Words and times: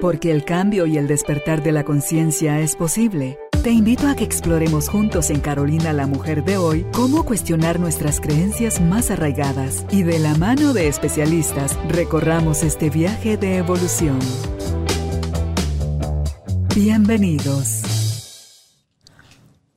Porque 0.00 0.30
el 0.30 0.44
cambio 0.44 0.86
y 0.86 0.98
el 0.98 1.06
despertar 1.06 1.62
de 1.62 1.72
la 1.72 1.84
conciencia 1.84 2.60
es 2.60 2.76
posible. 2.76 3.38
Te 3.62 3.70
invito 3.70 4.08
a 4.08 4.14
que 4.14 4.24
exploremos 4.24 4.88
juntos 4.88 5.30
en 5.30 5.40
Carolina 5.40 5.92
la 5.92 6.06
Mujer 6.06 6.44
de 6.44 6.58
hoy 6.58 6.84
cómo 6.92 7.24
cuestionar 7.24 7.80
nuestras 7.80 8.20
creencias 8.20 8.80
más 8.80 9.10
arraigadas 9.10 9.86
y 9.90 10.02
de 10.02 10.18
la 10.18 10.34
mano 10.34 10.74
de 10.74 10.88
especialistas 10.88 11.78
recorramos 11.88 12.62
este 12.62 12.90
viaje 12.90 13.36
de 13.36 13.56
evolución. 13.56 14.18
Bienvenidos. 16.74 17.82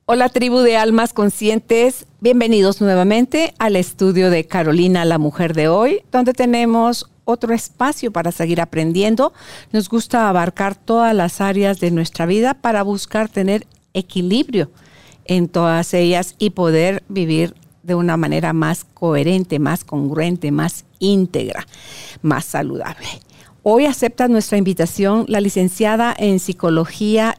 Hola 0.04 0.30
tribu 0.30 0.60
de 0.60 0.76
almas 0.76 1.12
conscientes, 1.12 2.06
bienvenidos 2.20 2.80
nuevamente 2.80 3.52
al 3.58 3.76
estudio 3.76 4.30
de 4.30 4.46
Carolina 4.46 5.04
la 5.04 5.18
Mujer 5.18 5.54
de 5.54 5.68
hoy, 5.68 6.02
donde 6.10 6.32
tenemos 6.32 7.10
otro 7.28 7.54
espacio 7.54 8.10
para 8.10 8.32
seguir 8.32 8.60
aprendiendo. 8.60 9.34
Nos 9.70 9.90
gusta 9.90 10.30
abarcar 10.30 10.74
todas 10.74 11.14
las 11.14 11.42
áreas 11.42 11.78
de 11.78 11.90
nuestra 11.90 12.24
vida 12.24 12.54
para 12.54 12.82
buscar 12.82 13.28
tener 13.28 13.66
equilibrio 13.92 14.70
en 15.26 15.48
todas 15.48 15.92
ellas 15.92 16.34
y 16.38 16.50
poder 16.50 17.02
vivir 17.08 17.54
de 17.82 17.94
una 17.94 18.16
manera 18.16 18.54
más 18.54 18.84
coherente, 18.94 19.58
más 19.58 19.84
congruente, 19.84 20.50
más 20.50 20.86
íntegra, 21.00 21.66
más 22.22 22.46
saludable. 22.46 23.06
Hoy 23.62 23.84
acepta 23.84 24.26
nuestra 24.28 24.56
invitación 24.56 25.26
la 25.28 25.42
licenciada 25.42 26.14
en 26.18 26.40
psicología 26.40 27.36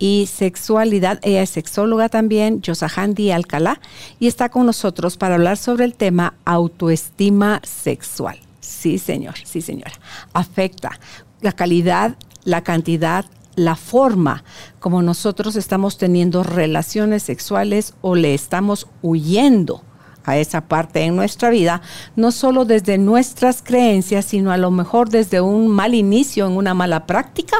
y 0.00 0.28
sexualidad. 0.32 1.20
Ella 1.22 1.42
es 1.42 1.50
sexóloga 1.50 2.08
también, 2.08 2.62
Yosahandi 2.62 3.30
Alcalá, 3.30 3.80
y 4.18 4.26
está 4.26 4.48
con 4.48 4.66
nosotros 4.66 5.16
para 5.16 5.36
hablar 5.36 5.56
sobre 5.56 5.84
el 5.84 5.94
tema 5.94 6.34
autoestima 6.44 7.60
sexual. 7.62 8.49
Sí, 8.70 8.98
señor, 8.98 9.34
sí, 9.44 9.60
señora. 9.62 9.92
Afecta 10.32 10.98
la 11.40 11.52
calidad, 11.52 12.16
la 12.44 12.62
cantidad, 12.62 13.24
la 13.56 13.74
forma 13.74 14.44
como 14.78 15.02
nosotros 15.02 15.56
estamos 15.56 15.98
teniendo 15.98 16.44
relaciones 16.44 17.24
sexuales 17.24 17.94
o 18.00 18.14
le 18.14 18.32
estamos 18.32 18.86
huyendo 19.02 19.82
a 20.24 20.38
esa 20.38 20.68
parte 20.68 21.00
en 21.02 21.16
nuestra 21.16 21.50
vida, 21.50 21.82
no 22.14 22.30
solo 22.30 22.64
desde 22.64 22.96
nuestras 22.96 23.60
creencias, 23.62 24.24
sino 24.24 24.52
a 24.52 24.56
lo 24.56 24.70
mejor 24.70 25.08
desde 25.08 25.40
un 25.40 25.66
mal 25.66 25.94
inicio, 25.94 26.46
en 26.46 26.52
una 26.52 26.72
mala 26.72 27.06
práctica, 27.06 27.56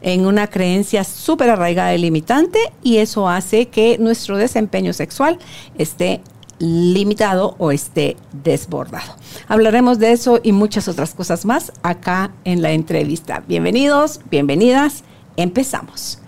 en 0.00 0.26
una 0.26 0.46
creencia 0.46 1.02
súper 1.02 1.50
arraigada 1.50 1.94
y 1.94 1.98
limitante, 1.98 2.58
y 2.82 2.98
eso 2.98 3.28
hace 3.28 3.66
que 3.68 3.98
nuestro 3.98 4.36
desempeño 4.36 4.92
sexual 4.92 5.38
esté 5.76 6.20
limitado 6.62 7.56
o 7.58 7.72
esté 7.72 8.16
desbordado. 8.44 9.16
Hablaremos 9.48 9.98
de 9.98 10.12
eso 10.12 10.38
y 10.42 10.52
muchas 10.52 10.86
otras 10.86 11.12
cosas 11.12 11.44
más 11.44 11.72
acá 11.82 12.30
en 12.44 12.62
la 12.62 12.70
entrevista. 12.70 13.42
Bienvenidos, 13.48 14.20
bienvenidas, 14.30 15.02
empezamos. 15.36 16.20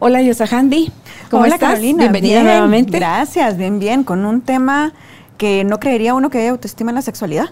Hola 0.00 0.20
Yosahandi. 0.20 0.90
¿Cómo 1.30 1.44
Hola 1.44 1.58
Carolina, 1.58 2.04
bienvenida 2.04 2.42
nuevamente. 2.42 2.98
Gracias, 2.98 3.56
bien, 3.56 3.78
bien, 3.78 4.02
con 4.02 4.24
un 4.24 4.40
tema 4.40 4.92
que 5.38 5.62
no 5.62 5.78
creería 5.78 6.14
uno 6.14 6.28
que 6.28 6.38
haya 6.38 6.50
autoestima 6.50 6.90
en 6.90 6.96
la 6.96 7.02
sexualidad. 7.02 7.48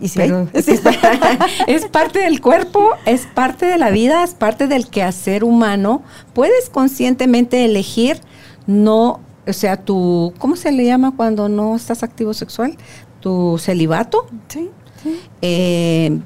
Y 0.00 0.08
sí, 0.08 0.20
es, 1.66 1.86
parte 1.86 2.18
del 2.18 2.40
cuerpo, 2.40 2.90
es 3.06 3.26
parte 3.26 3.66
de 3.66 3.78
la 3.78 3.90
vida, 3.90 4.24
es 4.24 4.34
parte 4.34 4.66
del 4.66 4.88
quehacer 4.88 5.44
humano. 5.44 6.02
Puedes 6.34 6.70
conscientemente 6.70 7.64
elegir 7.64 8.20
no, 8.66 9.20
o 9.48 9.52
sea, 9.52 9.76
tu, 9.76 10.32
¿cómo 10.38 10.56
se 10.56 10.70
le 10.70 10.84
llama 10.84 11.14
cuando 11.16 11.48
no 11.48 11.74
estás 11.76 12.02
activo 12.02 12.34
sexual? 12.34 12.76
Tu 13.20 13.58
celibato. 13.58 14.26
Sí. 14.48 14.70
sí. 15.02 15.20
Eh, 15.42 16.18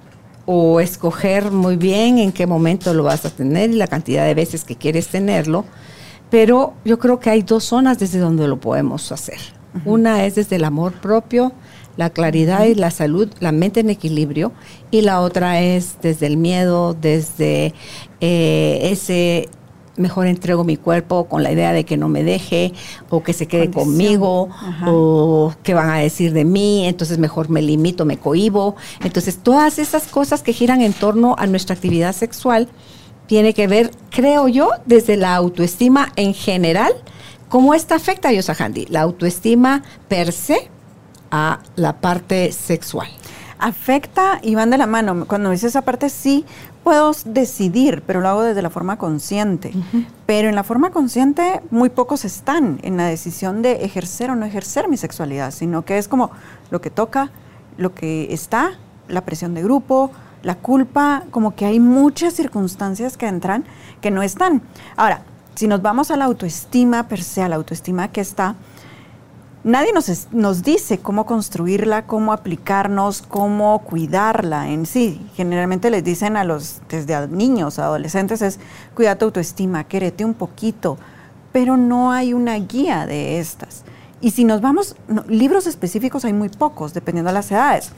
o 0.45 0.81
escoger 0.81 1.53
muy 1.53 1.77
bien 1.77 2.19
en 2.19 2.33
qué 2.33 2.47
momento 2.47 2.93
lo 2.95 3.05
vas 3.05 3.25
a 3.25 3.31
tener 3.31 3.71
y 3.71 3.75
la 3.75 3.87
cantidad 3.87 4.27
de 4.27 4.35
veces 4.35 4.65
que 4.65 4.75
quieres 4.75 5.07
tenerlo 5.07 5.65
pero 6.33 6.73
yo 6.83 6.99
creo 6.99 7.21
que 7.21 7.29
hay 7.29 7.43
dos 7.43 7.63
zonas 7.63 7.99
desde 7.99 8.19
donde 8.19 8.49
lo 8.49 8.59
podemos 8.59 9.13
hacer. 9.13 9.37
Una 9.85 10.25
es 10.25 10.37
desde 10.37 10.57
el 10.57 10.65
amor 10.65 10.95
propio, 10.95 11.53
la 11.99 12.09
claridad 12.09 12.65
y 12.65 12.75
la 12.75 12.91
salud, 12.91 13.29
la 13.39 13.53
mente 13.53 13.81
en 13.81 13.91
equilibrio, 13.91 14.51
y 14.91 15.03
la 15.03 15.21
otra 15.21 15.61
es 15.61 15.97
desde 16.01 16.27
el 16.27 16.39
miedo, 16.39 16.95
desde 16.95 17.75
eh, 18.23 18.81
ese 18.83 19.51
mejor 19.97 20.27
entrego 20.27 20.65
mi 20.65 20.77
cuerpo 20.77 21.25
con 21.25 21.43
la 21.43 21.53
idea 21.53 21.73
de 21.73 21.85
que 21.85 21.97
no 21.97 22.09
me 22.09 22.25
deje 22.25 22.73
o 23.11 23.23
que 23.23 23.33
se 23.33 23.47
quede 23.47 23.71
conmigo 23.71 24.49
o 24.87 25.53
que 25.63 25.75
van 25.75 25.91
a 25.91 25.99
decir 25.99 26.33
de 26.33 26.45
mí, 26.45 26.87
entonces 26.87 27.19
mejor 27.19 27.51
me 27.51 27.63
limito, 27.63 28.05
me 28.05 28.17
cohibo. 28.17 28.77
Entonces 29.05 29.39
todas 29.39 29.79
esas 29.79 30.05
cosas 30.05 30.43
que 30.43 30.53
giran 30.53 30.81
en 30.81 30.93
torno 30.93 31.37
a 31.39 31.47
nuestra 31.47 31.75
actividad 31.75 32.15
sexual 32.15 32.69
tiene 33.27 33.55
que 33.55 33.67
ver, 33.67 33.91
creo 34.11 34.49
yo, 34.49 34.71
desde 34.87 35.17
la 35.17 35.35
autoestima 35.35 36.13
en 36.17 36.35
general. 36.35 36.93
¿Cómo 37.49 37.75
esta 37.75 37.95
afecta 37.95 38.29
a 38.29 38.33
Yosahandi? 38.33 38.87
La 38.87 39.03
autoestima 39.03 39.83
per 40.09 40.33
se 40.33 40.71
a 41.31 41.61
la 41.77 42.01
parte 42.01 42.53
sexual. 42.53 43.09
Afecta 43.59 44.41
y 44.43 44.55
van 44.55 44.71
de 44.71 44.79
la 44.79 44.87
mano. 44.87 45.27
Cuando 45.27 45.51
dice 45.51 45.69
esa 45.69 45.83
parte, 45.83 46.11
sí 46.11 46.45
puedo 46.83 47.13
decidir, 47.25 48.03
pero 48.07 48.21
lo 48.21 48.29
hago 48.29 48.43
desde 48.43 48.63
la 48.63 48.71
forma 48.71 48.97
consciente. 48.99 49.73
Pero 50.27 50.49
en 50.49 50.55
la 50.55 50.65
forma 50.65 50.91
consciente, 50.91 51.61
muy 51.71 51.91
pocos 51.91 52.25
están 52.25 52.81
en 52.83 52.97
la 52.97 53.07
decisión 53.07 53.63
de 53.63 53.85
ejercer 53.85 54.31
o 54.31 54.37
no 54.37 54.47
ejercer 54.47 54.89
mi 54.89 54.97
sexualidad, 54.97 55.51
sino 55.53 55.85
que 55.85 55.99
es 55.99 56.09
como 56.09 56.31
lo 56.71 56.81
que 56.81 56.91
toca, 56.91 57.31
lo 57.77 57.95
que 57.95 58.33
está, 58.33 58.73
la 59.09 59.23
presión 59.25 59.55
de 59.55 59.63
grupo, 59.63 60.11
la 60.43 60.57
culpa, 60.57 61.25
como 61.31 61.55
que 61.55 61.67
hay 61.67 61.81
muchas 61.81 62.35
circunstancias 62.35 63.17
que 63.17 63.27
entran 63.27 63.65
que 64.01 64.11
no 64.11 64.23
están. 64.23 64.63
Ahora, 64.97 65.23
si 65.55 65.67
nos 65.67 65.83
vamos 65.83 66.11
a 66.11 66.17
la 66.17 66.25
autoestima 66.25 67.09
per 67.09 67.23
se, 67.23 67.43
a 67.43 67.49
la 67.49 67.57
autoestima 67.57 68.09
que 68.09 68.21
está, 68.21 68.57
nadie 69.65 69.93
nos, 69.93 70.29
nos 70.33 70.63
dice 70.63 70.99
cómo 70.99 71.27
construirla, 71.27 72.07
cómo 72.07 72.33
aplicarnos, 72.33 73.23
cómo 73.23 73.81
cuidarla 73.81 74.71
en 74.71 74.87
sí. 74.87 75.25
Generalmente 75.35 75.91
les 75.91 76.05
dicen 76.05 76.37
a 76.37 76.45
los, 76.45 76.83
desde 76.89 77.29
niños, 77.29 77.79
adolescentes, 77.79 78.43
es 78.43 78.59
cuida 78.95 79.17
tu 79.17 79.27
autoestima, 79.27 79.85
quérete 79.85 80.25
un 80.25 80.35
poquito, 80.35 80.99
pero 81.53 81.77
no 81.77 82.13
hay 82.13 82.35
una 82.35 82.55
guía 82.57 83.07
de 83.07 83.39
estas. 83.39 83.85
Y 84.21 84.31
si 84.31 84.45
nos 84.45 84.61
vamos, 84.61 84.95
libros 85.29 85.67
específicos 85.67 86.25
hay 86.25 86.33
muy 86.33 86.49
pocos, 86.49 86.95
dependiendo 86.95 87.31
de 87.31 87.35
las 87.35 87.51
edades. 87.51 87.93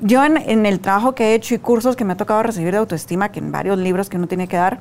Yo 0.00 0.22
en, 0.22 0.66
el 0.66 0.80
trabajo 0.80 1.14
que 1.14 1.28
he 1.28 1.34
hecho 1.34 1.54
y 1.54 1.58
cursos 1.58 1.96
que 1.96 2.04
me 2.04 2.12
ha 2.12 2.16
tocado 2.18 2.42
recibir 2.42 2.72
de 2.72 2.78
autoestima, 2.78 3.32
que 3.32 3.38
en 3.38 3.50
varios 3.50 3.78
libros 3.78 4.10
que 4.10 4.18
uno 4.18 4.26
tiene 4.26 4.46
que 4.46 4.58
dar, 4.58 4.80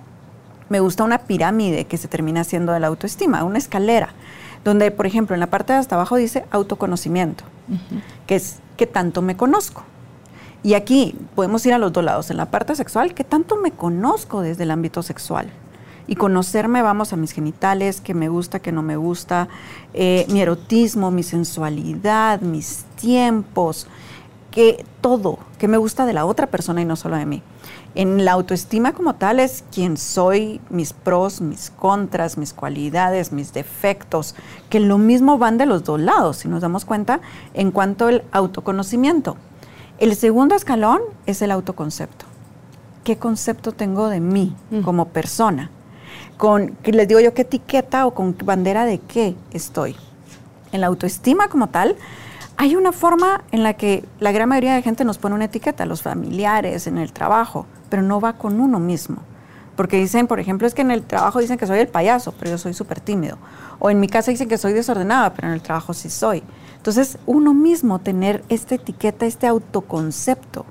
me 0.67 0.81
gusta 0.81 1.05
una 1.05 1.19
pirámide 1.19 1.85
que 1.85 1.97
se 1.97 2.09
termina 2.09 2.43
siendo 2.43 2.73
de 2.73 2.81
la 2.81 2.87
autoestima, 2.87 3.45
una 3.45 3.57
escalera, 3.57 4.09
donde, 4.65 4.89
por 4.91 5.05
ejemplo, 5.05 5.35
en 5.35 5.39
la 5.39 5.47
parte 5.47 5.71
de 5.71 5.79
hasta 5.79 5.95
abajo 5.95 6.17
dice 6.17 6.43
autoconocimiento, 6.49 7.45
que 8.25 8.35
es 8.35 8.57
qué 8.75 8.87
tanto 8.87 9.21
me 9.21 9.37
conozco. 9.37 9.83
Y 10.63 10.73
aquí 10.73 11.15
podemos 11.35 11.63
ir 11.67 11.73
a 11.73 11.77
los 11.77 11.93
dos 11.93 12.03
lados. 12.03 12.31
En 12.31 12.37
la 12.37 12.49
parte 12.49 12.75
sexual, 12.75 13.13
¿qué 13.13 13.23
tanto 13.23 13.57
me 13.57 13.71
conozco 13.71 14.41
desde 14.41 14.63
el 14.63 14.71
ámbito 14.71 15.03
sexual? 15.03 15.51
Y 16.07 16.15
conocerme, 16.15 16.81
vamos 16.81 17.13
a 17.13 17.15
mis 17.15 17.31
genitales, 17.31 18.01
qué 18.01 18.15
me 18.15 18.27
gusta, 18.27 18.59
qué 18.59 18.71
no 18.71 18.81
me 18.81 18.97
gusta, 18.97 19.47
eh, 19.93 20.25
mi 20.29 20.41
erotismo, 20.41 21.11
mi 21.11 21.21
sensualidad, 21.21 22.41
mis 22.41 22.85
tiempos, 22.99 23.87
que 24.49 24.83
todo, 25.01 25.37
que 25.59 25.67
me 25.67 25.77
gusta 25.77 26.07
de 26.07 26.13
la 26.13 26.25
otra 26.25 26.47
persona 26.47 26.81
y 26.81 26.85
no 26.85 26.95
solo 26.95 27.17
de 27.17 27.27
mí. 27.27 27.43
En 27.95 28.25
la 28.25 28.33
autoestima 28.33 28.91
como 28.91 29.15
tal 29.15 29.39
es 29.39 29.63
quién 29.73 29.95
soy, 29.95 30.59
mis 30.69 30.91
pros, 30.91 31.39
mis 31.39 31.69
contras, 31.69 32.37
mis 32.37 32.51
cualidades, 32.51 33.31
mis 33.31 33.53
defectos, 33.53 34.35
que 34.69 34.81
lo 34.81 34.97
mismo 34.97 35.37
van 35.37 35.57
de 35.57 35.65
los 35.65 35.85
dos 35.85 36.01
lados, 36.01 36.37
si 36.37 36.49
nos 36.49 36.61
damos 36.61 36.83
cuenta, 36.83 37.21
en 37.53 37.71
cuanto 37.71 38.07
al 38.07 38.25
autoconocimiento. 38.33 39.37
El 39.97 40.13
segundo 40.17 40.55
escalón 40.55 40.99
es 41.25 41.41
el 41.41 41.51
autoconcepto. 41.51 42.25
¿Qué 43.05 43.17
concepto 43.17 43.71
tengo 43.71 44.09
de 44.09 44.19
mí 44.19 44.53
mm. 44.71 44.81
como 44.81 45.07
persona? 45.07 45.71
Con, 46.35 46.75
les 46.83 47.07
digo 47.07 47.21
yo, 47.21 47.33
qué 47.33 47.43
etiqueta 47.43 48.07
o 48.07 48.13
con 48.13 48.35
bandera 48.43 48.83
de 48.83 48.99
qué 48.99 49.35
estoy. 49.51 49.95
En 50.73 50.81
la 50.81 50.87
autoestima 50.87 51.47
como 51.47 51.69
tal, 51.69 51.95
hay 52.57 52.75
una 52.75 52.91
forma 52.91 53.41
en 53.51 53.63
la 53.63 53.75
que 53.75 54.03
la 54.19 54.33
gran 54.33 54.49
mayoría 54.49 54.75
de 54.75 54.81
gente 54.81 55.05
nos 55.05 55.17
pone 55.17 55.35
una 55.35 55.45
etiqueta, 55.45 55.85
los 55.85 56.01
familiares, 56.01 56.87
en 56.87 56.97
el 56.97 57.13
trabajo, 57.13 57.67
pero 57.89 58.01
no 58.01 58.19
va 58.19 58.33
con 58.33 58.59
uno 58.59 58.79
mismo. 58.79 59.17
Porque 59.75 59.97
dicen, 59.97 60.27
por 60.27 60.39
ejemplo, 60.39 60.67
es 60.67 60.73
que 60.73 60.81
en 60.81 60.91
el 60.91 61.03
trabajo 61.03 61.39
dicen 61.39 61.57
que 61.57 61.67
soy 61.67 61.79
el 61.79 61.87
payaso, 61.87 62.33
pero 62.39 62.51
yo 62.51 62.57
soy 62.57 62.73
súper 62.73 63.01
tímido. 63.01 63.37
O 63.79 63.89
en 63.89 63.99
mi 63.99 64.07
casa 64.07 64.31
dicen 64.31 64.47
que 64.47 64.57
soy 64.57 64.73
desordenada, 64.73 65.33
pero 65.33 65.49
en 65.49 65.53
el 65.53 65.61
trabajo 65.61 65.93
sí 65.93 66.09
soy. 66.09 66.43
Entonces, 66.77 67.17
uno 67.25 67.53
mismo 67.53 67.99
tener 67.99 68.43
esta 68.47 68.75
etiqueta, 68.75 69.25
este 69.25 69.47
autoconcepto. 69.47 70.65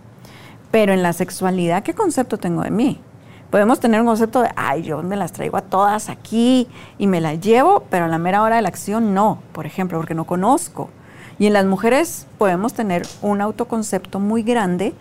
Pero 0.70 0.92
en 0.92 1.02
la 1.02 1.12
sexualidad, 1.12 1.82
¿qué 1.82 1.92
concepto 1.94 2.38
tengo 2.38 2.62
de 2.62 2.70
mí? 2.70 3.00
Podemos 3.50 3.78
tener 3.78 4.00
un 4.00 4.06
concepto 4.06 4.42
de, 4.42 4.50
ay, 4.56 4.82
yo 4.82 5.02
me 5.02 5.16
las 5.16 5.32
traigo 5.32 5.56
a 5.56 5.62
todas 5.62 6.08
aquí 6.08 6.66
y 6.98 7.06
me 7.06 7.20
las 7.20 7.40
llevo, 7.40 7.84
pero 7.90 8.06
a 8.06 8.08
la 8.08 8.18
mera 8.18 8.42
hora 8.42 8.56
de 8.56 8.62
la 8.62 8.68
acción 8.68 9.14
no, 9.14 9.38
por 9.52 9.66
ejemplo, 9.66 9.98
porque 9.98 10.14
no 10.14 10.24
conozco. 10.24 10.90
Y 11.38 11.46
en 11.46 11.52
las 11.52 11.66
mujeres 11.66 12.26
podemos 12.38 12.74
tener 12.74 13.06
un 13.22 13.40
autoconcepto 13.40 14.18
muy 14.18 14.42
grande 14.42 14.94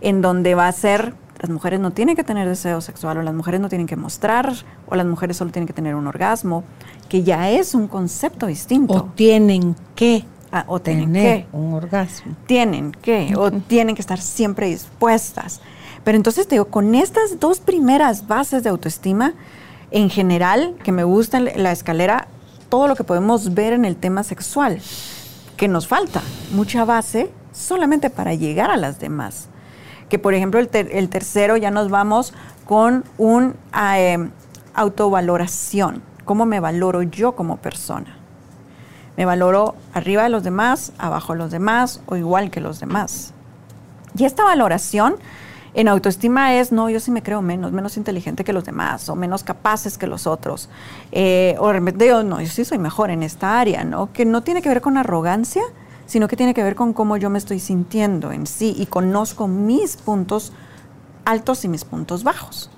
en 0.00 0.20
donde 0.20 0.54
va 0.54 0.68
a 0.68 0.72
ser 0.72 1.14
las 1.38 1.50
mujeres 1.50 1.80
no 1.80 1.90
tienen 1.90 2.16
que 2.16 2.24
tener 2.24 2.48
deseo 2.48 2.80
sexual 2.80 3.18
o 3.18 3.22
las 3.22 3.34
mujeres 3.34 3.60
no 3.60 3.68
tienen 3.68 3.86
que 3.86 3.96
mostrar 3.96 4.52
o 4.86 4.96
las 4.96 5.06
mujeres 5.06 5.36
solo 5.36 5.50
tienen 5.50 5.66
que 5.66 5.72
tener 5.72 5.94
un 5.94 6.06
orgasmo, 6.06 6.64
que 7.08 7.22
ya 7.22 7.50
es 7.50 7.74
un 7.74 7.88
concepto 7.88 8.46
distinto. 8.46 8.94
O 8.94 9.02
tienen 9.14 9.76
que 9.94 10.24
Ah, 10.52 10.64
o 10.68 10.80
tienen 10.80 11.12
tener 11.12 11.44
que. 11.44 11.56
un 11.56 11.74
orgasmo. 11.74 12.34
tienen 12.46 12.92
que 12.92 13.34
o 13.36 13.50
tienen 13.50 13.94
que 13.94 14.00
estar 14.00 14.20
siempre 14.20 14.68
dispuestas. 14.68 15.60
Pero 16.04 16.16
entonces 16.16 16.46
te 16.46 16.54
digo, 16.54 16.66
con 16.66 16.94
estas 16.94 17.40
dos 17.40 17.58
primeras 17.60 18.26
bases 18.26 18.62
de 18.62 18.70
autoestima, 18.70 19.34
en 19.90 20.08
general, 20.08 20.76
que 20.84 20.92
me 20.92 21.04
gusta 21.04 21.40
la 21.40 21.72
escalera, 21.72 22.28
todo 22.68 22.86
lo 22.86 22.96
que 22.96 23.04
podemos 23.04 23.54
ver 23.54 23.72
en 23.72 23.84
el 23.84 23.96
tema 23.96 24.22
sexual, 24.22 24.80
que 25.56 25.68
nos 25.68 25.88
falta 25.88 26.22
mucha 26.52 26.84
base 26.84 27.30
solamente 27.52 28.08
para 28.08 28.34
llegar 28.34 28.70
a 28.70 28.76
las 28.76 29.00
demás. 29.00 29.48
Que 30.08 30.18
por 30.18 30.34
ejemplo 30.34 30.60
el, 30.60 30.68
ter- 30.68 30.88
el 30.92 31.08
tercero 31.08 31.56
ya 31.56 31.70
nos 31.70 31.90
vamos 31.90 32.32
con 32.66 33.04
un 33.18 33.54
em, 33.74 34.30
autovaloración. 34.74 36.02
¿Cómo 36.24 36.46
me 36.46 36.60
valoro 36.60 37.02
yo 37.02 37.32
como 37.36 37.56
persona? 37.56 38.16
Me 39.16 39.24
valoro 39.24 39.74
arriba 39.94 40.24
de 40.24 40.28
los 40.28 40.42
demás, 40.42 40.92
abajo 40.98 41.32
de 41.32 41.38
los 41.38 41.50
demás 41.50 42.00
o 42.06 42.16
igual 42.16 42.50
que 42.50 42.60
los 42.60 42.80
demás. 42.80 43.32
Y 44.16 44.24
esta 44.24 44.44
valoración 44.44 45.16
en 45.74 45.88
autoestima 45.88 46.54
es, 46.54 46.72
no, 46.72 46.88
yo 46.90 47.00
sí 47.00 47.10
me 47.10 47.22
creo 47.22 47.42
menos, 47.42 47.70
menos 47.72 47.96
inteligente 47.96 48.44
que 48.44 48.52
los 48.52 48.64
demás 48.64 49.08
o 49.08 49.14
menos 49.14 49.42
capaces 49.44 49.98
que 49.98 50.06
los 50.06 50.26
otros. 50.26 50.68
Eh, 51.12 51.54
o 51.58 51.66
de 51.68 51.72
repente 51.74 52.08
no, 52.24 52.40
yo 52.40 52.48
sí 52.48 52.64
soy 52.64 52.78
mejor 52.78 53.10
en 53.10 53.22
esta 53.22 53.58
área, 53.60 53.84
¿no? 53.84 54.12
Que 54.12 54.24
no 54.24 54.42
tiene 54.42 54.62
que 54.62 54.68
ver 54.68 54.80
con 54.80 54.96
arrogancia, 54.96 55.62
sino 56.06 56.28
que 56.28 56.36
tiene 56.36 56.54
que 56.54 56.62
ver 56.62 56.74
con 56.74 56.92
cómo 56.92 57.16
yo 57.16 57.30
me 57.30 57.38
estoy 57.38 57.60
sintiendo 57.60 58.32
en 58.32 58.46
sí 58.46 58.74
y 58.78 58.86
conozco 58.86 59.48
mis 59.48 59.96
puntos 59.96 60.52
altos 61.24 61.64
y 61.64 61.68
mis 61.68 61.84
puntos 61.84 62.24
bajos. 62.24 62.70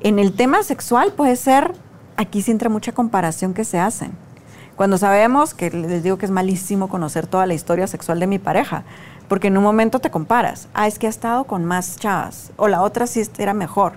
En 0.00 0.18
el 0.18 0.32
tema 0.32 0.62
sexual 0.62 1.12
puede 1.12 1.36
ser, 1.36 1.74
aquí 2.16 2.42
sí 2.42 2.50
entra 2.50 2.68
mucha 2.68 2.92
comparación 2.92 3.54
que 3.54 3.64
se 3.64 3.78
hacen. 3.78 4.12
Cuando 4.74 4.98
sabemos 4.98 5.54
que 5.54 5.70
les 5.70 6.02
digo 6.02 6.18
que 6.18 6.24
es 6.24 6.32
malísimo 6.32 6.88
conocer 6.88 7.26
toda 7.26 7.46
la 7.46 7.54
historia 7.54 7.86
sexual 7.86 8.18
de 8.18 8.26
mi 8.26 8.38
pareja, 8.38 8.84
porque 9.28 9.48
en 9.48 9.56
un 9.56 9.62
momento 9.62 10.00
te 10.00 10.10
comparas, 10.10 10.68
ah, 10.74 10.86
es 10.86 10.98
que 10.98 11.06
ha 11.06 11.10
estado 11.10 11.44
con 11.44 11.64
más 11.64 11.96
chavas, 11.98 12.52
o 12.56 12.68
la 12.68 12.82
otra 12.82 13.06
sí 13.06 13.22
era 13.38 13.54
mejor, 13.54 13.92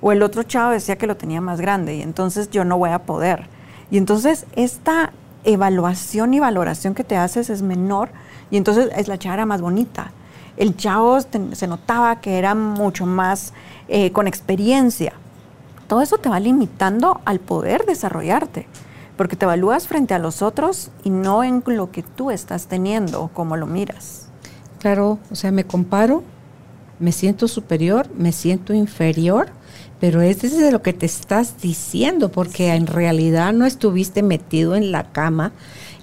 o 0.00 0.12
el 0.12 0.22
otro 0.22 0.42
chavo 0.42 0.72
decía 0.72 0.98
que 0.98 1.06
lo 1.06 1.16
tenía 1.16 1.40
más 1.40 1.60
grande 1.60 1.94
y 1.94 2.02
entonces 2.02 2.50
yo 2.50 2.64
no 2.64 2.76
voy 2.76 2.90
a 2.90 3.00
poder. 3.00 3.48
Y 3.90 3.98
entonces 3.98 4.46
esta 4.56 5.12
evaluación 5.46 6.34
y 6.34 6.40
valoración 6.40 6.94
que 6.94 7.04
te 7.04 7.16
haces 7.16 7.48
es 7.48 7.62
menor 7.62 8.10
y 8.50 8.56
entonces 8.56 8.90
es 8.96 9.08
la 9.08 9.18
chava 9.18 9.34
era 9.34 9.46
más 9.46 9.60
bonita. 9.60 10.10
El 10.56 10.76
chavo 10.76 11.18
se 11.20 11.66
notaba 11.66 12.20
que 12.20 12.38
era 12.38 12.54
mucho 12.54 13.06
más 13.06 13.52
eh, 13.88 14.12
con 14.12 14.26
experiencia. 14.26 15.12
Todo 15.86 16.02
eso 16.02 16.18
te 16.18 16.28
va 16.28 16.40
limitando 16.40 17.20
al 17.24 17.38
poder 17.40 17.84
desarrollarte, 17.86 18.66
porque 19.16 19.36
te 19.36 19.44
evalúas 19.44 19.86
frente 19.86 20.14
a 20.14 20.18
los 20.18 20.42
otros 20.42 20.90
y 21.04 21.10
no 21.10 21.44
en 21.44 21.62
lo 21.66 21.90
que 21.90 22.02
tú 22.02 22.30
estás 22.30 22.66
teniendo 22.66 23.30
o 23.32 23.56
lo 23.56 23.66
miras. 23.66 24.28
Claro, 24.80 25.18
o 25.30 25.34
sea, 25.34 25.52
me 25.52 25.64
comparo, 25.64 26.22
me 26.98 27.12
siento 27.12 27.48
superior, 27.48 28.08
me 28.16 28.32
siento 28.32 28.72
inferior, 28.72 29.48
pero 30.00 30.20
es 30.20 30.42
desde 30.42 30.70
lo 30.70 30.82
que 30.82 30.92
te 30.92 31.06
estás 31.06 31.60
diciendo, 31.60 32.30
porque 32.30 32.74
en 32.74 32.86
realidad 32.86 33.52
no 33.52 33.66
estuviste 33.66 34.22
metido 34.22 34.76
en 34.76 34.92
la 34.92 35.12
cama 35.12 35.52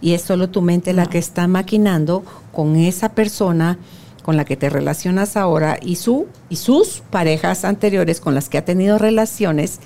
y 0.02 0.14
es 0.14 0.22
solo 0.22 0.50
tu 0.50 0.62
mente 0.62 0.94
la 0.94 1.06
que 1.06 1.18
está 1.18 1.48
maquinando 1.48 2.24
con 2.52 2.76
esa 2.76 3.10
persona 3.10 3.78
con 4.24 4.38
la 4.38 4.46
que 4.46 4.56
te 4.56 4.70
relacionas 4.70 5.36
ahora 5.36 5.78
y 5.82 5.98
su 5.98 6.28
y 6.50 6.56
sus 6.56 7.04
parejas 7.10 7.66
anteriores 7.66 8.22
con 8.22 8.34
las 8.34 8.48
que 8.48 8.58
ha 8.58 8.66
tenido 8.66 8.98
relaciones 8.98 9.80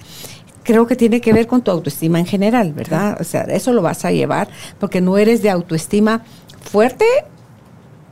creo 0.63 0.85
que 0.85 0.95
tiene 0.95 1.21
que 1.21 1.33
ver 1.33 1.47
con 1.47 1.61
tu 1.61 1.71
autoestima 1.71 2.19
en 2.19 2.25
general, 2.25 2.73
¿verdad? 2.73 3.17
O 3.21 3.23
sea, 3.23 3.43
eso 3.43 3.71
lo 3.71 3.81
vas 3.81 4.03
a 4.03 4.11
llevar 4.11 4.49
porque 4.79 4.99
no 4.99 5.17
eres 5.17 5.41
de 5.41 5.49
autoestima 5.49 6.23
fuerte 6.61 7.05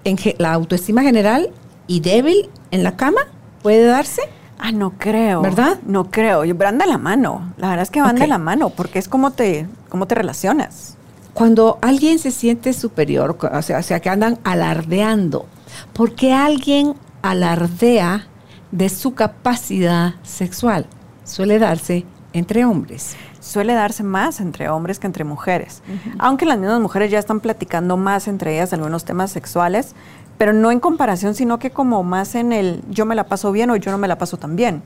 en 0.06 0.18
la 0.38 0.54
autoestima 0.54 1.04
general 1.04 1.50
y 1.86 2.00
débil 2.00 2.50
en 2.72 2.84
la 2.84 2.96
cama 2.96 3.22
puede 3.62 3.86
darse. 3.86 4.22
Ah, 4.60 4.72
no 4.72 4.92
creo. 4.98 5.42
¿Verdad? 5.42 5.80
No 5.86 6.10
creo. 6.10 6.46
Yo- 6.46 6.56
Van 6.56 6.78
de 6.78 6.86
la 6.88 6.98
mano. 6.98 7.54
La 7.58 7.70
verdad 7.70 7.84
es 7.84 7.92
que 7.92 8.02
van 8.02 8.16
de 8.16 8.28
la 8.28 8.38
mano, 8.38 8.70
porque 8.70 9.00
es 9.00 9.08
como 9.08 9.32
te, 9.32 9.68
cómo 9.90 10.08
te 10.08 10.16
relacionas. 10.16 10.98
Cuando 11.34 11.78
alguien 11.82 12.18
se 12.20 12.32
siente 12.32 12.72
superior, 12.72 13.38
o 13.52 13.62
sea, 13.62 13.80
o 13.80 13.84
sea, 13.84 14.00
que 14.00 14.10
andan 14.10 14.40
alardeando, 14.46 15.46
porque 15.94 16.34
alguien 16.34 16.96
alardea 17.22 18.28
de 18.72 18.90
su 18.90 19.14
capacidad 19.14 20.14
sexual, 20.24 20.86
suele 21.26 21.60
darse 21.60 22.06
entre 22.34 22.66
hombres. 22.66 23.16
Suele 23.40 23.74
darse 23.74 24.02
más 24.04 24.40
entre 24.40 24.70
hombres 24.70 24.98
que 25.00 25.06
entre 25.08 25.24
mujeres. 25.24 25.84
Aunque 26.18 26.46
las 26.46 26.58
mismas 26.58 26.80
mujeres 26.82 27.12
ya 27.12 27.20
están 27.20 27.40
platicando 27.42 27.96
más 27.96 28.28
entre 28.28 28.56
ellas 28.56 28.72
de 28.72 28.78
algunos 28.78 29.06
temas 29.06 29.32
sexuales, 29.32 29.94
pero 30.38 30.54
no 30.54 30.72
en 30.72 30.80
comparación, 30.80 31.34
sino 31.34 31.60
que 31.60 31.72
como 31.72 32.04
más 32.04 32.36
en 32.36 32.52
el 32.52 32.82
yo 32.90 33.06
me 33.06 33.16
la 33.16 33.26
paso 33.26 33.52
bien 33.52 33.70
o 33.70 33.76
yo 33.76 33.92
no 33.92 33.98
me 33.98 34.08
la 34.08 34.18
paso 34.18 34.38
tan 34.38 34.56
bien. 34.56 34.84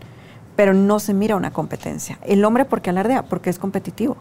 Pero 0.55 0.73
no 0.73 0.99
se 0.99 1.13
mira 1.13 1.35
una 1.35 1.51
competencia. 1.51 2.19
El 2.23 2.43
hombre, 2.43 2.65
¿por 2.65 2.81
qué 2.81 2.89
alardea? 2.89 3.23
Porque 3.23 3.49
es 3.49 3.57
competitivo. 3.57 4.17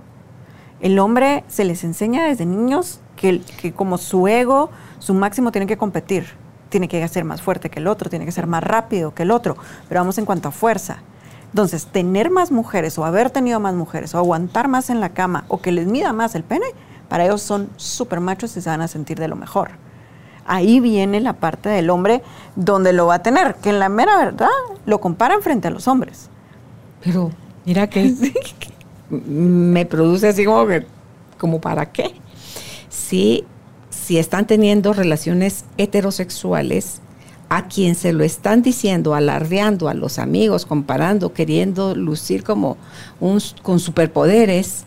El 0.80 0.98
hombre 1.00 1.44
se 1.48 1.64
les 1.64 1.82
enseña 1.82 2.24
desde 2.24 2.46
niños 2.46 3.00
que, 3.16 3.40
que 3.60 3.72
como 3.72 3.98
su 3.98 4.28
ego, 4.28 4.70
su 5.00 5.14
máximo 5.14 5.50
tiene 5.50 5.66
que 5.66 5.76
competir. 5.76 6.26
Tiene 6.68 6.86
que 6.86 7.06
ser 7.08 7.24
más 7.24 7.42
fuerte 7.42 7.70
que 7.70 7.80
el 7.80 7.88
otro, 7.88 8.08
tiene 8.08 8.24
que 8.24 8.32
ser 8.32 8.46
más 8.46 8.62
rápido 8.62 9.14
que 9.14 9.24
el 9.24 9.32
otro. 9.32 9.56
Pero 9.88 10.00
vamos 10.00 10.16
en 10.18 10.24
cuanto 10.24 10.48
a 10.48 10.52
fuerza. 10.52 10.98
Entonces, 11.50 11.86
tener 11.86 12.30
más 12.30 12.52
mujeres 12.52 12.98
o 12.98 13.04
haber 13.04 13.30
tenido 13.30 13.58
más 13.58 13.74
mujeres 13.74 14.14
o 14.14 14.18
aguantar 14.18 14.68
más 14.68 14.90
en 14.90 15.00
la 15.00 15.10
cama 15.10 15.44
o 15.48 15.60
que 15.60 15.72
les 15.72 15.86
mida 15.86 16.12
más 16.12 16.34
el 16.34 16.44
pene, 16.44 16.66
para 17.08 17.24
ellos 17.24 17.42
son 17.42 17.70
súper 17.76 18.20
machos 18.20 18.56
y 18.56 18.60
se 18.60 18.68
van 18.68 18.82
a 18.82 18.88
sentir 18.88 19.18
de 19.18 19.28
lo 19.28 19.34
mejor. 19.34 19.70
Ahí 20.48 20.80
viene 20.80 21.20
la 21.20 21.34
parte 21.34 21.68
del 21.68 21.90
hombre 21.90 22.22
donde 22.56 22.92
lo 22.92 23.06
va 23.06 23.16
a 23.16 23.22
tener, 23.22 23.54
que 23.56 23.68
en 23.70 23.78
la 23.78 23.88
mera 23.88 24.16
verdad 24.16 24.48
lo 24.86 25.00
comparan 25.00 25.42
frente 25.42 25.68
a 25.68 25.70
los 25.70 25.86
hombres. 25.86 26.30
Pero 27.04 27.30
mira 27.64 27.88
que 27.88 28.14
me 29.10 29.86
produce 29.86 30.28
así 30.28 30.44
como 30.44 30.66
que, 30.66 30.86
como 31.38 31.60
para 31.60 31.92
qué. 31.92 32.14
Si, 32.88 33.44
si 33.90 34.18
están 34.18 34.46
teniendo 34.46 34.92
relaciones 34.94 35.66
heterosexuales, 35.76 37.02
a 37.50 37.66
quien 37.68 37.94
se 37.94 38.12
lo 38.12 38.24
están 38.24 38.62
diciendo, 38.62 39.14
alardeando 39.14 39.88
a 39.88 39.94
los 39.94 40.18
amigos, 40.18 40.66
comparando, 40.66 41.32
queriendo 41.32 41.94
lucir 41.94 42.42
como 42.42 42.76
un, 43.20 43.40
con 43.62 43.80
superpoderes, 43.80 44.84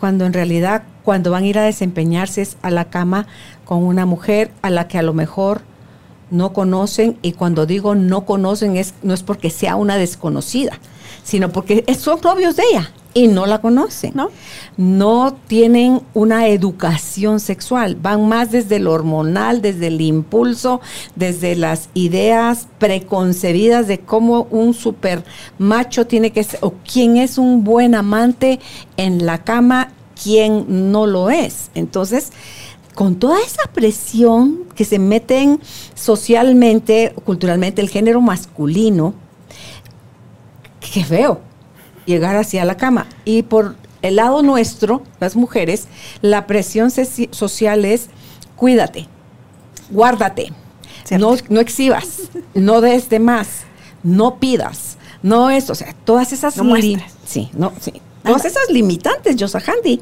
cuando 0.00 0.26
en 0.26 0.32
realidad 0.32 0.82
cuando 1.02 1.30
van 1.30 1.44
a 1.44 1.46
ir 1.46 1.58
a 1.58 1.62
desempeñarse 1.62 2.42
es 2.42 2.56
a 2.62 2.70
la 2.70 2.86
cama 2.86 3.26
con 3.64 3.82
una 3.84 4.06
mujer 4.06 4.50
a 4.62 4.70
la 4.70 4.88
que 4.88 4.98
a 4.98 5.02
lo 5.02 5.12
mejor 5.12 5.62
no 6.30 6.52
conocen 6.52 7.18
y 7.22 7.32
cuando 7.32 7.66
digo 7.66 7.94
no 7.94 8.24
conocen 8.24 8.76
es 8.76 8.94
no 9.02 9.14
es 9.14 9.22
porque 9.22 9.50
sea 9.50 9.76
una 9.76 9.96
desconocida, 9.96 10.78
sino 11.22 11.50
porque 11.50 11.84
son 11.98 12.20
novios 12.22 12.56
de 12.56 12.62
ella 12.72 12.90
y 13.14 13.28
no 13.28 13.46
la 13.46 13.60
conocen. 13.60 14.12
¿No? 14.14 14.30
No 14.76 15.36
tienen 15.46 16.02
una 16.12 16.48
educación 16.48 17.40
sexual, 17.40 17.94
van 17.94 18.28
más 18.28 18.50
desde 18.50 18.80
lo 18.80 18.92
hormonal, 18.92 19.62
desde 19.62 19.86
el 19.86 20.00
impulso, 20.00 20.80
desde 21.14 21.54
las 21.54 21.88
ideas 21.94 22.66
preconcebidas 22.78 23.86
de 23.86 24.00
cómo 24.00 24.48
un 24.50 24.74
super 24.74 25.24
macho 25.58 26.06
tiene 26.06 26.32
que 26.32 26.42
ser 26.42 26.58
o 26.62 26.74
quién 26.92 27.16
es 27.16 27.38
un 27.38 27.62
buen 27.62 27.94
amante 27.94 28.58
en 28.96 29.24
la 29.24 29.44
cama, 29.44 29.92
quién 30.20 30.90
no 30.90 31.06
lo 31.06 31.30
es. 31.30 31.70
Entonces, 31.74 32.32
con 32.94 33.16
toda 33.16 33.40
esa 33.40 33.70
presión 33.72 34.64
que 34.74 34.84
se 34.84 34.98
meten 34.98 35.60
socialmente, 35.94 37.14
culturalmente, 37.24 37.80
el 37.80 37.88
género 37.88 38.20
masculino, 38.20 39.14
qué 40.80 41.04
feo 41.04 41.53
llegar 42.06 42.36
hacia 42.36 42.64
la 42.64 42.76
cama. 42.76 43.06
Y 43.24 43.42
por 43.42 43.76
el 44.02 44.16
lado 44.16 44.42
nuestro, 44.42 45.02
las 45.20 45.36
mujeres, 45.36 45.88
la 46.20 46.46
presión 46.46 46.90
social 46.90 47.84
es 47.84 48.08
cuídate, 48.56 49.08
guárdate, 49.90 50.52
no, 51.18 51.34
no 51.48 51.60
exhibas, 51.60 52.30
no 52.54 52.80
des 52.80 53.08
de 53.08 53.18
más, 53.18 53.64
no 54.02 54.36
pidas, 54.38 54.98
no 55.22 55.50
es, 55.50 55.70
o 55.70 55.74
sea, 55.74 55.94
todas 56.04 56.32
esas 56.32 56.56
No 56.56 56.64
sí, 57.24 57.50
no, 57.54 57.72
sí, 57.80 57.94
todas 58.22 58.44
esas 58.44 58.70
limitantes, 58.70 59.36
Yosahandi. 59.36 60.00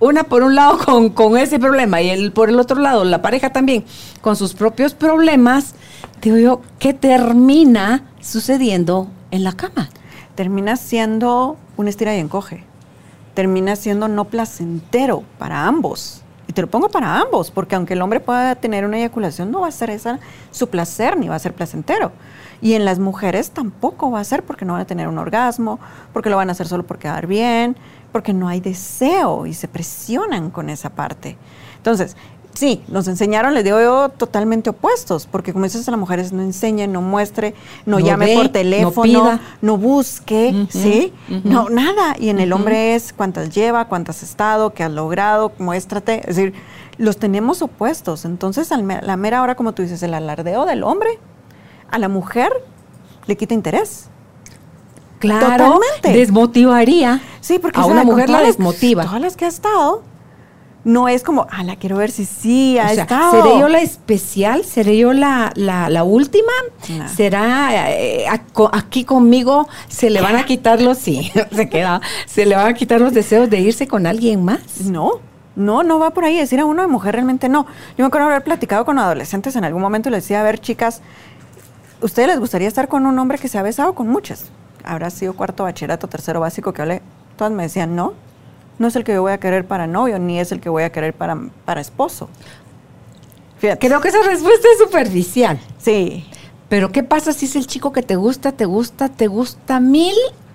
Una 0.00 0.24
por 0.24 0.42
un 0.42 0.54
lado 0.54 0.78
con, 0.78 1.10
con 1.10 1.38
ese 1.38 1.58
problema 1.58 2.02
y 2.02 2.10
el 2.10 2.32
por 2.32 2.48
el 2.48 2.58
otro 2.58 2.80
lado 2.80 3.04
la 3.04 3.22
pareja 3.22 3.50
también 3.50 3.84
con 4.20 4.36
sus 4.36 4.52
propios 4.54 4.92
problemas, 4.92 5.74
digo 6.20 6.36
yo, 6.36 6.62
¿qué 6.78 6.92
termina 6.92 8.10
sucediendo 8.20 9.08
en 9.30 9.44
la 9.44 9.52
cama? 9.52 9.88
Termina 10.34 10.76
siendo 10.76 11.56
un 11.76 11.88
estira 11.88 12.14
y 12.14 12.20
encoge. 12.20 12.64
Termina 13.34 13.76
siendo 13.76 14.08
no 14.08 14.26
placentero 14.26 15.24
para 15.38 15.66
ambos. 15.66 16.22
Y 16.46 16.52
te 16.52 16.60
lo 16.60 16.68
pongo 16.68 16.88
para 16.88 17.20
ambos, 17.20 17.50
porque 17.50 17.74
aunque 17.74 17.94
el 17.94 18.02
hombre 18.02 18.20
pueda 18.20 18.54
tener 18.54 18.84
una 18.84 18.98
eyaculación, 18.98 19.50
no 19.50 19.62
va 19.62 19.68
a 19.68 19.72
ser 19.72 19.90
esa 19.90 20.18
su 20.50 20.68
placer 20.68 21.16
ni 21.16 21.28
va 21.28 21.36
a 21.36 21.38
ser 21.38 21.54
placentero. 21.54 22.12
Y 22.60 22.74
en 22.74 22.84
las 22.84 22.98
mujeres 22.98 23.50
tampoco 23.50 24.10
va 24.10 24.20
a 24.20 24.24
ser 24.24 24.42
porque 24.42 24.64
no 24.64 24.74
van 24.74 24.82
a 24.82 24.86
tener 24.86 25.08
un 25.08 25.18
orgasmo, 25.18 25.80
porque 26.12 26.30
lo 26.30 26.36
van 26.36 26.48
a 26.48 26.52
hacer 26.52 26.68
solo 26.68 26.84
por 26.84 26.98
quedar 26.98 27.26
bien, 27.26 27.76
porque 28.12 28.32
no 28.32 28.48
hay 28.48 28.60
deseo 28.60 29.46
y 29.46 29.54
se 29.54 29.68
presionan 29.68 30.50
con 30.50 30.70
esa 30.70 30.90
parte. 30.90 31.36
Entonces, 31.76 32.16
sí, 32.54 32.82
nos 32.88 33.08
enseñaron, 33.08 33.54
les 33.54 33.64
digo 33.64 33.80
yo, 33.80 34.08
totalmente 34.08 34.70
opuestos, 34.70 35.26
porque 35.26 35.52
como 35.52 35.64
dices 35.64 35.86
a 35.86 35.90
las 35.90 36.00
mujeres, 36.00 36.32
no 36.32 36.42
enseñen, 36.42 36.92
no 36.92 37.02
muestre, 37.02 37.54
no, 37.84 38.00
llame 38.00 38.34
por 38.34 38.48
teléfono, 38.48 39.38
no, 39.60 39.76
busque, 39.76 40.66
¿sí? 40.70 41.12
No, 41.44 41.68
nada. 41.68 42.16
Y 42.18 42.28
en 42.30 42.40
el 42.40 42.52
hombre 42.52 42.94
es 42.94 43.12
cuántas 43.12 43.50
lleva, 43.50 43.86
cuántas 43.86 44.18
has 44.18 44.30
estado, 44.30 44.72
qué 44.72 44.84
has 44.84 44.92
logrado, 44.92 45.52
muéstrate. 45.58 46.20
Es 46.28 46.36
decir, 46.36 46.54
los 46.96 47.18
tenemos 47.18 47.60
opuestos. 47.62 48.24
Entonces, 48.24 48.72
a 48.72 48.76
la 48.76 49.16
mera 49.16 49.42
hora, 49.42 49.54
como 49.54 49.72
tú 49.72 49.82
dices, 49.82 50.02
el 50.02 50.14
alardeo 50.14 50.64
del 50.64 50.84
hombre 50.84 51.18
a 51.90 51.98
la 51.98 52.08
mujer 52.08 52.50
le 53.26 53.36
quita 53.36 53.54
interés. 53.54 54.08
Claro, 55.18 55.80
desmotivaría. 56.02 57.20
Sí, 57.40 57.58
porque 57.58 57.80
a 57.80 57.86
una 57.86 58.04
mujer 58.04 58.28
la 58.28 58.40
desmotiva. 58.40 59.04
Todas 59.04 59.20
las 59.20 59.36
que 59.36 59.46
ha 59.46 59.48
estado, 59.48 60.02
no 60.84 61.08
es 61.08 61.22
como, 61.22 61.46
ah, 61.50 61.64
la 61.64 61.76
quiero 61.76 61.96
ver 61.96 62.10
si 62.10 62.26
sí 62.26 62.78
ha 62.78 62.92
estado. 62.92 63.42
¿Seré 63.42 63.58
yo 63.58 63.68
la 63.68 63.80
especial? 63.80 64.64
¿Seré 64.64 64.98
yo 64.98 65.12
la, 65.12 65.50
la, 65.56 66.04
última? 66.04 66.52
¿Será 67.14 67.90
eh, 67.90 68.26
aquí 68.72 69.04
conmigo 69.04 69.66
se 69.88 70.10
le 70.10 70.20
van 70.20 70.36
a 70.36 70.44
quitar 70.44 70.82
los, 70.82 70.98
sí, 70.98 71.32
se 71.52 71.68
queda, 71.68 72.00
se 72.26 72.44
le 72.44 72.54
van 72.54 72.66
a 72.66 72.74
quitar 72.74 73.00
los 73.00 73.14
deseos 73.14 73.48
de 73.48 73.60
irse 73.60 73.88
con 73.88 74.06
alguien 74.06 74.44
más? 74.44 74.82
No, 74.82 75.20
no, 75.56 75.82
no 75.82 75.98
va 75.98 76.10
por 76.10 76.24
ahí. 76.24 76.36
Decir 76.36 76.60
a 76.60 76.66
uno 76.66 76.82
de 76.82 76.88
mujer 76.88 77.14
realmente 77.14 77.48
no. 77.48 77.66
Yo 77.96 78.04
me 78.04 78.06
acuerdo 78.06 78.28
haber 78.28 78.44
platicado 78.44 78.84
con 78.84 78.98
adolescentes 78.98 79.56
en 79.56 79.64
algún 79.64 79.80
momento 79.80 80.10
y 80.10 80.12
les 80.12 80.24
decía, 80.24 80.40
a 80.40 80.44
ver, 80.44 80.58
chicas, 80.58 81.00
¿ustedes 82.02 82.28
les 82.28 82.38
gustaría 82.38 82.68
estar 82.68 82.88
con 82.88 83.06
un 83.06 83.18
hombre 83.18 83.38
que 83.38 83.48
se 83.48 83.58
ha 83.58 83.62
besado 83.62 83.94
con 83.94 84.08
muchas? 84.08 84.50
Habrá 84.84 85.08
sido 85.08 85.32
cuarto 85.34 85.64
bachillerato, 85.64 86.08
tercero 86.08 86.40
básico 86.40 86.74
que 86.74 86.82
hablé. 86.82 87.02
Todas 87.36 87.52
me 87.52 87.62
decían, 87.62 87.96
no, 87.96 88.12
no 88.78 88.88
es 88.88 88.96
el 88.96 89.04
que 89.04 89.12
yo 89.12 89.22
voy 89.22 89.32
a 89.32 89.38
querer 89.38 89.66
para 89.66 89.86
novio, 89.86 90.18
ni 90.18 90.40
es 90.40 90.52
el 90.52 90.60
que 90.60 90.68
voy 90.68 90.82
a 90.82 90.90
querer 90.90 91.14
para, 91.14 91.38
para 91.64 91.80
esposo. 91.80 92.28
Creo 93.60 94.00
que 94.00 94.08
esa 94.08 94.22
respuesta 94.22 94.68
es 94.72 94.78
superficial. 94.78 95.58
Sí. 95.78 96.26
Pero 96.68 96.92
¿qué 96.92 97.02
pasa 97.02 97.32
si 97.32 97.46
es 97.46 97.56
el 97.56 97.66
chico 97.66 97.92
que 97.92 98.02
te 98.02 98.16
gusta, 98.16 98.52
te 98.52 98.64
gusta, 98.64 99.08
te 99.08 99.26
gusta 99.26 99.80
mil 99.80 100.14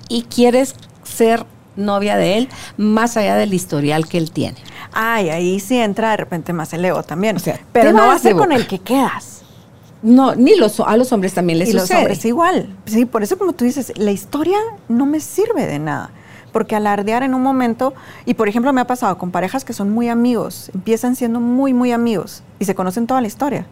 y 0.10 0.24
quieres 0.24 0.76
ser 1.04 1.46
novia 1.76 2.18
de 2.18 2.38
él, 2.38 2.50
más 2.78 3.16
allá 3.16 3.36
del 3.36 3.54
historial 3.54 4.08
que 4.08 4.18
él 4.18 4.32
tiene? 4.32 4.58
Ay, 4.92 5.30
ahí 5.30 5.60
sí 5.60 5.78
entra 5.78 6.12
de 6.12 6.18
repente 6.18 6.54
más 6.54 6.74
el 6.74 6.84
ego 6.84 7.04
también. 7.04 7.38
O 7.38 7.40
sea, 7.40 7.60
pero 7.72 7.94
no 7.94 8.08
va 8.08 8.16
a 8.16 8.20
ser 8.20 8.36
con 8.36 8.52
el 8.52 8.68
que 8.68 8.80
quedas. 8.80 9.44
No, 10.02 10.34
ni 10.36 10.56
los, 10.56 10.80
a 10.80 10.96
los 10.96 11.12
hombres 11.12 11.34
también 11.34 11.60
les 11.60 11.70
y 11.70 11.74
los 11.74 11.90
hombres 11.92 12.24
igual. 12.26 12.76
Sí, 12.86 13.06
por 13.06 13.24
eso 13.24 13.38
como 13.38 13.54
tú 13.54 13.66
dices, 13.66 13.92
la 13.98 14.12
historia 14.12 14.58
no 14.88 15.06
me 15.06 15.20
sirve 15.20 15.66
de 15.66 15.80
nada 15.80 16.12
porque 16.52 16.76
alardear 16.76 17.24
en 17.24 17.34
un 17.34 17.42
momento, 17.42 17.94
y 18.26 18.34
por 18.34 18.48
ejemplo 18.48 18.74
me 18.74 18.82
ha 18.82 18.88
pasado 18.88 19.18
con 19.18 19.32
parejas 19.32 19.66
que 19.66 19.74
son 19.74 19.90
muy 19.90 20.10
amigos, 20.10 20.72
empiezan 20.74 21.16
siendo 21.16 21.40
muy, 21.40 21.74
muy 21.74 21.92
amigos 21.92 22.44
y 22.60 22.66
se 22.66 22.76
conocen 22.76 23.08
toda 23.08 23.22
la 23.22 23.28
historia. 23.28 23.66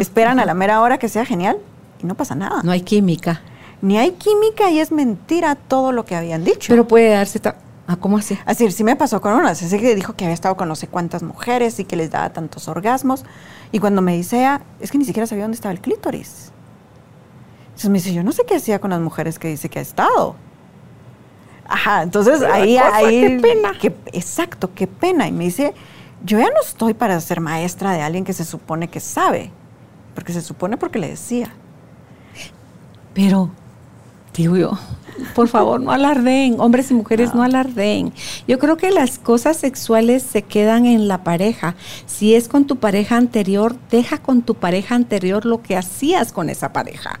Esperan 0.00 0.40
a 0.40 0.46
la 0.46 0.54
mera 0.54 0.80
hora 0.80 0.98
que 0.98 1.08
sea 1.08 1.26
genial 1.26 1.58
y 2.02 2.06
no 2.06 2.14
pasa 2.14 2.34
nada. 2.34 2.62
No 2.62 2.72
hay 2.72 2.80
química. 2.80 3.42
Ni 3.82 3.98
hay 3.98 4.12
química 4.12 4.70
y 4.70 4.80
es 4.80 4.90
mentira 4.90 5.54
todo 5.54 5.92
lo 5.92 6.04
que 6.04 6.16
habían 6.16 6.44
dicho. 6.44 6.72
Pero 6.72 6.88
puede 6.88 7.10
darse... 7.10 7.40
Ah, 7.86 7.96
¿cómo 7.96 8.18
así? 8.18 8.38
Así, 8.44 8.70
sí 8.70 8.84
me 8.84 8.96
pasó 8.96 9.20
con 9.20 9.32
una. 9.32 9.50
Así 9.50 9.78
que 9.78 9.94
dijo 9.94 10.14
que 10.14 10.24
había 10.24 10.34
estado 10.34 10.56
con 10.56 10.68
no 10.68 10.76
sé 10.76 10.88
cuántas 10.88 11.22
mujeres 11.22 11.80
y 11.80 11.84
que 11.84 11.96
les 11.96 12.10
daba 12.10 12.30
tantos 12.30 12.68
orgasmos. 12.68 13.24
Y 13.72 13.78
cuando 13.78 14.02
me 14.02 14.14
dice, 14.14 14.44
ah, 14.44 14.60
es 14.80 14.90
que 14.90 14.98
ni 14.98 15.06
siquiera 15.06 15.26
sabía 15.26 15.44
dónde 15.44 15.54
estaba 15.54 15.72
el 15.72 15.80
clítoris. 15.80 16.52
Entonces 17.68 17.90
me 17.90 17.98
dice, 17.98 18.12
yo 18.12 18.22
no 18.22 18.32
sé 18.32 18.44
qué 18.46 18.56
hacía 18.56 18.78
con 18.78 18.90
las 18.90 19.00
mujeres 19.00 19.38
que 19.38 19.48
dice 19.48 19.68
que 19.68 19.78
ha 19.78 19.82
estado. 19.82 20.36
Ajá, 21.68 22.02
entonces 22.02 22.42
ahí, 22.42 22.78
ahí. 22.78 23.20
Qué 23.20 23.40
pena. 23.40 23.72
exacto, 24.12 24.70
qué 24.74 24.86
pena. 24.86 25.28
Y 25.28 25.32
me 25.32 25.44
dice, 25.44 25.74
yo 26.24 26.38
ya 26.38 26.46
no 26.46 26.60
estoy 26.62 26.94
para 26.94 27.20
ser 27.20 27.40
maestra 27.40 27.92
de 27.92 28.00
alguien 28.00 28.24
que 28.24 28.32
se 28.32 28.44
supone 28.44 28.88
que 28.88 29.00
sabe, 29.00 29.50
porque 30.14 30.32
se 30.32 30.40
supone 30.40 30.78
porque 30.78 30.98
le 30.98 31.10
decía. 31.10 31.52
Pero, 33.14 33.50
digo 34.34 34.56
yo, 34.56 34.78
por 35.34 35.48
favor, 35.48 35.80
no 35.80 35.92
alardeen, 35.92 36.60
hombres 36.60 36.90
y 36.90 36.94
mujeres 36.94 37.34
no. 37.34 37.42
alardeen. 37.42 38.12
Yo 38.46 38.58
creo 38.58 38.76
que 38.76 38.90
las 38.90 39.18
cosas 39.18 39.56
sexuales 39.56 40.22
se 40.22 40.42
quedan 40.42 40.86
en 40.86 41.08
la 41.08 41.24
pareja. 41.24 41.74
Si 42.06 42.34
es 42.34 42.48
con 42.48 42.66
tu 42.66 42.76
pareja 42.76 43.16
anterior, 43.16 43.76
deja 43.90 44.18
con 44.18 44.42
tu 44.42 44.54
pareja 44.54 44.94
anterior 44.94 45.44
lo 45.44 45.62
que 45.62 45.76
hacías 45.76 46.32
con 46.32 46.50
esa 46.50 46.72
pareja. 46.72 47.20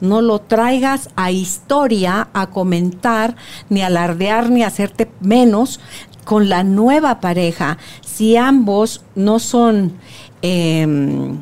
No 0.00 0.22
lo 0.22 0.40
traigas 0.40 1.10
a 1.16 1.30
historia, 1.30 2.28
a 2.32 2.48
comentar, 2.48 3.36
ni 3.68 3.82
alardear, 3.82 4.50
ni 4.50 4.62
hacerte 4.62 5.10
menos 5.20 5.80
con 6.24 6.48
la 6.48 6.64
nueva 6.64 7.20
pareja. 7.20 7.78
Si 8.04 8.36
ambos 8.36 9.04
no 9.14 9.38
son... 9.38 9.92
Em, 10.42 11.38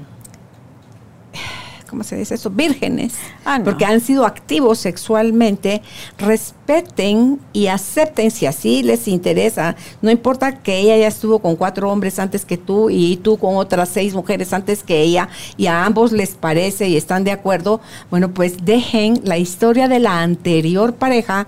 ¿cómo 1.94 2.02
se 2.02 2.16
dice 2.16 2.34
eso? 2.34 2.50
Vírgenes, 2.50 3.14
ah, 3.44 3.60
porque 3.62 3.84
han 3.84 4.00
sido 4.00 4.26
activos 4.26 4.80
sexualmente, 4.80 5.80
respeten 6.18 7.38
y 7.52 7.68
acepten 7.68 8.32
si 8.32 8.46
así 8.46 8.82
les 8.82 9.06
interesa. 9.06 9.76
No 10.02 10.10
importa 10.10 10.58
que 10.58 10.80
ella 10.80 10.96
ya 10.96 11.06
estuvo 11.06 11.38
con 11.38 11.54
cuatro 11.54 11.88
hombres 11.92 12.18
antes 12.18 12.44
que 12.44 12.56
tú 12.56 12.90
y 12.90 13.18
tú 13.18 13.38
con 13.38 13.54
otras 13.54 13.90
seis 13.90 14.12
mujeres 14.12 14.52
antes 14.52 14.82
que 14.82 15.02
ella 15.02 15.28
y 15.56 15.68
a 15.68 15.84
ambos 15.84 16.10
les 16.10 16.30
parece 16.30 16.88
y 16.88 16.96
están 16.96 17.22
de 17.22 17.30
acuerdo, 17.30 17.80
bueno, 18.10 18.34
pues 18.34 18.64
dejen 18.64 19.20
la 19.22 19.38
historia 19.38 19.86
de 19.86 20.00
la 20.00 20.20
anterior 20.20 20.94
pareja 20.94 21.46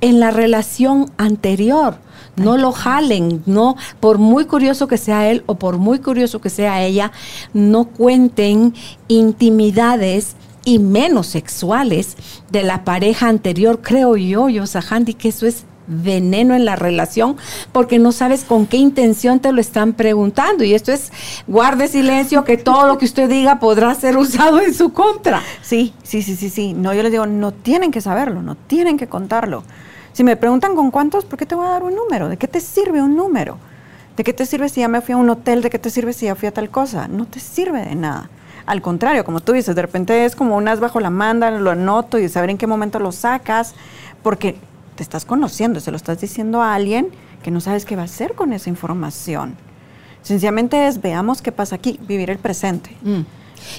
en 0.00 0.20
la 0.20 0.30
relación 0.30 1.10
anterior 1.16 1.98
no 2.38 2.56
lo 2.56 2.72
jalen, 2.72 3.42
no, 3.46 3.76
por 4.00 4.18
muy 4.18 4.44
curioso 4.44 4.86
que 4.86 4.98
sea 4.98 5.28
él 5.30 5.42
o 5.46 5.56
por 5.56 5.78
muy 5.78 5.98
curioso 5.98 6.40
que 6.40 6.50
sea 6.50 6.82
ella, 6.82 7.12
no 7.52 7.84
cuenten 7.84 8.74
intimidades 9.08 10.36
y 10.64 10.78
menos 10.78 11.26
sexuales 11.26 12.16
de 12.50 12.62
la 12.62 12.84
pareja 12.84 13.28
anterior, 13.28 13.80
creo 13.82 14.16
yo, 14.16 14.48
Yosahandi, 14.48 15.14
que 15.14 15.28
eso 15.28 15.46
es 15.46 15.64
veneno 15.88 16.54
en 16.54 16.64
la 16.64 16.76
relación 16.76 17.36
porque 17.72 17.98
no 17.98 18.12
sabes 18.12 18.44
con 18.44 18.66
qué 18.66 18.76
intención 18.76 19.40
te 19.40 19.52
lo 19.52 19.60
están 19.60 19.94
preguntando 19.94 20.62
y 20.62 20.74
esto 20.74 20.92
es 20.92 21.10
guarde 21.46 21.88
silencio 21.88 22.44
que 22.44 22.58
todo 22.58 22.86
lo 22.86 22.98
que 22.98 23.06
usted 23.06 23.28
diga 23.28 23.58
podrá 23.58 23.94
ser 23.94 24.16
usado 24.18 24.60
en 24.60 24.74
su 24.74 24.92
contra. 24.92 25.42
Sí, 25.62 25.94
sí, 26.02 26.22
sí, 26.22 26.36
sí, 26.36 26.50
sí. 26.50 26.74
No, 26.74 26.94
yo 26.94 27.02
les 27.02 27.12
digo, 27.12 27.26
no 27.26 27.52
tienen 27.52 27.90
que 27.90 28.00
saberlo, 28.00 28.42
no 28.42 28.54
tienen 28.54 28.98
que 28.98 29.08
contarlo. 29.08 29.64
Si 30.18 30.24
me 30.24 30.34
preguntan 30.36 30.74
con 30.74 30.90
cuántos, 30.90 31.24
¿por 31.24 31.38
qué 31.38 31.46
te 31.46 31.54
voy 31.54 31.64
a 31.64 31.70
dar 31.70 31.84
un 31.84 31.94
número? 31.94 32.28
¿De 32.28 32.36
qué 32.36 32.48
te 32.48 32.58
sirve 32.58 33.00
un 33.00 33.14
número? 33.14 33.56
¿De 34.16 34.24
qué 34.24 34.32
te 34.32 34.46
sirve 34.46 34.68
si 34.68 34.80
ya 34.80 34.88
me 34.88 35.00
fui 35.00 35.12
a 35.12 35.16
un 35.16 35.30
hotel? 35.30 35.62
¿De 35.62 35.70
qué 35.70 35.78
te 35.78 35.90
sirve 35.90 36.12
si 36.12 36.26
ya 36.26 36.34
fui 36.34 36.48
a 36.48 36.52
tal 36.52 36.70
cosa? 36.70 37.06
No 37.06 37.24
te 37.24 37.38
sirve 37.38 37.84
de 37.84 37.94
nada. 37.94 38.28
Al 38.66 38.82
contrario, 38.82 39.24
como 39.24 39.38
tú 39.38 39.52
dices, 39.52 39.76
de 39.76 39.82
repente 39.82 40.24
es 40.24 40.34
como 40.34 40.56
un 40.56 40.66
as 40.66 40.80
bajo 40.80 40.98
la 40.98 41.10
manda, 41.10 41.52
lo 41.52 41.70
anoto 41.70 42.18
y 42.18 42.28
saber 42.28 42.50
en 42.50 42.58
qué 42.58 42.66
momento 42.66 42.98
lo 42.98 43.12
sacas, 43.12 43.76
porque 44.24 44.56
te 44.96 45.04
estás 45.04 45.24
conociendo, 45.24 45.78
se 45.78 45.92
lo 45.92 45.96
estás 45.96 46.20
diciendo 46.20 46.62
a 46.62 46.74
alguien 46.74 47.10
que 47.44 47.52
no 47.52 47.60
sabes 47.60 47.84
qué 47.84 47.94
va 47.94 48.02
a 48.02 48.06
hacer 48.06 48.34
con 48.34 48.52
esa 48.52 48.70
información. 48.70 49.54
Sencillamente 50.22 50.88
es 50.88 51.00
veamos 51.00 51.42
qué 51.42 51.52
pasa 51.52 51.76
aquí, 51.76 52.00
vivir 52.08 52.30
el 52.30 52.38
presente. 52.38 52.90
Mm. 53.02 53.20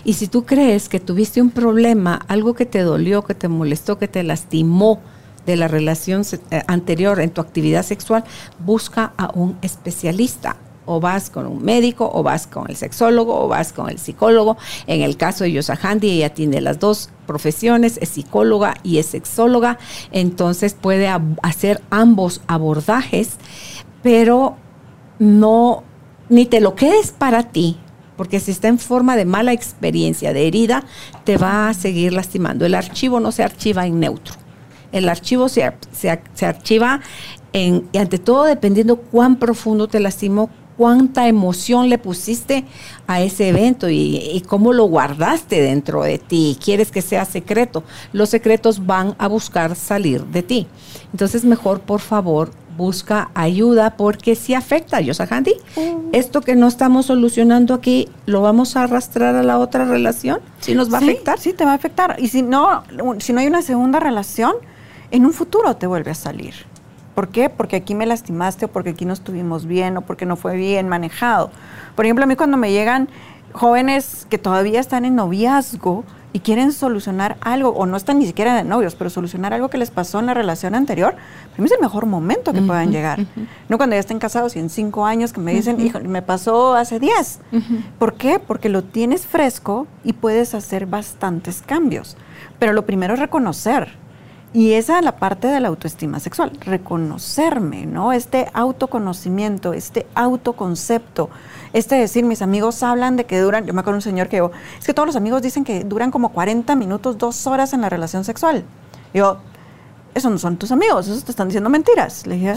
Y 0.06 0.14
si 0.14 0.28
tú 0.28 0.46
crees 0.46 0.88
que 0.88 1.02
tuviste 1.02 1.42
un 1.42 1.50
problema, 1.50 2.22
algo 2.30 2.54
que 2.54 2.66
te 2.66 2.80
dolió, 2.80 3.26
que 3.26 3.36
te 3.36 3.50
molestó, 3.50 3.98
que 3.98 4.08
te 4.08 4.24
lastimó, 4.24 5.02
de 5.50 5.56
la 5.56 5.68
relación 5.68 6.22
eh, 6.52 6.62
anterior 6.68 7.20
en 7.20 7.32
tu 7.32 7.42
actividad 7.42 7.84
sexual, 7.84 8.24
busca 8.60 9.14
a 9.18 9.32
un 9.34 9.58
especialista. 9.62 10.56
O 10.92 11.00
vas 11.00 11.30
con 11.30 11.46
un 11.46 11.64
médico, 11.64 12.10
o 12.12 12.24
vas 12.24 12.48
con 12.48 12.68
el 12.68 12.76
sexólogo, 12.76 13.40
o 13.40 13.48
vas 13.48 13.74
con 13.74 13.92
el 13.92 14.00
psicólogo. 14.00 14.58
En 14.88 15.02
el 15.02 15.18
caso 15.18 15.44
de 15.44 15.52
Yosahandi, 15.52 16.10
ella 16.10 16.34
tiene 16.34 16.62
las 16.62 16.80
dos 16.80 17.12
profesiones, 17.28 18.00
es 18.02 18.10
psicóloga 18.10 18.74
y 18.82 18.98
es 18.98 19.06
sexóloga, 19.06 19.78
entonces 20.12 20.74
puede 20.74 21.08
hacer 21.44 21.84
ambos 21.92 22.42
abordajes, 22.48 23.38
pero 24.02 24.56
no, 25.20 25.84
ni 26.30 26.48
te 26.48 26.60
lo 26.60 26.74
quedes 26.74 27.12
para 27.12 27.44
ti, 27.44 27.78
porque 28.18 28.40
si 28.40 28.50
está 28.50 28.68
en 28.68 28.80
forma 28.80 29.16
de 29.16 29.26
mala 29.26 29.54
experiencia, 29.54 30.34
de 30.34 30.48
herida, 30.48 30.84
te 31.24 31.38
va 31.38 31.70
a 31.70 31.74
seguir 31.76 32.14
lastimando. 32.14 32.66
El 32.66 32.74
archivo 32.74 33.20
no 33.20 33.32
se 33.32 33.44
archiva 33.44 33.86
en 33.86 34.00
neutro. 34.00 34.34
El 34.92 35.10
archivo 35.10 35.50
se, 35.50 35.72
se, 35.92 36.46
archiva 36.46 37.02
en, 37.54 37.88
y 37.92 37.98
ante 37.98 38.18
todo 38.18 38.46
dependiendo 38.46 38.98
cuán 38.98 39.38
profundo 39.38 39.88
te 39.88 40.00
lastimó, 40.00 40.50
cuánta 40.78 41.28
emoción 41.28 41.90
le 41.90 41.98
pusiste 41.98 42.64
a 43.06 43.22
ese 43.22 43.50
evento 43.50 43.90
y, 43.90 44.18
y, 44.18 44.42
cómo 44.42 44.72
lo 44.72 44.86
guardaste 44.86 45.62
dentro 45.62 46.04
de 46.04 46.20
ti. 46.20 46.58
Quieres 46.64 46.92
que 46.92 47.02
sea 47.02 47.26
secreto. 47.26 47.84
Los 48.14 48.30
secretos 48.30 48.86
van 48.86 49.16
a 49.18 49.28
buscar 49.28 49.76
salir 49.76 50.24
de 50.26 50.42
ti. 50.42 50.68
Entonces, 51.12 51.44
mejor, 51.44 51.82
por 51.82 52.00
favor, 52.00 52.52
busca 52.80 53.30
ayuda 53.34 53.98
porque 53.98 54.36
sí 54.36 54.54
afecta, 54.54 55.02
Yosahandi. 55.02 55.54
Esto 56.14 56.40
que 56.40 56.56
no 56.56 56.70
estamos 56.70 57.08
solucionando 57.08 57.74
aquí, 57.74 58.08
¿lo 58.26 58.42
vamos 58.42 58.78
a 58.78 58.84
arrastrar 58.84 59.36
a 59.36 59.44
la 59.44 59.60
otra 59.60 59.84
relación? 59.84 60.40
¿Sí 60.62 60.76
nos 60.76 60.92
va 60.92 61.00
a 61.00 61.02
Sí, 61.02 61.10
afectar? 61.10 61.40
Sí, 61.40 61.52
te 61.52 61.66
va 61.66 61.72
a 61.72 61.76
afectar. 61.76 62.16
Y 62.20 62.30
si 62.30 62.42
no, 62.42 62.84
si 63.20 63.34
no 63.34 63.42
hay 63.42 63.48
una 63.48 63.62
segunda 63.62 64.00
relación, 64.00 64.54
en 65.12 65.26
un 65.26 65.34
futuro 65.34 65.76
te 65.76 65.88
vuelve 65.88 66.12
a 66.12 66.16
salir. 66.16 66.54
¿Por 67.16 67.30
qué? 67.30 67.50
Porque 67.50 67.76
aquí 67.76 67.96
me 67.96 68.06
lastimaste 68.06 68.66
o 68.66 68.68
porque 68.70 68.92
aquí 68.92 69.06
no 69.06 69.14
estuvimos 69.14 69.66
bien 69.66 69.98
o 69.98 70.02
porque 70.02 70.26
no 70.26 70.36
fue 70.36 70.56
bien 70.56 70.88
manejado. 70.88 71.52
Por 71.96 72.06
ejemplo, 72.06 72.24
a 72.24 72.28
mí 72.28 72.36
cuando 72.36 72.56
me 72.58 72.72
llegan 72.72 73.10
jóvenes 73.52 74.26
que 74.30 74.38
todavía 74.38 74.80
están 74.80 75.06
en 75.06 75.16
noviazgo 75.16 76.06
y 76.32 76.42
quieren 76.42 76.72
solucionar 76.72 77.38
algo, 77.42 77.70
o 77.70 77.88
no 77.88 77.98
están 77.98 78.20
ni 78.20 78.28
siquiera 78.28 78.56
de 78.56 78.64
novios, 78.64 78.94
pero 78.96 79.10
solucionar 79.10 79.54
algo 79.54 79.70
que 79.70 79.80
les 79.80 79.90
pasó 79.90 80.20
en 80.20 80.28
la 80.28 80.36
relación 80.36 80.76
anterior, 80.76 81.16
para 81.50 81.62
mí 81.62 81.66
es 81.66 81.72
el 81.72 81.82
mejor 81.82 82.06
momento 82.06 82.54
que 82.54 82.62
puedan 82.62 82.92
llegar. 82.92 83.26
No 83.68 83.78
cuando 83.78 83.96
ya 83.96 84.00
estén 84.00 84.20
casados 84.20 84.56
y 84.56 84.60
en 84.60 84.70
cinco 84.70 85.06
años 85.06 85.34
que 85.34 85.42
me 85.42 85.54
dicen, 85.54 85.80
hijo, 85.82 86.00
me 86.02 86.22
pasó 86.22 86.76
hace 86.76 87.00
diez. 87.00 87.40
¿Por 87.98 88.14
qué? 88.14 88.40
Porque 88.40 88.70
lo 88.70 88.84
tienes 88.84 89.26
fresco 89.26 89.88
y 90.04 90.14
puedes 90.14 90.54
hacer 90.54 90.86
bastantes 90.86 91.64
cambios. 91.66 92.16
Pero 92.60 92.74
lo 92.74 92.86
primero 92.86 93.16
es 93.16 93.20
reconocer. 93.20 93.98
Y 94.52 94.74
esa 94.74 94.98
es 94.98 95.06
la 95.06 95.18
parte 95.18 95.48
de 95.48 95.60
la 95.60 95.68
autoestima 95.68 96.20
sexual, 96.20 96.52
reconocerme, 96.62 97.86
¿no? 97.86 98.14
Este 98.14 98.50
autoconocimiento, 98.54 99.74
este 99.74 100.08
autoconcepto, 100.16 101.30
este 101.72 101.96
decir, 101.96 102.24
mis 102.24 102.42
amigos 102.42 102.82
hablan 102.82 103.16
de 103.16 103.26
que 103.26 103.40
duran, 103.40 103.68
yo 103.68 103.76
me 103.76 103.82
acuerdo 103.82 103.98
un 103.98 104.02
señor 104.02 104.28
que 104.28 104.38
digo, 104.38 104.52
es 104.80 104.88
que 104.88 104.94
todos 104.96 105.06
los 105.06 105.16
amigos 105.16 105.44
dicen 105.44 105.64
que 105.64 105.84
duran 105.84 106.10
como 106.10 106.30
40 106.30 106.76
minutos, 106.76 107.20
dos 107.20 107.46
horas 107.46 107.74
en 107.74 107.82
la 107.82 107.90
relación 107.90 108.24
sexual. 108.24 108.64
Digo, 109.14 109.38
esos 110.16 110.32
no 110.32 110.40
son 110.40 110.58
tus 110.58 110.72
amigos, 110.72 111.08
esos 111.08 111.24
te 111.24 111.32
están 111.32 111.50
diciendo 111.50 111.70
mentiras. 111.70 112.26
Le 112.26 112.36
dije, 112.36 112.56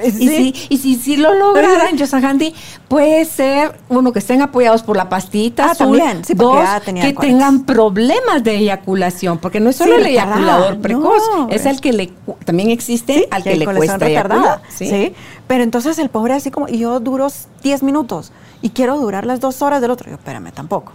"Pues 0.00 0.14
Y, 0.20 0.28
sí". 0.28 0.54
si, 0.54 0.66
y 0.74 0.78
si, 0.78 0.94
si 0.96 1.16
lo 1.16 1.34
lograran, 1.34 1.96
Yosahandi, 1.96 2.54
puede 2.88 3.24
ser, 3.24 3.78
uno, 3.88 4.12
que 4.12 4.18
estén 4.18 4.42
apoyados 4.42 4.82
por 4.82 4.96
la 4.96 5.08
pastita 5.08 5.66
Ah, 5.66 5.70
azul, 5.72 5.98
también, 5.98 6.24
sí, 6.24 6.34
dos, 6.34 6.64
que 6.84 7.12
tengan 7.12 7.64
problemas 7.64 8.42
de 8.42 8.56
eyaculación, 8.56 9.38
porque 9.38 9.60
no 9.60 9.70
es 9.70 9.76
solo 9.76 9.94
Sí, 9.94 10.00
el 10.00 10.06
eyaculador 10.06 10.80
precoz, 10.80 11.22
no, 11.36 11.48
es 11.48 11.66
al 11.66 11.80
que 11.80 11.92
le, 11.92 12.12
también 12.44 12.70
existe 12.70 13.28
al 13.30 13.42
que 13.42 13.52
el 13.52 13.60
le 13.60 13.64
cuesta 13.66 13.98
retardada. 13.98 14.62
¿sí? 14.68 15.14
Pero 15.46 15.64
entonces 15.64 15.98
el 15.98 16.10
pobre 16.10 16.34
así 16.34 16.50
como, 16.50 16.68
y 16.68 16.78
yo 16.78 17.00
duro 17.00 17.28
10 17.62 17.82
minutos 17.82 18.32
y 18.62 18.70
quiero 18.70 18.98
durar 18.98 19.26
las 19.26 19.40
dos 19.40 19.62
horas 19.62 19.80
del 19.80 19.90
otro. 19.90 20.08
Yo, 20.08 20.16
espérame, 20.16 20.52
tampoco. 20.52 20.92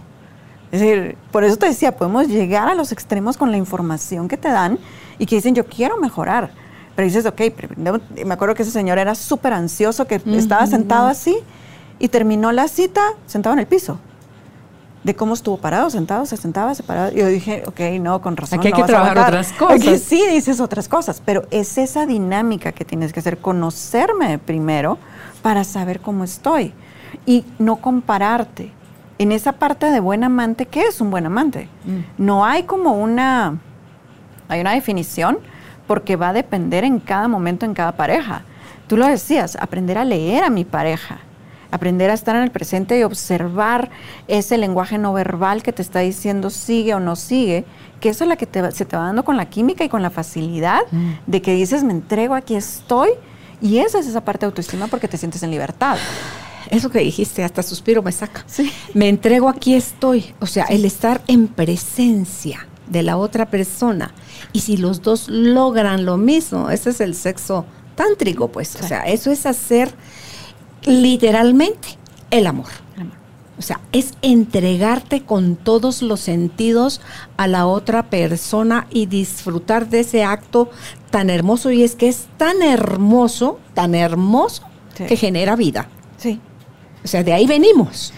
Es 0.72 0.80
decir, 0.80 1.16
por 1.30 1.44
eso 1.44 1.56
te 1.56 1.66
decía, 1.66 1.96
podemos 1.96 2.28
llegar 2.28 2.68
a 2.68 2.74
los 2.74 2.90
extremos 2.92 3.36
con 3.36 3.50
la 3.50 3.56
información 3.56 4.28
que 4.28 4.36
te 4.36 4.48
dan 4.48 4.78
y 5.18 5.26
que 5.26 5.36
dicen, 5.36 5.54
yo 5.54 5.66
quiero 5.66 5.96
mejorar. 5.98 6.50
Pero 6.96 7.06
dices, 7.06 7.26
ok, 7.26 7.40
me 8.24 8.34
acuerdo 8.34 8.54
que 8.54 8.62
ese 8.62 8.72
señor 8.72 8.98
era 8.98 9.14
súper 9.14 9.52
ansioso, 9.52 10.06
que 10.06 10.20
estaba 10.32 10.66
sentado 10.66 11.06
así 11.06 11.36
y 11.98 12.08
terminó 12.08 12.52
la 12.52 12.68
cita 12.68 13.02
sentado 13.26 13.52
en 13.52 13.60
el 13.60 13.66
piso. 13.66 13.98
De 15.04 15.14
cómo 15.14 15.34
estuvo 15.34 15.58
parado, 15.58 15.88
sentado, 15.90 16.26
se 16.26 16.36
sentaba, 16.36 16.74
se 16.74 16.82
paraba. 16.82 17.12
Y 17.12 17.18
yo 17.18 17.26
dije, 17.26 17.62
ok, 17.66 17.80
no, 18.00 18.20
con 18.22 18.36
razón. 18.36 18.58
Aquí 18.58 18.68
hay 18.68 18.72
no 18.72 18.76
que 18.76 18.82
vas 18.82 18.90
trabajar 18.90 19.18
otras 19.18 19.52
cosas. 19.52 19.80
Aquí 19.80 19.98
sí 19.98 20.26
dices 20.26 20.58
otras 20.58 20.88
cosas, 20.88 21.22
pero 21.24 21.44
es 21.50 21.78
esa 21.78 22.06
dinámica 22.06 22.72
que 22.72 22.84
tienes 22.84 23.12
que 23.12 23.20
hacer, 23.20 23.38
conocerme 23.38 24.38
primero 24.38 24.98
para 25.42 25.62
saber 25.62 26.00
cómo 26.00 26.24
estoy 26.24 26.72
y 27.24 27.44
no 27.58 27.76
compararte. 27.76 28.72
En 29.18 29.32
esa 29.32 29.52
parte 29.52 29.90
de 29.90 30.00
buen 30.00 30.24
amante, 30.24 30.66
¿qué 30.66 30.82
es 30.82 31.00
un 31.00 31.10
buen 31.10 31.26
amante? 31.26 31.68
No 32.18 32.44
hay 32.44 32.64
como 32.64 32.92
una, 32.94 33.58
hay 34.48 34.60
una 34.60 34.72
definición 34.72 35.38
porque 35.86 36.16
va 36.16 36.30
a 36.30 36.32
depender 36.32 36.84
en 36.84 37.00
cada 37.00 37.28
momento, 37.28 37.66
en 37.66 37.74
cada 37.74 37.92
pareja. 37.92 38.42
Tú 38.86 38.96
lo 38.96 39.06
decías, 39.06 39.56
aprender 39.60 39.98
a 39.98 40.04
leer 40.04 40.44
a 40.44 40.50
mi 40.50 40.64
pareja, 40.64 41.18
aprender 41.70 42.10
a 42.10 42.14
estar 42.14 42.36
en 42.36 42.42
el 42.42 42.50
presente 42.50 42.98
y 42.98 43.02
observar 43.02 43.90
ese 44.28 44.58
lenguaje 44.58 44.98
no 44.98 45.12
verbal 45.12 45.62
que 45.62 45.72
te 45.72 45.82
está 45.82 46.00
diciendo 46.00 46.50
sigue 46.50 46.94
o 46.94 47.00
no 47.00 47.16
sigue, 47.16 47.64
que 48.00 48.10
eso 48.10 48.24
es 48.24 48.28
la 48.28 48.36
que 48.36 48.46
te 48.46 48.70
se 48.72 48.84
te 48.84 48.96
va 48.96 49.04
dando 49.04 49.24
con 49.24 49.36
la 49.36 49.46
química 49.46 49.84
y 49.84 49.88
con 49.88 50.02
la 50.02 50.10
facilidad 50.10 50.80
de 51.26 51.42
que 51.42 51.54
dices, 51.54 51.82
me 51.82 51.92
entrego, 51.92 52.34
aquí 52.34 52.54
estoy. 52.54 53.10
Y 53.60 53.78
esa 53.78 53.98
es 53.98 54.06
esa 54.06 54.20
parte 54.20 54.40
de 54.40 54.46
autoestima 54.46 54.86
porque 54.86 55.08
te 55.08 55.16
sientes 55.16 55.42
en 55.42 55.50
libertad. 55.50 55.96
Eso 56.70 56.90
que 56.90 56.98
dijiste, 56.98 57.42
hasta 57.42 57.62
suspiro 57.62 58.02
me 58.02 58.12
saca. 58.12 58.44
Sí. 58.46 58.70
Me 58.92 59.08
entrego, 59.08 59.48
aquí 59.48 59.74
estoy. 59.74 60.34
O 60.40 60.46
sea, 60.46 60.64
el 60.64 60.84
estar 60.84 61.22
en 61.26 61.48
presencia 61.48 62.66
de 62.88 63.02
la 63.02 63.16
otra 63.16 63.46
persona. 63.50 64.12
Y 64.52 64.60
si 64.60 64.76
los 64.76 65.02
dos 65.02 65.28
logran 65.28 66.04
lo 66.04 66.16
mismo, 66.16 66.70
ese 66.70 66.90
es 66.90 67.00
el 67.00 67.14
sexo 67.14 67.64
tántrico, 67.94 68.48
pues. 68.48 68.76
O 68.82 68.86
sea, 68.86 69.00
eso 69.00 69.30
es 69.30 69.46
hacer 69.46 69.94
literalmente 70.84 71.88
el 72.30 72.46
amor. 72.46 72.66
O 73.58 73.62
sea, 73.62 73.80
es 73.92 74.12
entregarte 74.20 75.22
con 75.22 75.56
todos 75.56 76.02
los 76.02 76.20
sentidos 76.20 77.00
a 77.38 77.46
la 77.46 77.66
otra 77.66 78.10
persona 78.10 78.86
y 78.90 79.06
disfrutar 79.06 79.88
de 79.88 80.00
ese 80.00 80.24
acto 80.24 80.70
tan 81.10 81.30
hermoso. 81.30 81.70
Y 81.70 81.82
es 81.82 81.94
que 81.94 82.08
es 82.08 82.26
tan 82.36 82.60
hermoso, 82.62 83.58
tan 83.72 83.94
hermoso, 83.94 84.62
Sí. 84.94 85.04
que 85.06 85.16
genera 85.16 85.56
vida. 85.56 85.88
Sí. 86.18 86.38
O 87.02 87.08
sea, 87.08 87.22
de 87.22 87.32
ahí 87.32 87.46
venimos. 87.46 88.12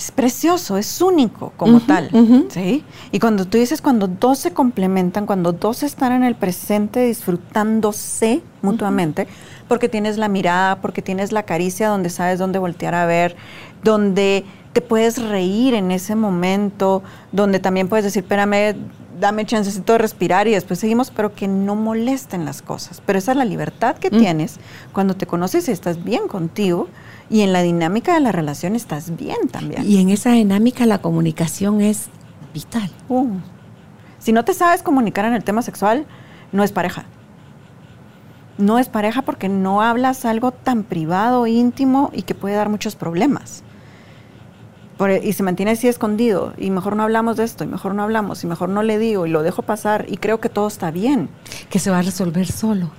Es 0.00 0.10
precioso, 0.12 0.78
es 0.78 1.02
único 1.02 1.52
como 1.58 1.80
tal. 1.80 2.08
¿sí? 2.48 2.82
Y 3.12 3.18
cuando 3.18 3.44
tú 3.44 3.58
dices, 3.58 3.82
cuando 3.82 4.08
dos 4.08 4.38
se 4.38 4.54
complementan, 4.54 5.26
cuando 5.26 5.52
dos 5.52 5.82
están 5.82 6.12
en 6.12 6.24
el 6.24 6.36
presente 6.36 7.04
disfrutándose 7.04 8.40
mutuamente, 8.62 9.28
porque 9.68 9.90
tienes 9.90 10.16
la 10.16 10.28
mirada, 10.28 10.80
porque 10.80 11.02
tienes 11.02 11.32
la 11.32 11.42
caricia 11.42 11.90
donde 11.90 12.08
sabes 12.08 12.38
dónde 12.38 12.58
voltear 12.58 12.94
a 12.94 13.04
ver, 13.04 13.36
donde 13.84 14.46
te 14.72 14.80
puedes 14.80 15.20
reír 15.22 15.74
en 15.74 15.90
ese 15.90 16.14
momento, 16.14 17.02
donde 17.30 17.58
también 17.58 17.86
puedes 17.86 18.06
decir, 18.06 18.22
espérame, 18.22 18.76
dame 19.20 19.44
chancecito 19.44 19.92
de 19.92 19.98
respirar 19.98 20.48
y 20.48 20.52
después 20.52 20.78
seguimos, 20.78 21.10
pero 21.10 21.34
que 21.34 21.46
no 21.46 21.76
molesten 21.76 22.46
las 22.46 22.62
cosas. 22.62 23.02
Pero 23.04 23.18
esa 23.18 23.32
es 23.32 23.36
la 23.36 23.44
libertad 23.44 23.96
que 23.96 24.08
tienes 24.08 24.60
cuando 24.94 25.14
te 25.14 25.26
conoces 25.26 25.68
y 25.68 25.72
estás 25.72 26.02
bien 26.02 26.26
contigo 26.26 26.88
y 27.30 27.40
en 27.42 27.52
la 27.52 27.62
dinámica 27.62 28.12
de 28.12 28.20
la 28.20 28.32
relación 28.32 28.74
estás 28.76 29.16
bien 29.16 29.48
también. 29.50 29.88
Y 29.88 29.98
en 30.00 30.10
esa 30.10 30.32
dinámica 30.32 30.84
la 30.84 30.98
comunicación 31.00 31.80
es 31.80 32.08
vital. 32.52 32.90
Uh. 33.08 33.36
Si 34.18 34.32
no 34.32 34.44
te 34.44 34.52
sabes 34.52 34.82
comunicar 34.82 35.24
en 35.24 35.32
el 35.34 35.44
tema 35.44 35.62
sexual, 35.62 36.04
no 36.52 36.62
es 36.64 36.72
pareja. 36.72 37.04
No 38.58 38.78
es 38.78 38.88
pareja 38.88 39.22
porque 39.22 39.48
no 39.48 39.80
hablas 39.80 40.24
algo 40.26 40.50
tan 40.52 40.82
privado, 40.82 41.46
íntimo 41.46 42.10
y 42.12 42.22
que 42.22 42.34
puede 42.34 42.56
dar 42.56 42.68
muchos 42.68 42.96
problemas. 42.96 43.62
Por- 44.98 45.10
e, 45.10 45.26
y 45.26 45.32
se 45.32 45.42
mantiene 45.42 45.70
así 45.70 45.88
escondido 45.88 46.52
y 46.58 46.70
mejor 46.70 46.94
no 46.96 47.02
hablamos 47.04 47.38
de 47.38 47.44
esto 47.44 47.64
y 47.64 47.68
mejor 47.68 47.94
no 47.94 48.02
hablamos 48.02 48.44
y 48.44 48.46
mejor 48.46 48.68
no 48.68 48.82
le 48.82 48.98
digo 48.98 49.24
y 49.24 49.30
lo 49.30 49.42
dejo 49.42 49.62
pasar 49.62 50.04
y 50.08 50.18
creo 50.18 50.40
que 50.40 50.50
todo 50.50 50.66
está 50.68 50.90
bien. 50.90 51.30
Que 51.70 51.78
se 51.78 51.90
va 51.90 52.00
a 52.00 52.02
resolver 52.02 52.46
solo. 52.46 52.90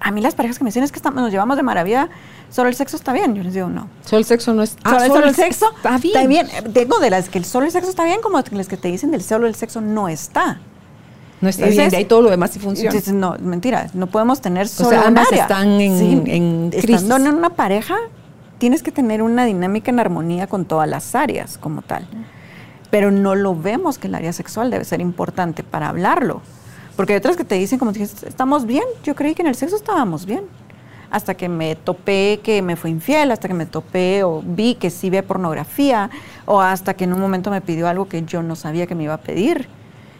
A 0.00 0.10
mí 0.10 0.20
las 0.20 0.34
parejas 0.34 0.58
que 0.58 0.64
me 0.64 0.68
dicen 0.68 0.82
es 0.82 0.92
que 0.92 0.98
estamos- 0.98 1.20
nos 1.22 1.30
llevamos 1.32 1.56
de 1.56 1.62
maravilla, 1.62 2.08
solo 2.50 2.68
el 2.68 2.74
sexo 2.74 2.96
está 2.96 3.12
bien. 3.12 3.34
Yo 3.34 3.42
les 3.42 3.54
digo 3.54 3.68
no. 3.68 3.88
Solo 4.04 4.18
el 4.20 4.24
sexo 4.24 4.52
no 4.54 4.62
es. 4.62 4.76
solo, 4.84 5.06
solo 5.06 5.26
el 5.26 5.34
sexo 5.34 5.66
está 5.76 5.98
bien. 6.26 6.46
Tengo 6.72 6.98
de 6.98 7.10
las 7.10 7.28
que 7.28 7.38
el 7.38 7.44
solo 7.44 7.66
el 7.66 7.72
sexo 7.72 7.90
está 7.90 8.04
bien 8.04 8.20
como 8.22 8.40
las 8.52 8.68
que 8.68 8.76
te 8.76 8.88
dicen 8.88 9.10
del 9.10 9.22
solo 9.22 9.46
el 9.46 9.54
sexo 9.54 9.80
no 9.80 10.08
está. 10.08 10.60
No 11.40 11.48
está 11.48 11.64
Ese 11.66 11.72
bien. 11.72 11.84
es- 11.86 11.90
De 11.90 11.96
ahí 11.98 12.04
todo 12.04 12.22
lo 12.22 12.30
demás 12.30 12.50
sí 12.50 12.58
funciona. 12.58 12.92
Dices, 12.94 13.12
no, 13.12 13.36
mentira, 13.40 13.88
no 13.94 14.06
podemos 14.06 14.40
tener 14.40 14.68
solo 14.68 14.90
sea, 14.90 15.00
un 15.02 15.06
ambas 15.08 15.28
área. 15.28 15.42
están 15.42 15.68
en- 15.80 16.26
en 16.26 16.70
crisis. 16.70 17.02
Estando 17.02 17.28
en 17.30 17.34
una 17.36 17.50
pareja, 17.50 17.96
tienes 18.58 18.82
que 18.82 18.90
tener 18.92 19.20
una 19.22 19.44
dinámica 19.44 19.90
en 19.90 20.00
armonía 20.00 20.46
con 20.46 20.64
todas 20.64 20.88
las 20.88 21.14
áreas 21.14 21.58
como 21.58 21.82
tal. 21.82 22.06
Pero 22.90 23.10
no 23.10 23.34
lo 23.34 23.54
vemos 23.54 23.98
que 23.98 24.06
el 24.06 24.14
área 24.14 24.32
sexual 24.32 24.70
debe 24.70 24.84
ser 24.84 25.00
importante 25.00 25.62
para 25.62 25.88
hablarlo. 25.88 26.40
Porque 26.96 27.12
hay 27.12 27.18
otras 27.18 27.36
que 27.36 27.44
te 27.44 27.56
dicen, 27.56 27.78
como 27.78 27.92
dijiste, 27.92 28.28
estamos 28.28 28.66
bien. 28.66 28.84
Yo 29.04 29.14
creí 29.14 29.34
que 29.34 29.42
en 29.42 29.48
el 29.48 29.54
sexo 29.54 29.76
estábamos 29.76 30.24
bien. 30.24 30.44
Hasta 31.10 31.34
que 31.34 31.48
me 31.48 31.76
topé 31.76 32.40
que 32.42 32.62
me 32.62 32.74
fue 32.74 32.90
infiel, 32.90 33.30
hasta 33.30 33.46
que 33.46 33.54
me 33.54 33.66
topé 33.66 34.24
o 34.24 34.42
vi 34.44 34.74
que 34.74 34.90
sí 34.90 35.08
ve 35.08 35.22
pornografía, 35.22 36.10
o 36.46 36.60
hasta 36.60 36.94
que 36.94 37.04
en 37.04 37.12
un 37.12 37.20
momento 37.20 37.50
me 37.50 37.60
pidió 37.60 37.86
algo 37.86 38.08
que 38.08 38.24
yo 38.24 38.42
no 38.42 38.56
sabía 38.56 38.86
que 38.86 38.94
me 38.94 39.04
iba 39.04 39.14
a 39.14 39.20
pedir. 39.20 39.68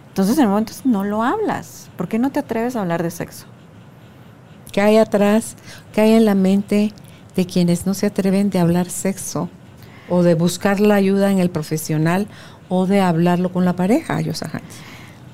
Entonces, 0.08 0.36
en 0.38 0.44
el 0.44 0.48
momento 0.50 0.72
no 0.84 1.02
lo 1.02 1.22
hablas. 1.22 1.90
¿Por 1.96 2.08
qué 2.08 2.18
no 2.18 2.30
te 2.30 2.40
atreves 2.40 2.76
a 2.76 2.82
hablar 2.82 3.02
de 3.02 3.10
sexo? 3.10 3.46
¿Qué 4.70 4.80
hay 4.80 4.98
atrás? 4.98 5.56
¿Qué 5.92 6.02
hay 6.02 6.12
en 6.12 6.24
la 6.24 6.34
mente 6.34 6.92
de 7.34 7.46
quienes 7.46 7.86
no 7.86 7.94
se 7.94 8.06
atreven 8.06 8.50
de 8.50 8.58
hablar 8.58 8.90
sexo? 8.90 9.48
O 10.08 10.22
de 10.22 10.34
buscar 10.34 10.78
la 10.78 10.94
ayuda 10.94 11.32
en 11.32 11.38
el 11.38 11.50
profesional 11.50 12.28
o 12.68 12.86
de 12.86 13.00
hablarlo 13.00 13.52
con 13.52 13.64
la 13.64 13.74
pareja, 13.74 14.20
Yosahan. 14.20 14.62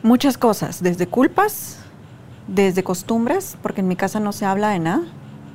Muchas 0.04 0.36
cosas, 0.36 0.82
desde 0.82 1.06
culpas, 1.06 1.78
desde 2.48 2.82
costumbres, 2.82 3.56
porque 3.62 3.82
en 3.82 3.88
mi 3.88 3.94
casa 3.94 4.18
no 4.18 4.32
se 4.32 4.44
habla 4.44 4.70
de 4.70 4.80
nada, 4.80 5.02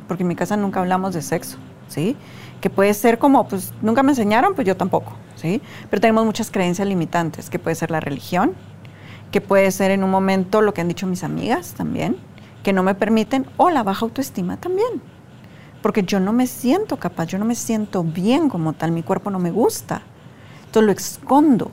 porque 0.07 0.23
en 0.23 0.29
mi 0.29 0.37
casa 0.37 0.55
nunca 0.55 0.79
hablamos 0.79 1.13
de 1.13 1.21
sexo, 1.21 1.57
¿sí? 1.89 2.15
Que 2.61 2.69
puede 2.69 2.93
ser 2.93 3.19
como, 3.19 3.49
pues 3.49 3.73
nunca 3.81 4.03
me 4.03 4.13
enseñaron, 4.13 4.55
pues 4.55 4.65
yo 4.65 4.77
tampoco, 4.77 5.11
¿sí? 5.35 5.61
Pero 5.89 5.99
tenemos 5.99 6.23
muchas 6.23 6.49
creencias 6.49 6.87
limitantes, 6.87 7.49
que 7.49 7.59
puede 7.59 7.75
ser 7.75 7.91
la 7.91 7.99
religión, 7.99 8.53
que 9.33 9.41
puede 9.41 9.69
ser 9.69 9.91
en 9.91 10.01
un 10.05 10.11
momento 10.11 10.61
lo 10.61 10.73
que 10.73 10.79
han 10.79 10.87
dicho 10.87 11.07
mis 11.07 11.25
amigas 11.25 11.73
también, 11.73 12.15
que 12.63 12.71
no 12.71 12.83
me 12.83 12.95
permiten, 12.95 13.45
o 13.57 13.69
la 13.69 13.83
baja 13.83 14.05
autoestima 14.05 14.55
también. 14.55 15.01
Porque 15.81 16.03
yo 16.03 16.21
no 16.21 16.31
me 16.31 16.47
siento 16.47 16.95
capaz, 16.95 17.25
yo 17.25 17.37
no 17.37 17.43
me 17.43 17.55
siento 17.55 18.01
bien 18.01 18.47
como 18.47 18.71
tal, 18.71 18.93
mi 18.93 19.03
cuerpo 19.03 19.29
no 19.29 19.39
me 19.39 19.51
gusta. 19.51 20.03
Entonces 20.67 20.85
lo 20.85 20.91
escondo. 20.93 21.69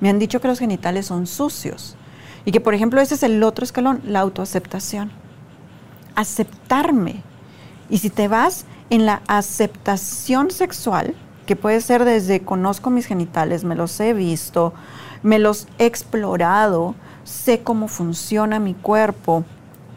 Me 0.00 0.08
han 0.08 0.18
dicho 0.18 0.40
que 0.40 0.48
los 0.48 0.58
genitales 0.58 1.04
son 1.04 1.26
sucios. 1.26 1.98
Y 2.44 2.52
que, 2.52 2.60
por 2.60 2.74
ejemplo, 2.74 3.00
ese 3.00 3.14
es 3.14 3.22
el 3.22 3.42
otro 3.42 3.64
escalón, 3.64 4.00
la 4.04 4.20
autoaceptación. 4.20 5.10
Aceptarme. 6.14 7.22
Y 7.88 7.98
si 7.98 8.10
te 8.10 8.28
vas 8.28 8.66
en 8.90 9.06
la 9.06 9.22
aceptación 9.26 10.50
sexual, 10.50 11.14
que 11.46 11.56
puede 11.56 11.80
ser 11.80 12.04
desde 12.04 12.40
conozco 12.40 12.90
mis 12.90 13.06
genitales, 13.06 13.64
me 13.64 13.74
los 13.74 13.98
he 14.00 14.12
visto, 14.12 14.72
me 15.22 15.38
los 15.38 15.68
he 15.78 15.86
explorado, 15.86 16.94
sé 17.24 17.60
cómo 17.62 17.88
funciona 17.88 18.58
mi 18.58 18.74
cuerpo, 18.74 19.44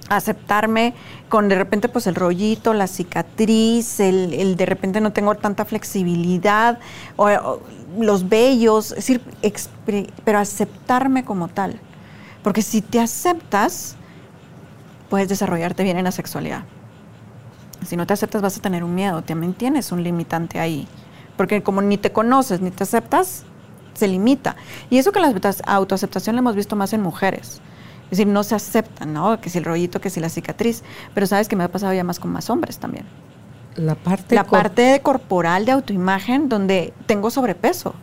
aceptarme 0.10 0.94
con 1.30 1.50
de 1.50 1.56
repente 1.56 1.90
pues 1.90 2.08
el 2.08 2.16
rollito, 2.16 2.74
la 2.74 2.88
cicatriz, 2.88 4.00
el, 4.00 4.56
de 4.56 4.66
repente 4.66 5.02
no 5.02 5.12
tengo 5.12 5.36
tanta 5.36 5.66
flexibilidad, 5.66 6.80
o, 7.16 7.60
los 7.98 8.30
vellos, 8.30 8.92
es 8.92 8.98
decir, 8.98 9.22
pero 10.24 10.40
aceptarme 10.40 11.26
como 11.26 11.48
tal. 11.48 11.80
Porque 12.48 12.62
si 12.62 12.82
te 12.82 13.02
aceptas, 13.02 13.98
puedes 15.10 15.28
desarrollarte 15.28 15.84
bien 15.84 15.98
en 15.98 16.06
la 16.06 16.14
sexualidad. 16.14 16.64
Si 17.86 17.98
no 17.98 18.08
te 18.08 18.14
aceptas 18.14 18.42
vas 18.42 18.58
a 18.58 18.62
tener 18.62 18.86
un 18.86 18.96
miedo, 18.96 19.22
también 19.22 19.54
tienes 19.54 19.92
un 19.92 20.02
limitante 20.02 20.58
ahí. 20.58 20.88
Porque 21.36 21.62
como 21.62 21.82
ni 21.82 21.98
te 21.98 22.14
conoces 22.14 22.62
ni 22.62 22.72
te 22.72 22.84
aceptas, 22.84 23.44
se 23.96 24.08
limita. 24.08 24.56
Y 24.90 24.98
eso 24.98 25.12
que 25.12 25.20
la 25.20 25.34
autoaceptación 25.66 26.38
lo 26.38 26.40
hemos 26.40 26.56
visto 26.56 26.78
más 26.78 26.94
en 26.94 27.02
mujeres. 27.02 27.60
Es 28.06 28.12
decir, 28.12 28.28
no 28.28 28.44
se 28.44 28.56
aceptan, 28.56 29.12
¿no? 29.14 29.42
Que 29.42 29.50
si 29.50 29.58
el 29.58 29.66
rollito, 29.66 30.00
que 30.00 30.10
si 30.10 30.22
la 30.22 30.30
cicatriz. 30.30 30.86
Pero 31.14 31.28
sabes 31.28 31.50
que 31.50 31.58
me 31.58 31.66
ha 31.66 31.70
pasado 31.70 31.94
ya 31.94 32.06
más 32.06 32.18
con 32.18 32.32
más 32.32 32.50
hombres 32.50 32.78
también. 32.78 33.06
La 33.76 33.96
parte, 33.96 34.36
la 34.36 34.46
parte 34.46 35.02
corporal 35.04 35.66
de 35.66 35.74
autoimagen 35.74 36.48
donde 36.48 36.94
tengo 37.08 37.30
sobrepeso. 37.30 37.94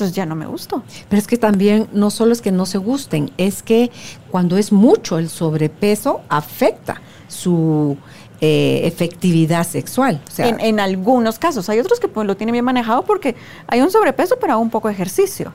Entonces 0.00 0.16
ya 0.16 0.24
no 0.24 0.34
me 0.34 0.46
gusto. 0.46 0.82
Pero 1.10 1.20
es 1.20 1.26
que 1.26 1.36
también 1.36 1.86
no 1.92 2.10
solo 2.10 2.32
es 2.32 2.40
que 2.40 2.52
no 2.52 2.64
se 2.64 2.78
gusten, 2.78 3.30
es 3.36 3.62
que 3.62 3.90
cuando 4.30 4.56
es 4.56 4.72
mucho 4.72 5.18
el 5.18 5.28
sobrepeso 5.28 6.22
afecta 6.30 7.02
su 7.28 7.98
eh, 8.40 8.80
efectividad 8.84 9.66
sexual. 9.66 10.22
en, 10.38 10.80
algunos 10.80 11.38
casos. 11.38 11.68
Hay 11.68 11.78
otros 11.80 12.00
que 12.00 12.08
pues, 12.08 12.26
lo 12.26 12.34
tienen 12.38 12.54
bien 12.54 12.64
manejado 12.64 13.02
porque 13.02 13.36
hay 13.66 13.82
un 13.82 13.90
sobrepeso, 13.90 14.38
pero 14.40 14.58
un 14.58 14.70
poco 14.70 14.88
de 14.88 14.94
ejercicio. 14.94 15.52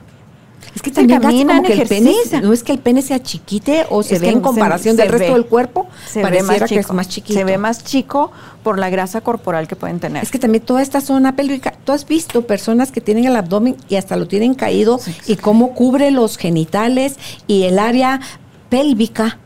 Es 0.74 0.82
que 0.82 0.90
también 0.90 1.48
como 1.48 1.62
que 1.62 1.72
el 1.72 1.88
pene, 1.88 2.14
no 2.42 2.52
es 2.52 2.62
que 2.62 2.72
el 2.72 2.78
pene 2.78 3.02
sea 3.02 3.22
chiquite 3.22 3.86
o 3.90 4.02
se 4.02 4.18
ve 4.18 4.30
en 4.30 4.40
comparación 4.40 4.96
del 4.96 5.08
resto 5.08 5.34
del 5.34 5.46
cuerpo, 5.46 5.86
se 6.06 6.22
ve 6.24 6.42
más 6.42 6.56
chico, 6.58 6.68
que 6.68 6.80
es 6.80 6.92
más 6.92 7.08
chiquito. 7.08 7.38
Se 7.38 7.44
ve 7.44 7.58
más 7.58 7.84
chico 7.84 8.32
por 8.62 8.78
la 8.78 8.90
grasa 8.90 9.20
corporal 9.20 9.68
que 9.68 9.76
pueden 9.76 10.00
tener. 10.00 10.22
Es 10.22 10.30
que 10.30 10.38
también 10.38 10.64
toda 10.64 10.82
esta 10.82 11.00
zona 11.00 11.36
pélvica, 11.36 11.72
tú 11.84 11.92
has 11.92 12.06
visto 12.06 12.46
personas 12.46 12.92
que 12.92 13.00
tienen 13.00 13.24
el 13.24 13.36
abdomen 13.36 13.76
y 13.88 13.96
hasta 13.96 14.16
lo 14.16 14.26
tienen 14.26 14.54
caído 14.54 15.00
y 15.26 15.36
cómo 15.36 15.74
cubre 15.74 16.10
los 16.10 16.36
genitales 16.36 17.16
y 17.46 17.64
el 17.64 17.78
área 17.78 18.20
pélvica 18.68 19.38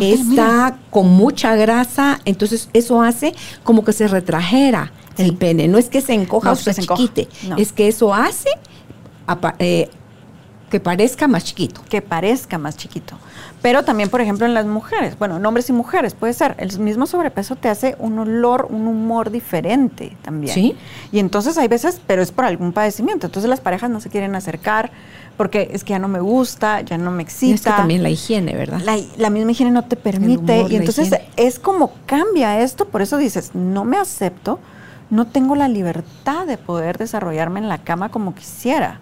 está 0.00 0.78
con 0.90 1.08
mucha 1.08 1.56
grasa, 1.56 2.20
entonces 2.24 2.68
eso 2.72 3.02
hace 3.02 3.34
como 3.64 3.84
que 3.84 3.92
se 3.92 4.08
retrajera 4.08 4.92
el 5.18 5.34
pene. 5.34 5.68
No 5.68 5.78
es 5.78 5.88
que 5.88 6.00
se 6.00 6.12
encoja 6.12 6.52
o 6.52 6.56
se, 6.56 6.74
chiquite, 6.74 7.28
es 7.56 7.72
que 7.72 7.88
eso 7.88 8.14
hace 8.14 8.50
eh, 9.58 9.88
que 10.70 10.80
parezca 10.80 11.28
más 11.28 11.44
chiquito. 11.44 11.80
Que 11.88 12.02
parezca 12.02 12.58
más 12.58 12.76
chiquito. 12.76 13.16
Pero 13.62 13.84
también, 13.84 14.10
por 14.10 14.20
ejemplo, 14.20 14.46
en 14.46 14.54
las 14.54 14.66
mujeres, 14.66 15.18
bueno, 15.18 15.36
en 15.36 15.46
hombres 15.46 15.68
y 15.68 15.72
mujeres, 15.72 16.14
puede 16.14 16.32
ser, 16.32 16.54
el 16.58 16.78
mismo 16.78 17.06
sobrepeso 17.06 17.56
te 17.56 17.68
hace 17.68 17.96
un 17.98 18.18
olor, 18.18 18.66
un 18.70 18.86
humor 18.86 19.30
diferente 19.30 20.16
también. 20.22 20.54
Sí. 20.54 20.76
Y 21.10 21.18
entonces 21.18 21.56
hay 21.58 21.68
veces, 21.68 22.00
pero 22.06 22.22
es 22.22 22.32
por 22.32 22.44
algún 22.44 22.72
padecimiento, 22.72 23.26
entonces 23.26 23.48
las 23.48 23.60
parejas 23.60 23.90
no 23.90 24.00
se 24.00 24.08
quieren 24.08 24.34
acercar 24.34 24.90
porque 25.36 25.70
es 25.72 25.84
que 25.84 25.90
ya 25.90 25.98
no 25.98 26.08
me 26.08 26.20
gusta, 26.20 26.80
ya 26.80 26.96
no 26.96 27.10
me 27.10 27.22
excita. 27.22 27.50
Y 27.50 27.54
es 27.54 27.62
que 27.62 27.70
también 27.70 28.02
la 28.02 28.10
higiene, 28.10 28.54
¿verdad? 28.54 28.80
La, 29.16 29.30
misma 29.30 29.50
higiene 29.50 29.70
no 29.70 29.84
te 29.84 29.96
permite. 29.96 30.66
y 30.70 30.76
entonces 30.76 31.10
es 31.36 31.58
como 31.58 31.92
cambia 32.06 32.60
esto, 32.60 32.86
por 32.86 33.02
eso 33.02 33.18
dices, 33.18 33.54
no 33.54 33.84
me 33.84 33.98
acepto, 33.98 34.58
no 35.10 35.26
tengo 35.26 35.54
la 35.54 35.68
libertad 35.68 36.46
de 36.46 36.58
poder 36.58 36.98
desarrollarme 36.98 37.60
en 37.60 37.68
la 37.68 37.78
cama 37.78 38.10
como 38.10 38.34
quisiera. 38.34 39.00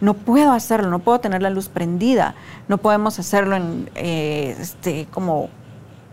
No 0.00 0.14
puedo 0.14 0.52
hacerlo, 0.52 0.88
no 0.88 0.98
puedo 1.00 1.20
tener 1.20 1.42
la 1.42 1.50
luz 1.50 1.68
prendida, 1.68 2.34
no 2.68 2.78
podemos 2.78 3.18
hacerlo 3.18 3.56
en, 3.56 3.90
eh, 3.94 4.56
este, 4.58 5.06
como 5.10 5.50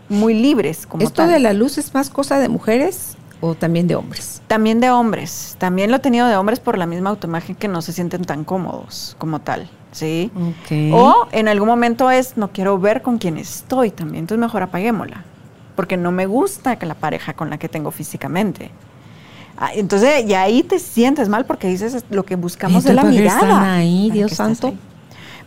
muy 0.08 0.34
libres. 0.34 0.86
Como 0.86 1.04
¿Esto 1.04 1.26
de 1.26 1.38
la 1.38 1.52
luz 1.52 1.78
es 1.78 1.94
más 1.94 2.10
cosa 2.10 2.38
de 2.38 2.48
mujeres 2.48 3.16
o 3.40 3.54
también 3.54 3.86
de 3.86 3.94
hombres? 3.94 4.42
También 4.46 4.80
de 4.80 4.90
hombres. 4.90 5.56
También 5.58 5.90
lo 5.90 5.96
he 5.96 6.00
tenido 6.00 6.26
de 6.26 6.36
hombres 6.36 6.60
por 6.60 6.76
la 6.78 6.86
misma 6.86 7.10
autoimagen 7.10 7.54
que 7.54 7.68
no 7.68 7.82
se 7.82 7.92
sienten 7.92 8.24
tan 8.24 8.44
cómodos 8.44 9.16
como 9.18 9.40
tal. 9.40 9.70
¿Sí? 9.90 10.30
O 10.92 11.26
en 11.32 11.48
algún 11.48 11.68
momento 11.68 12.10
es, 12.10 12.36
no 12.36 12.52
quiero 12.52 12.78
ver 12.78 13.00
con 13.00 13.18
quién 13.18 13.38
estoy 13.38 13.90
también, 13.90 14.24
entonces 14.24 14.40
mejor 14.40 14.62
apaguémosla. 14.62 15.24
Porque 15.76 15.96
no 15.96 16.12
me 16.12 16.26
gusta 16.26 16.76
que 16.76 16.86
la 16.86 16.94
pareja 16.94 17.32
con 17.32 17.50
la 17.50 17.58
que 17.58 17.68
tengo 17.68 17.90
físicamente. 17.90 18.70
Ah, 19.60 19.70
entonces, 19.74 20.24
y 20.24 20.34
ahí 20.34 20.62
te 20.62 20.78
sientes 20.78 21.28
mal 21.28 21.44
porque 21.44 21.66
dices 21.66 22.04
lo 22.10 22.24
que 22.24 22.36
buscamos 22.36 22.86
es 22.86 22.94
la 22.94 23.02
mirada. 23.02 23.40
Están 23.40 23.64
ahí, 23.64 24.08
Dios 24.10 24.32
santo. 24.32 24.74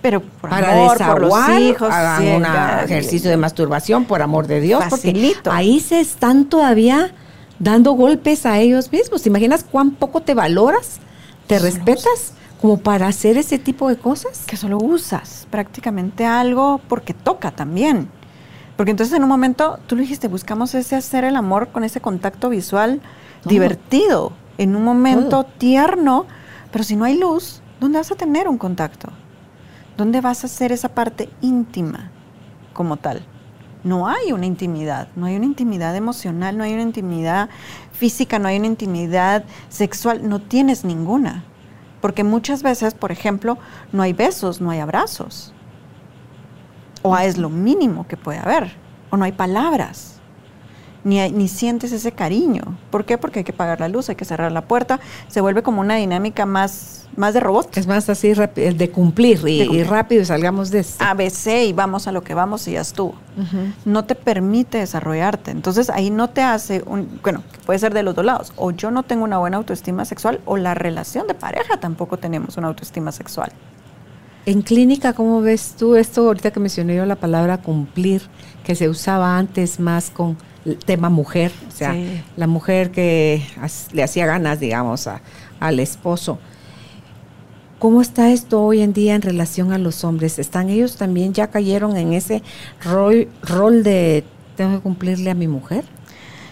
Pero 0.01 0.21
por 0.21 0.49
para 0.49 0.73
amor, 0.73 0.97
por 0.97 1.21
los 1.21 1.49
hijos, 1.59 1.89
hagan 1.93 2.27
un 2.27 2.45
ejercicio 2.85 3.29
de 3.29 3.37
masturbación, 3.37 4.05
por 4.05 4.21
amor 4.21 4.47
de 4.47 4.59
Dios, 4.59 4.83
Facilito. 4.89 5.43
porque 5.43 5.57
ahí 5.57 5.79
se 5.79 5.99
están 5.99 6.45
todavía 6.45 7.13
dando 7.59 7.93
golpes 7.93 8.45
a 8.45 8.59
ellos 8.59 8.91
mismos. 8.91 9.21
¿Te 9.21 9.29
imaginas 9.29 9.63
cuán 9.63 9.91
poco 9.91 10.21
te 10.21 10.33
valoras? 10.33 10.99
¿Te 11.47 11.59
respetas? 11.59 12.33
como 12.61 12.77
para 12.77 13.07
hacer 13.07 13.37
ese 13.37 13.57
tipo 13.57 13.89
de 13.89 13.97
cosas. 13.97 14.43
Que 14.45 14.55
solo 14.55 14.77
usas 14.77 15.47
prácticamente 15.49 16.25
algo 16.25 16.79
porque 16.87 17.13
toca 17.13 17.51
también. 17.51 18.07
Porque 18.77 18.91
entonces 18.91 19.17
en 19.17 19.23
un 19.23 19.29
momento, 19.29 19.79
tú 19.87 19.95
lo 19.95 20.01
dijiste, 20.01 20.27
buscamos 20.27 20.75
ese 20.75 20.95
hacer 20.95 21.23
el 21.23 21.35
amor 21.35 21.69
con 21.69 21.83
ese 21.83 22.01
contacto 22.01 22.49
visual 22.49 23.01
divertido, 23.45 24.33
en 24.57 24.75
un 24.75 24.83
momento 24.83 25.43
tierno, 25.43 26.25
pero 26.71 26.83
si 26.83 26.95
no 26.95 27.05
hay 27.05 27.17
luz, 27.17 27.61
¿dónde 27.79 27.97
vas 27.97 28.11
a 28.11 28.15
tener 28.15 28.47
un 28.47 28.57
contacto? 28.57 29.09
¿Dónde 29.97 30.21
vas 30.21 30.43
a 30.43 30.47
hacer 30.47 30.71
esa 30.71 30.89
parte 30.89 31.29
íntima 31.41 32.11
como 32.73 32.97
tal? 32.97 33.23
no 33.83 34.07
hay 34.07 34.31
una 34.31 34.45
intimidad, 34.45 35.07
no 35.15 35.25
hay 35.25 35.35
una 35.35 35.45
intimidad 35.45 35.95
emocional, 35.95 36.57
no 36.57 36.63
hay 36.63 36.73
una 36.73 36.83
intimidad 36.83 37.49
física, 37.93 38.39
no 38.39 38.47
hay 38.47 38.57
una 38.57 38.67
intimidad 38.67 39.43
sexual, 39.69 40.27
no 40.27 40.39
tienes 40.39 40.85
ninguna. 40.85 41.43
Porque 41.99 42.23
muchas 42.23 42.63
veces, 42.63 42.93
por 42.93 43.11
ejemplo, 43.11 43.57
no 43.91 44.01
hay 44.01 44.13
besos, 44.13 44.61
no 44.61 44.71
hay 44.71 44.79
abrazos. 44.79 45.53
O 47.03 47.17
es 47.17 47.37
lo 47.37 47.49
mínimo 47.49 48.07
que 48.07 48.17
puede 48.17 48.39
haber. 48.39 48.71
O 49.09 49.17
no 49.17 49.25
hay 49.25 49.31
palabras 49.31 50.20
ni, 51.03 51.29
ni 51.31 51.47
sientes 51.47 51.91
ese 51.91 52.11
cariño. 52.11 52.77
¿Por 52.89 53.05
qué? 53.05 53.17
Porque 53.17 53.39
hay 53.39 53.45
que 53.45 53.53
pagar 53.53 53.79
la 53.79 53.87
luz, 53.87 54.09
hay 54.09 54.15
que 54.15 54.25
cerrar 54.25 54.51
la 54.51 54.61
puerta, 54.61 54.99
se 55.27 55.41
vuelve 55.41 55.63
como 55.63 55.81
una 55.81 55.95
dinámica 55.95 56.45
más, 56.45 57.07
más 57.15 57.33
de 57.33 57.39
robot. 57.39 57.75
Es 57.77 57.87
más 57.87 58.09
así 58.09 58.33
de 58.33 58.91
cumplir 58.91 59.39
y, 59.47 59.83
rápido 59.83 60.21
y 60.21 60.25
salgamos 60.25 60.71
de 60.71 60.79
esto. 60.79 61.03
ABC 61.03 61.67
y 61.67 61.73
vamos 61.73 62.07
a 62.07 62.11
lo 62.11 62.23
que 62.23 62.33
vamos 62.33 62.67
y 62.67 62.73
ya 62.73 62.81
estuvo. 62.81 63.15
No 63.85 64.05
te 64.05 64.15
permite 64.15 64.79
desarrollarte. 64.79 65.51
Entonces 65.51 65.89
ahí 65.89 66.09
no 66.09 66.29
te 66.29 66.41
hace, 66.41 66.83
un, 66.85 67.19
bueno, 67.23 67.43
puede 67.65 67.79
ser 67.79 67.93
de 67.93 68.03
los 68.03 68.15
dos 68.15 68.25
lados. 68.25 68.53
O 68.55 68.71
yo 68.71 68.91
no 68.91 69.03
tengo 69.03 69.23
una 69.23 69.37
buena 69.37 69.57
autoestima 69.57 70.05
sexual 70.05 70.41
o 70.45 70.57
la 70.57 70.73
relación 70.73 71.27
de 71.27 71.33
pareja 71.33 71.77
tampoco 71.77 72.17
tenemos 72.17 72.57
una 72.57 72.67
autoestima 72.67 73.11
sexual. 73.11 73.51
En 74.45 74.63
clínica, 74.63 75.13
¿cómo 75.13 75.41
ves 75.41 75.75
tú 75.77 75.95
esto 75.95 76.25
ahorita 76.25 76.49
que 76.49 76.59
mencioné 76.59 76.95
yo 76.95 77.05
la 77.05 77.15
palabra 77.15 77.59
cumplir, 77.59 78.23
que 78.63 78.73
se 78.73 78.89
usaba 78.89 79.37
antes 79.37 79.79
más 79.79 80.09
con 80.09 80.35
tema 80.85 81.09
mujer, 81.09 81.51
o 81.67 81.71
sea, 81.71 81.95
la 82.37 82.47
mujer 82.47 82.91
que 82.91 83.41
le 83.93 84.03
hacía 84.03 84.25
ganas, 84.25 84.59
digamos, 84.59 85.09
al 85.59 85.79
esposo. 85.79 86.39
¿Cómo 87.79 88.01
está 88.01 88.29
esto 88.29 88.61
hoy 88.61 88.81
en 88.81 88.93
día 88.93 89.15
en 89.15 89.23
relación 89.23 89.73
a 89.73 89.79
los 89.79 90.03
hombres? 90.03 90.37
¿Están 90.37 90.69
ellos 90.69 90.97
también 90.97 91.33
ya 91.33 91.47
cayeron 91.47 91.97
en 91.97 92.13
ese 92.13 92.43
rol, 92.83 93.27
rol 93.41 93.81
de 93.83 94.23
tengo 94.55 94.75
que 94.75 94.81
cumplirle 94.81 95.31
a 95.31 95.33
mi 95.33 95.47
mujer? 95.47 95.83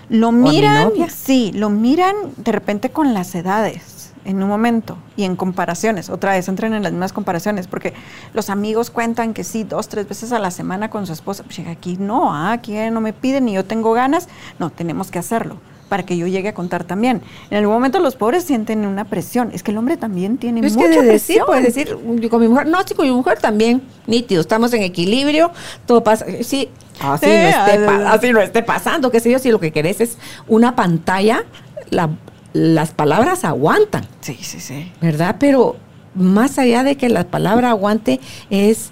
Lo 0.09 0.31
miran, 0.31 0.91
sí, 1.13 1.51
lo 1.53 1.69
miran 1.69 2.15
de 2.37 2.51
repente 2.51 2.89
con 2.89 3.13
las 3.13 3.35
edades 3.35 3.98
en 4.29 4.41
un 4.43 4.47
momento 4.49 4.97
y 5.17 5.23
en 5.23 5.35
comparaciones, 5.35 6.09
otra 6.09 6.33
vez 6.33 6.47
entran 6.47 6.73
en 6.73 6.83
las 6.83 6.91
mismas 6.91 7.11
comparaciones, 7.13 7.67
porque 7.67 7.93
los 8.33 8.49
amigos 8.49 8.89
cuentan 8.91 9.33
que 9.33 9.43
sí, 9.43 9.63
dos, 9.63 9.87
tres 9.89 10.07
veces 10.07 10.31
a 10.31 10.39
la 10.39 10.51
semana 10.51 10.89
con 10.89 11.05
su 11.07 11.13
esposa, 11.13 11.43
pues 11.43 11.59
aquí 11.67 11.97
no, 11.99 12.33
ah, 12.33 12.51
aquí 12.51 12.73
no 12.91 13.01
me 13.01 13.11
piden 13.13 13.45
ni 13.45 13.53
yo 13.53 13.65
tengo 13.65 13.91
ganas, 13.93 14.29
no, 14.59 14.69
tenemos 14.69 15.11
que 15.11 15.19
hacerlo. 15.19 15.57
para 15.89 16.03
que 16.03 16.15
yo 16.15 16.27
llegue 16.27 16.49
a 16.49 16.53
contar 16.53 16.83
también. 16.83 17.23
En 17.49 17.57
algún 17.57 17.73
momento 17.73 17.99
los 17.99 18.15
pobres 18.15 18.43
sienten 18.43 18.85
una 18.85 19.05
presión. 19.05 19.49
Es 19.53 19.63
que 19.63 19.71
el 19.71 19.77
hombre 19.79 19.97
también 19.97 20.37
tiene 20.37 20.59
es 20.63 20.75
mucha 20.75 20.87
que 20.87 21.01
de 21.01 21.07
presión. 21.09 21.37
decir, 21.39 21.41
puedes 21.47 21.63
decir, 21.63 21.97
yo 22.21 22.29
con 22.29 22.41
mi 22.41 22.47
mujer, 22.47 22.67
no, 22.67 22.77
sí, 22.85 22.93
con 22.93 23.07
mi 23.07 23.11
mujer 23.11 23.39
también, 23.39 23.81
nítido, 24.05 24.39
estamos 24.39 24.71
en 24.73 24.83
equilibrio, 24.83 25.49
todo 25.87 26.03
pasa, 26.03 26.27
sí, 26.43 26.69
así, 27.01 27.25
Sí, 27.25 27.31
no, 27.31 27.49
esté, 27.49 27.71
ah, 27.73 27.85
pa- 27.87 28.11
así 28.11 28.31
no 28.31 28.39
esté 28.39 28.61
pasando, 28.61 29.09
qué 29.09 29.19
sé 29.19 29.31
yo, 29.31 29.39
si 29.39 29.49
lo 29.49 29.59
que 29.59 29.71
querés 29.71 29.99
es 29.99 30.19
una 30.47 30.75
pantalla, 30.75 31.43
la- 31.89 32.11
las 32.59 32.91
palabras 32.91 33.43
aguantan. 33.45 34.05
Sí, 34.21 34.37
sí, 34.41 34.59
sí. 34.59 34.91
¿verdad? 35.01 35.37
Pero 35.39 35.75
más 36.15 36.57
allá 36.59 36.83
de 36.83 36.95
que 36.97 37.09
la 37.09 37.23
palabra 37.25 37.69
aguante 37.71 38.19
es 38.49 38.91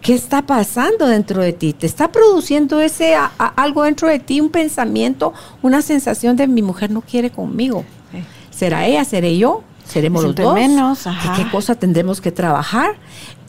qué 0.00 0.14
está 0.14 0.42
pasando 0.42 1.06
dentro 1.06 1.42
de 1.42 1.52
ti. 1.52 1.72
Te 1.72 1.86
está 1.86 2.10
produciendo 2.12 2.80
ese 2.80 3.14
a- 3.14 3.30
a- 3.38 3.46
algo 3.62 3.82
dentro 3.84 4.08
de 4.08 4.18
ti, 4.18 4.40
un 4.40 4.48
pensamiento, 4.50 5.32
una 5.62 5.82
sensación 5.82 6.36
de 6.36 6.46
mi 6.46 6.62
mujer 6.62 6.90
no 6.90 7.00
quiere 7.02 7.30
conmigo. 7.30 7.84
Sí. 8.12 8.18
¿Será 8.50 8.86
ella? 8.86 9.04
¿Seré 9.04 9.36
yo? 9.38 9.62
¿Seremos 9.84 10.22
los 10.22 10.34
dos? 10.34 10.54
menos, 10.54 11.04
¿De 11.04 11.10
ajá. 11.10 11.34
¿Qué 11.36 11.50
cosa 11.50 11.74
tendremos 11.74 12.20
que 12.20 12.30
trabajar? 12.30 12.96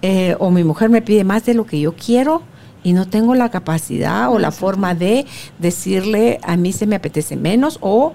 Eh, 0.02 0.36
o 0.40 0.50
mi 0.52 0.64
mujer 0.64 0.90
me 0.90 1.02
pide 1.02 1.24
más 1.26 1.46
de 1.46 1.54
lo 1.54 1.66
que 1.66 1.80
yo 1.80 1.94
quiero 1.94 2.42
y 2.84 2.94
no 2.94 3.08
tengo 3.08 3.36
la 3.36 3.50
capacidad 3.50 4.32
o 4.32 4.40
la 4.40 4.52
forma 4.52 4.96
de 4.96 5.26
decirle 5.60 6.40
a 6.44 6.56
mí 6.58 6.72
se 6.72 6.88
me 6.88 6.96
apetece 6.96 7.36
menos 7.36 7.78
o 7.82 8.14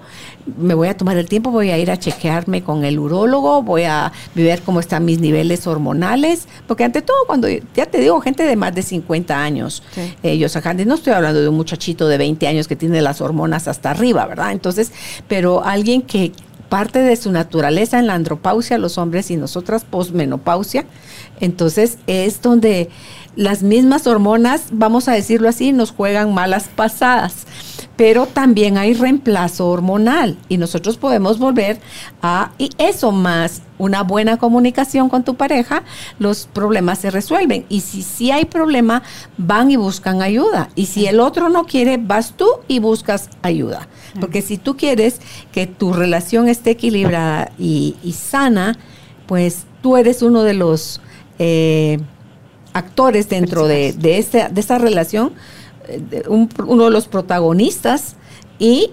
me 0.57 0.73
voy 0.73 0.87
a 0.87 0.97
tomar 0.97 1.17
el 1.17 1.27
tiempo, 1.27 1.51
voy 1.51 1.69
a 1.71 1.77
ir 1.77 1.91
a 1.91 1.97
chequearme 1.97 2.63
con 2.63 2.83
el 2.83 2.99
urólogo, 2.99 3.61
voy 3.63 3.83
a 3.83 4.11
ver 4.33 4.61
cómo 4.61 4.79
están 4.79 5.05
mis 5.05 5.19
niveles 5.19 5.65
hormonales, 5.67 6.47
porque 6.67 6.83
ante 6.83 7.01
todo 7.01 7.17
cuando, 7.27 7.47
ya 7.75 7.85
te 7.85 7.99
digo, 7.99 8.19
gente 8.21 8.43
de 8.43 8.55
más 8.55 8.73
de 8.73 8.81
50 8.81 9.41
años, 9.43 9.83
Sí. 9.93 10.13
ellos 10.23 10.55
acá, 10.55 10.73
no 10.73 10.95
estoy 10.95 11.13
hablando 11.13 11.41
de 11.41 11.49
un 11.49 11.55
muchachito 11.55 12.07
de 12.07 12.17
20 12.17 12.47
años 12.47 12.67
que 12.67 12.75
tiene 12.75 13.01
las 13.01 13.21
hormonas 13.21 13.67
hasta 13.67 13.91
arriba, 13.91 14.25
¿verdad? 14.25 14.51
Entonces, 14.51 14.91
pero 15.27 15.63
alguien 15.63 16.01
que 16.01 16.31
parte 16.69 16.99
de 16.99 17.15
su 17.15 17.31
naturaleza 17.31 17.99
en 17.99 18.07
la 18.07 18.15
andropausia, 18.15 18.77
los 18.77 18.97
hombres 18.97 19.29
y 19.31 19.37
nosotras 19.37 19.83
posmenopausia, 19.83 20.85
entonces 21.39 21.97
es 22.07 22.41
donde 22.41 22.89
las 23.35 23.63
mismas 23.63 24.07
hormonas, 24.07 24.67
vamos 24.71 25.07
a 25.07 25.13
decirlo 25.13 25.49
así, 25.49 25.71
nos 25.71 25.91
juegan 25.91 26.33
malas 26.33 26.69
pasadas. 26.73 27.45
Pero 27.95 28.25
también 28.25 28.77
hay 28.77 28.93
reemplazo 28.93 29.69
hormonal 29.69 30.37
y 30.49 30.57
nosotros 30.57 30.97
podemos 30.97 31.39
volver 31.39 31.79
a, 32.21 32.51
y 32.57 32.69
eso 32.77 33.13
más 33.13 33.61
una 33.77 34.03
buena 34.03 34.37
comunicación 34.37 35.07
con 35.07 35.23
tu 35.23 35.35
pareja, 35.35 35.83
los 36.19 36.47
problemas 36.51 36.99
se 36.99 37.11
resuelven. 37.11 37.65
Y 37.69 37.81
si 37.81 38.01
sí 38.03 38.31
hay 38.31 38.45
problema, 38.45 39.01
van 39.37 39.71
y 39.71 39.77
buscan 39.77 40.21
ayuda. 40.21 40.69
Y 40.75 40.87
si 40.87 41.05
el 41.07 41.21
otro 41.21 41.49
no 41.49 41.65
quiere, 41.65 41.97
vas 41.97 42.33
tú 42.35 42.47
y 42.67 42.79
buscas 42.79 43.29
ayuda. 43.41 43.87
Porque 44.19 44.41
si 44.41 44.57
tú 44.57 44.75
quieres 44.75 45.19
que 45.51 45.67
tu 45.67 45.93
relación 45.93 46.49
esté 46.49 46.71
equilibrada 46.71 47.51
y, 47.57 47.95
y 48.03 48.13
sana, 48.13 48.77
pues 49.25 49.65
tú 49.81 49.97
eres 49.97 50.21
uno 50.21 50.43
de 50.43 50.53
los 50.53 51.01
eh, 51.39 51.99
actores 52.75 53.29
dentro 53.29 53.67
de, 53.67 53.93
de, 53.93 54.17
esta, 54.17 54.49
de 54.49 54.59
esta 54.59 54.77
relación, 54.77 55.31
eh, 55.87 56.01
de 56.09 56.29
un- 56.29 56.49
uno 56.67 56.83
de 56.85 56.91
los 56.91 57.07
protagonistas, 57.07 58.15
y 58.59 58.91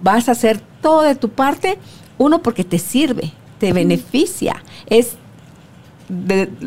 vas 0.00 0.28
a 0.28 0.32
hacer 0.32 0.60
todo 0.80 1.02
de 1.02 1.14
tu 1.14 1.30
parte, 1.30 1.78
uno 2.18 2.42
porque 2.42 2.62
te 2.62 2.78
sirve, 2.78 3.32
te 3.58 3.72
beneficia, 3.72 4.62
es 4.86 5.16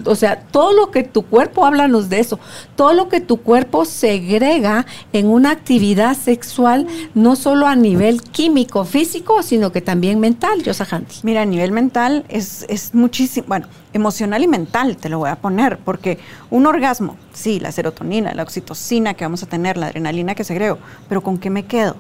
o 0.06 0.16
sea, 0.16 0.42
todo 0.42 0.74
lo 0.74 0.92
que 0.92 1.04
tu 1.04 1.24
cuerpo, 1.24 1.66
háblanos 1.66 2.10
de 2.10 2.20
eso, 2.20 2.40
todo 2.76 2.94
lo 2.94 3.08
que 3.08 3.22
tu 3.22 3.38
cuerpo 3.38 3.86
segrega 3.86 4.86
en 5.14 5.28
una 5.28 5.52
actividad 5.52 6.18
sexual, 6.18 6.88
no 7.14 7.36
solo 7.36 7.68
a 7.68 7.76
nivel 7.76 8.22
químico, 8.22 8.84
físico, 8.86 9.44
sino 9.44 9.72
que 9.72 9.82
también 9.82 10.20
mental, 10.20 10.64
Yosajanti. 10.64 11.18
Mira, 11.24 11.44
a 11.44 11.46
nivel 11.46 11.72
mental 11.72 12.26
es, 12.30 12.66
es 12.70 12.94
muchísimo, 12.96 13.48
bueno, 13.48 13.68
emocional 13.94 14.44
y 14.44 14.48
mental 14.48 14.98
te 14.98 15.10
lo 15.10 15.20
voy 15.20 15.30
a 15.30 15.36
poner, 15.36 15.78
porque 15.80 16.18
un 16.50 16.66
orgasmo, 16.66 17.18
sí, 17.34 17.60
la 17.60 17.72
serotonina, 17.72 18.34
la 18.34 18.44
oxitocina 18.44 19.14
que 19.14 19.26
vamos 19.26 19.44
a 19.44 19.48
tener, 19.48 19.78
la 19.78 19.88
adrenalina 19.88 20.36
que 20.36 20.44
segrego, 20.44 20.80
pero 21.08 21.22
¿con 21.22 21.38
qué 21.38 21.50
me 21.50 21.66
quedo? 21.66 21.96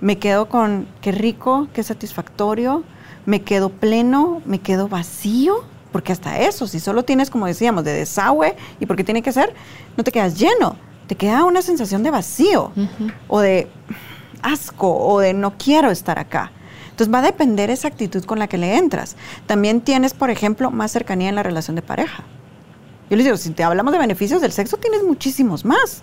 Me 0.00 0.18
quedo 0.18 0.48
con 0.48 0.86
qué 1.00 1.12
rico, 1.12 1.68
qué 1.72 1.82
satisfactorio, 1.82 2.84
me 3.26 3.42
quedo 3.42 3.70
pleno, 3.70 4.42
me 4.44 4.60
quedo 4.60 4.88
vacío, 4.88 5.64
porque 5.94 6.10
hasta 6.10 6.40
eso, 6.40 6.66
si 6.66 6.80
solo 6.80 7.04
tienes, 7.04 7.30
como 7.30 7.46
decíamos, 7.46 7.84
de 7.84 7.92
desagüe, 7.92 8.56
y 8.80 8.86
porque 8.86 9.04
tiene 9.04 9.22
que 9.22 9.30
ser, 9.30 9.54
no 9.96 10.02
te 10.02 10.10
quedas 10.10 10.36
lleno, 10.36 10.74
te 11.06 11.14
queda 11.14 11.44
una 11.44 11.62
sensación 11.62 12.02
de 12.02 12.10
vacío 12.10 12.72
o 13.28 13.38
de 13.38 13.68
asco 14.42 14.92
o 14.92 15.20
de 15.20 15.34
no 15.34 15.56
quiero 15.56 15.92
estar 15.92 16.18
acá. 16.18 16.50
Entonces 16.90 17.14
va 17.14 17.20
a 17.20 17.22
depender 17.22 17.70
esa 17.70 17.86
actitud 17.86 18.24
con 18.24 18.40
la 18.40 18.48
que 18.48 18.58
le 18.58 18.76
entras. 18.76 19.14
También 19.46 19.82
tienes, 19.82 20.14
por 20.14 20.30
ejemplo, 20.30 20.72
más 20.72 20.90
cercanía 20.90 21.28
en 21.28 21.36
la 21.36 21.44
relación 21.44 21.76
de 21.76 21.82
pareja. 21.82 22.24
Yo 23.08 23.16
les 23.16 23.24
digo, 23.26 23.36
si 23.36 23.50
te 23.50 23.62
hablamos 23.62 23.92
de 23.92 24.00
beneficios 24.00 24.42
del 24.42 24.50
sexo, 24.50 24.78
tienes 24.78 25.04
muchísimos 25.04 25.64
más. 25.64 26.02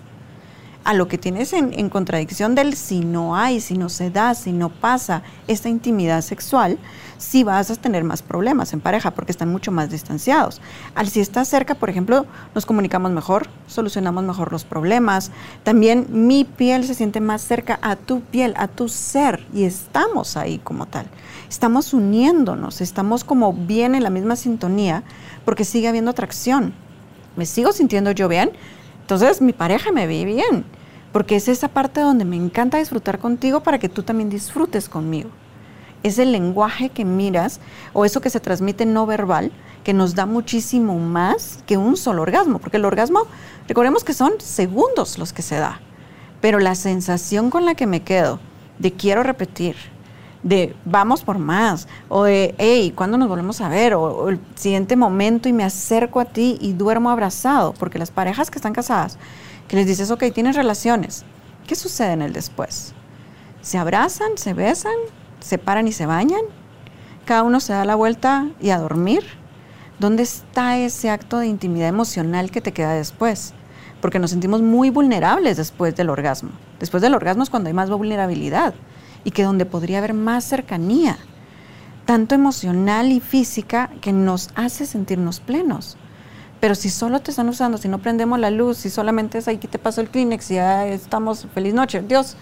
A 0.84 0.94
lo 0.94 1.06
que 1.06 1.18
tienes 1.18 1.52
en, 1.52 1.78
en 1.78 1.90
contradicción 1.90 2.54
del 2.54 2.76
si 2.76 3.00
no 3.00 3.36
hay, 3.36 3.60
si 3.60 3.76
no 3.76 3.90
se 3.90 4.08
da, 4.08 4.34
si 4.34 4.52
no 4.52 4.70
pasa 4.70 5.22
esta 5.48 5.68
intimidad 5.68 6.22
sexual, 6.22 6.78
sí 7.22 7.44
vas 7.44 7.70
a 7.70 7.76
tener 7.76 8.04
más 8.04 8.22
problemas 8.22 8.72
en 8.72 8.80
pareja 8.80 9.12
porque 9.12 9.32
están 9.32 9.50
mucho 9.50 9.72
más 9.72 9.90
distanciados. 9.90 10.60
Al 10.94 11.08
si 11.08 11.20
estás 11.20 11.48
cerca, 11.48 11.74
por 11.74 11.88
ejemplo, 11.88 12.26
nos 12.54 12.66
comunicamos 12.66 13.12
mejor, 13.12 13.46
solucionamos 13.66 14.24
mejor 14.24 14.52
los 14.52 14.64
problemas. 14.64 15.30
También 15.62 16.06
mi 16.10 16.44
piel 16.44 16.84
se 16.84 16.94
siente 16.94 17.20
más 17.20 17.42
cerca 17.42 17.78
a 17.80 17.96
tu 17.96 18.20
piel, 18.20 18.54
a 18.56 18.68
tu 18.68 18.88
ser 18.88 19.46
y 19.54 19.64
estamos 19.64 20.36
ahí 20.36 20.58
como 20.58 20.86
tal. 20.86 21.06
Estamos 21.48 21.94
uniéndonos, 21.94 22.80
estamos 22.80 23.24
como 23.24 23.52
bien 23.52 23.94
en 23.94 24.02
la 24.02 24.10
misma 24.10 24.36
sintonía 24.36 25.02
porque 25.44 25.64
sigue 25.64 25.88
habiendo 25.88 26.10
atracción. 26.10 26.74
Me 27.36 27.46
sigo 27.46 27.72
sintiendo 27.72 28.10
yo 28.10 28.28
bien, 28.28 28.50
entonces 29.00 29.40
mi 29.40 29.52
pareja 29.52 29.90
me 29.92 30.06
ve 30.06 30.24
bien, 30.24 30.64
porque 31.12 31.36
es 31.36 31.48
esa 31.48 31.68
parte 31.68 32.00
donde 32.00 32.24
me 32.24 32.36
encanta 32.36 32.78
disfrutar 32.78 33.18
contigo 33.18 33.62
para 33.62 33.78
que 33.78 33.88
tú 33.88 34.02
también 34.02 34.28
disfrutes 34.28 34.88
conmigo. 34.88 35.30
Es 36.02 36.18
el 36.18 36.32
lenguaje 36.32 36.88
que 36.88 37.04
miras 37.04 37.60
o 37.92 38.04
eso 38.04 38.20
que 38.20 38.30
se 38.30 38.40
transmite 38.40 38.86
no 38.86 39.06
verbal 39.06 39.52
que 39.82 39.92
nos 39.92 40.14
da 40.14 40.26
muchísimo 40.26 40.98
más 40.98 41.58
que 41.66 41.76
un 41.76 41.96
solo 41.96 42.22
orgasmo, 42.22 42.58
porque 42.58 42.76
el 42.76 42.84
orgasmo, 42.84 43.22
recordemos 43.68 44.04
que 44.04 44.14
son 44.14 44.32
segundos 44.38 45.18
los 45.18 45.32
que 45.32 45.42
se 45.42 45.56
da, 45.56 45.80
pero 46.40 46.58
la 46.58 46.74
sensación 46.74 47.50
con 47.50 47.64
la 47.64 47.74
que 47.74 47.86
me 47.86 48.02
quedo 48.02 48.38
de 48.78 48.92
quiero 48.92 49.22
repetir, 49.22 49.76
de 50.42 50.74
vamos 50.84 51.22
por 51.22 51.38
más, 51.38 51.86
o 52.08 52.24
de 52.24 52.54
hey, 52.58 52.92
¿cuándo 52.94 53.16
nos 53.16 53.28
volvemos 53.28 53.60
a 53.60 53.68
ver? 53.68 53.94
O, 53.94 54.28
el 54.28 54.40
siguiente 54.54 54.96
momento 54.96 55.48
y 55.48 55.52
me 55.52 55.64
acerco 55.64 56.20
a 56.20 56.24
ti 56.24 56.58
y 56.60 56.72
duermo 56.72 57.10
abrazado, 57.10 57.74
porque 57.74 57.98
las 57.98 58.10
parejas 58.10 58.50
que 58.50 58.58
están 58.58 58.72
casadas, 58.72 59.18
que 59.68 59.76
les 59.76 59.86
dices, 59.86 60.10
ok, 60.10 60.24
tienes 60.34 60.56
relaciones, 60.56 61.24
¿qué 61.66 61.74
sucede 61.74 62.12
en 62.12 62.22
el 62.22 62.32
después? 62.32 62.92
¿Se 63.62 63.78
abrazan, 63.78 64.36
se 64.36 64.52
besan, 64.52 64.92
se 65.42 65.58
paran 65.58 65.88
y 65.88 65.92
se 65.92 66.06
bañan? 66.06 66.40
¿Cada 67.24 67.42
uno 67.42 67.60
se 67.60 67.72
da 67.72 67.84
la 67.84 67.94
vuelta 67.94 68.48
y 68.60 68.70
a 68.70 68.78
dormir? 68.78 69.22
¿Dónde 69.98 70.22
está 70.22 70.78
ese 70.78 71.10
acto 71.10 71.38
de 71.38 71.46
intimidad 71.46 71.88
emocional 71.88 72.50
que 72.50 72.60
te 72.60 72.72
queda 72.72 72.94
después? 72.94 73.54
Porque 74.00 74.18
nos 74.18 74.30
sentimos 74.30 74.62
muy 74.62 74.90
vulnerables 74.90 75.56
después 75.56 75.94
del 75.94 76.10
orgasmo. 76.10 76.50
Después 76.80 77.02
del 77.02 77.14
orgasmo 77.14 77.44
es 77.44 77.50
cuando 77.50 77.68
hay 77.68 77.74
más 77.74 77.90
vulnerabilidad 77.90 78.74
y 79.22 79.30
que 79.30 79.44
donde 79.44 79.66
podría 79.66 79.98
haber 79.98 80.14
más 80.14 80.44
cercanía, 80.44 81.16
tanto 82.04 82.34
emocional 82.34 83.12
y 83.12 83.20
física, 83.20 83.90
que 84.00 84.12
nos 84.12 84.50
hace 84.56 84.86
sentirnos 84.86 85.38
plenos. 85.38 85.96
Pero 86.58 86.74
si 86.74 86.90
solo 86.90 87.20
te 87.20 87.30
están 87.30 87.48
usando, 87.48 87.78
si 87.78 87.88
no 87.88 87.98
prendemos 87.98 88.38
la 88.38 88.50
luz, 88.50 88.78
si 88.78 88.90
solamente 88.90 89.38
es 89.38 89.48
ahí 89.48 89.58
que 89.58 89.68
te 89.68 89.78
paso 89.78 90.00
el 90.00 90.08
Kleenex 90.08 90.50
y 90.50 90.54
ya 90.54 90.86
estamos, 90.86 91.46
feliz 91.54 91.74
noche, 91.74 92.02
Dios, 92.02 92.36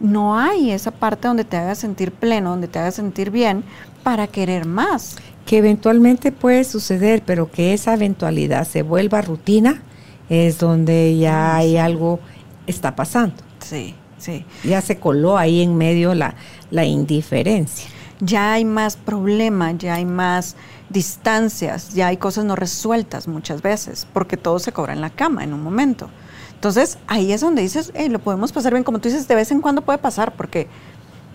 no 0.00 0.38
hay 0.38 0.70
esa 0.70 0.90
parte 0.90 1.28
donde 1.28 1.44
te 1.44 1.56
haga 1.56 1.74
sentir 1.74 2.12
pleno, 2.12 2.50
donde 2.50 2.68
te 2.68 2.78
haga 2.78 2.90
sentir 2.90 3.30
bien 3.30 3.64
para 4.02 4.26
querer 4.26 4.66
más. 4.66 5.16
Que 5.46 5.58
eventualmente 5.58 6.32
puede 6.32 6.64
suceder, 6.64 7.22
pero 7.24 7.50
que 7.50 7.72
esa 7.72 7.94
eventualidad 7.94 8.66
se 8.66 8.82
vuelva 8.82 9.22
rutina, 9.22 9.82
es 10.28 10.58
donde 10.58 11.16
ya 11.16 11.56
hay 11.56 11.76
algo 11.76 12.20
está 12.66 12.94
pasando. 12.94 13.36
Sí, 13.60 13.94
sí. 14.18 14.44
Ya 14.62 14.80
se 14.80 14.98
coló 14.98 15.38
ahí 15.38 15.62
en 15.62 15.76
medio 15.76 16.14
la, 16.14 16.34
la 16.70 16.84
indiferencia. 16.84 17.88
Ya 18.20 18.52
hay 18.52 18.64
más 18.64 18.96
problema, 18.96 19.72
ya 19.72 19.94
hay 19.94 20.04
más 20.04 20.56
distancias, 20.90 21.94
ya 21.94 22.08
hay 22.08 22.16
cosas 22.16 22.44
no 22.44 22.56
resueltas 22.56 23.28
muchas 23.28 23.62
veces, 23.62 24.06
porque 24.12 24.36
todo 24.36 24.58
se 24.58 24.72
cobra 24.72 24.92
en 24.92 25.00
la 25.00 25.10
cama 25.10 25.44
en 25.44 25.52
un 25.52 25.62
momento. 25.62 26.10
Entonces 26.58 26.98
ahí 27.06 27.32
es 27.32 27.40
donde 27.40 27.62
dices, 27.62 27.92
hey, 27.94 28.08
lo 28.08 28.18
podemos 28.18 28.50
pasar 28.50 28.72
bien, 28.72 28.82
como 28.82 28.98
tú 28.98 29.08
dices, 29.08 29.28
de 29.28 29.36
vez 29.36 29.52
en 29.52 29.60
cuando 29.60 29.82
puede 29.82 29.98
pasar, 29.98 30.34
porque 30.34 30.66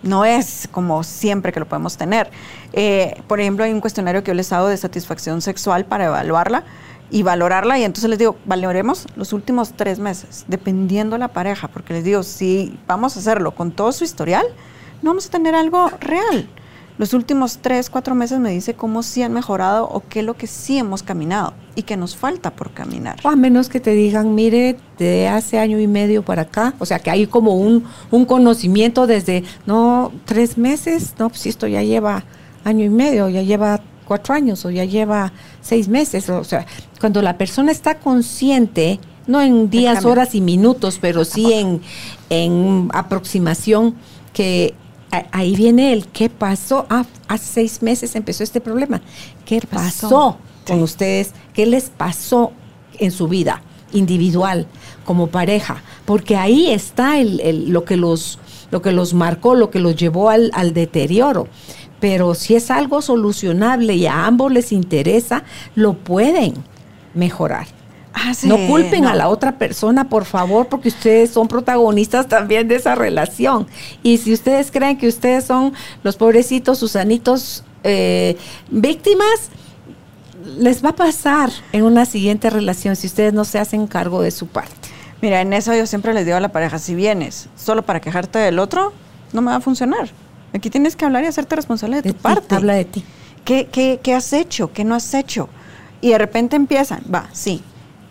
no 0.02 0.26
es 0.26 0.68
como 0.70 1.02
siempre 1.02 1.50
que 1.50 1.60
lo 1.60 1.66
podemos 1.66 1.96
tener. 1.96 2.30
Eh, 2.74 3.22
por 3.26 3.40
ejemplo, 3.40 3.64
hay 3.64 3.72
un 3.72 3.80
cuestionario 3.80 4.22
que 4.22 4.32
yo 4.32 4.34
les 4.34 4.52
hago 4.52 4.68
de 4.68 4.76
satisfacción 4.76 5.40
sexual 5.40 5.86
para 5.86 6.04
evaluarla 6.04 6.64
y 7.10 7.22
valorarla. 7.22 7.78
Y 7.78 7.84
entonces 7.84 8.10
les 8.10 8.18
digo, 8.18 8.36
valoremos 8.44 9.06
los 9.16 9.32
últimos 9.32 9.72
tres 9.72 9.98
meses, 9.98 10.44
dependiendo 10.46 11.16
la 11.16 11.28
pareja, 11.28 11.68
porque 11.68 11.94
les 11.94 12.04
digo, 12.04 12.22
si 12.22 12.78
vamos 12.86 13.16
a 13.16 13.20
hacerlo 13.20 13.54
con 13.54 13.72
todo 13.72 13.92
su 13.92 14.04
historial, 14.04 14.44
no 15.00 15.08
vamos 15.08 15.28
a 15.28 15.30
tener 15.30 15.54
algo 15.54 15.88
real. 16.00 16.50
Los 16.96 17.12
últimos 17.12 17.58
tres, 17.58 17.90
cuatro 17.90 18.14
meses 18.14 18.38
me 18.38 18.50
dice 18.50 18.74
cómo 18.74 19.02
sí 19.02 19.22
han 19.22 19.32
mejorado 19.32 19.88
o 19.88 20.00
qué 20.08 20.20
es 20.20 20.24
lo 20.24 20.34
que 20.34 20.46
sí 20.46 20.78
hemos 20.78 21.02
caminado 21.02 21.54
y 21.74 21.82
que 21.82 21.96
nos 21.96 22.14
falta 22.14 22.54
por 22.54 22.72
caminar. 22.72 23.16
O 23.24 23.28
a 23.28 23.36
menos 23.36 23.68
que 23.68 23.80
te 23.80 23.90
digan, 23.90 24.34
mire, 24.34 24.76
de 24.98 25.26
hace 25.26 25.58
año 25.58 25.80
y 25.80 25.88
medio 25.88 26.24
para 26.24 26.42
acá, 26.42 26.74
o 26.78 26.86
sea 26.86 27.00
que 27.00 27.10
hay 27.10 27.26
como 27.26 27.56
un, 27.56 27.84
un 28.12 28.24
conocimiento 28.24 29.08
desde, 29.08 29.42
no, 29.66 30.12
tres 30.24 30.56
meses, 30.56 31.14
no, 31.18 31.30
pues 31.30 31.46
esto 31.46 31.66
ya 31.66 31.82
lleva 31.82 32.24
año 32.62 32.84
y 32.84 32.90
medio, 32.90 33.28
ya 33.28 33.42
lleva 33.42 33.80
cuatro 34.04 34.34
años 34.34 34.64
o 34.64 34.70
ya 34.70 34.84
lleva 34.84 35.32
seis 35.60 35.88
meses. 35.88 36.28
O 36.28 36.44
sea, 36.44 36.64
cuando 37.00 37.22
la 37.22 37.36
persona 37.36 37.72
está 37.72 37.98
consciente, 37.98 39.00
no 39.26 39.40
en 39.40 39.68
días, 39.68 40.04
horas 40.04 40.34
y 40.34 40.40
minutos, 40.40 40.98
pero 41.00 41.24
sí 41.24 41.52
en, 41.52 41.80
en 42.30 42.88
aproximación 42.92 43.94
que 44.32 44.74
ahí 45.32 45.56
viene 45.56 45.92
el 45.92 46.06
qué 46.08 46.28
pasó. 46.28 46.86
Ah, 46.90 47.04
hace 47.28 47.44
seis 47.44 47.82
meses 47.82 48.14
empezó 48.14 48.42
este 48.42 48.60
problema. 48.60 49.00
¿Qué 49.44 49.60
pasó, 49.60 50.38
con 50.66 50.82
ustedes? 50.82 51.32
¿Qué 51.52 51.66
les 51.66 51.90
pasó 51.90 52.52
en 52.98 53.10
su 53.10 53.28
vida 53.28 53.62
individual, 53.92 54.66
como 55.04 55.28
pareja? 55.28 55.82
Porque 56.04 56.36
ahí 56.36 56.70
está 56.70 57.18
el, 57.18 57.68
lo, 57.68 57.84
que 57.84 57.96
los, 57.96 58.38
lo 58.70 58.82
que 58.82 58.92
los 58.92 59.14
marcó, 59.14 59.54
lo 59.54 59.70
que 59.70 59.80
los 59.80 59.96
llevó 59.96 60.30
al, 60.30 60.50
al 60.54 60.74
deterioro. 60.74 61.48
Pero 62.00 62.34
si 62.34 62.54
es 62.54 62.70
algo 62.70 63.00
solucionable 63.02 63.94
y 63.94 64.06
a 64.06 64.26
ambos 64.26 64.52
les 64.52 64.72
interesa, 64.72 65.44
lo 65.74 65.94
pueden 65.94 66.54
mejorar. 67.14 67.66
Ah, 68.16 68.32
no 68.44 68.56
culpen 68.68 69.06
a 69.06 69.14
la 69.14 69.28
otra 69.28 69.58
persona, 69.58 70.08
por 70.08 70.24
favor, 70.24 70.68
porque 70.68 70.88
ustedes 70.88 71.30
son 71.30 71.48
protagonistas 71.48 72.28
también 72.28 72.68
de 72.68 72.76
esa 72.76 72.94
relación. 72.94 73.66
Y 74.04 74.18
si 74.18 74.32
ustedes 74.32 74.70
creen 74.70 74.96
que 74.96 75.08
ustedes 75.08 75.44
son 75.44 75.72
los 76.04 76.16
pobrecitos, 76.16 76.78
susanitos, 76.78 77.64
eh, 77.82 78.36
víctimas, 78.70 79.50
les 80.58 80.84
va 80.84 80.90
a 80.90 80.96
pasar 80.96 81.50
en 81.72 81.82
una 81.82 82.06
siguiente 82.06 82.50
relación 82.50 82.94
si 82.94 83.08
ustedes 83.08 83.32
no 83.32 83.44
se 83.44 83.58
hacen 83.58 83.88
cargo 83.88 84.22
de 84.22 84.30
su 84.30 84.46
parte. 84.46 84.88
Mira, 85.20 85.40
en 85.40 85.52
eso 85.52 85.74
yo 85.74 85.84
siempre 85.86 86.14
les 86.14 86.24
digo 86.24 86.36
a 86.36 86.40
la 86.40 86.52
pareja, 86.52 86.78
si 86.78 86.94
vienes 86.94 87.48
solo 87.56 87.82
para 87.82 88.00
quejarte 88.00 88.38
del 88.38 88.60
otro, 88.60 88.92
no 89.32 89.42
me 89.42 89.50
va 89.50 89.56
a 89.56 89.60
funcionar. 89.60 90.10
Aquí 90.52 90.70
tienes 90.70 90.94
que 90.94 91.04
hablar 91.04 91.24
y 91.24 91.26
hacerte 91.26 91.56
responsable 91.56 92.00
de, 92.00 92.12
tu 92.12 92.16
parte. 92.16 92.54
habla 92.54 92.74
de 92.74 92.84
ti. 92.84 93.04
¿Qué, 93.44 93.66
qué, 93.72 93.98
¿Qué 94.00 94.14
has 94.14 94.32
hecho? 94.32 94.72
¿Qué 94.72 94.84
no 94.84 94.94
has 94.94 95.12
hecho? 95.14 95.48
Y 96.00 96.10
de 96.10 96.18
repente 96.18 96.54
empiezan, 96.54 97.02
va, 97.12 97.28
sí, 97.32 97.62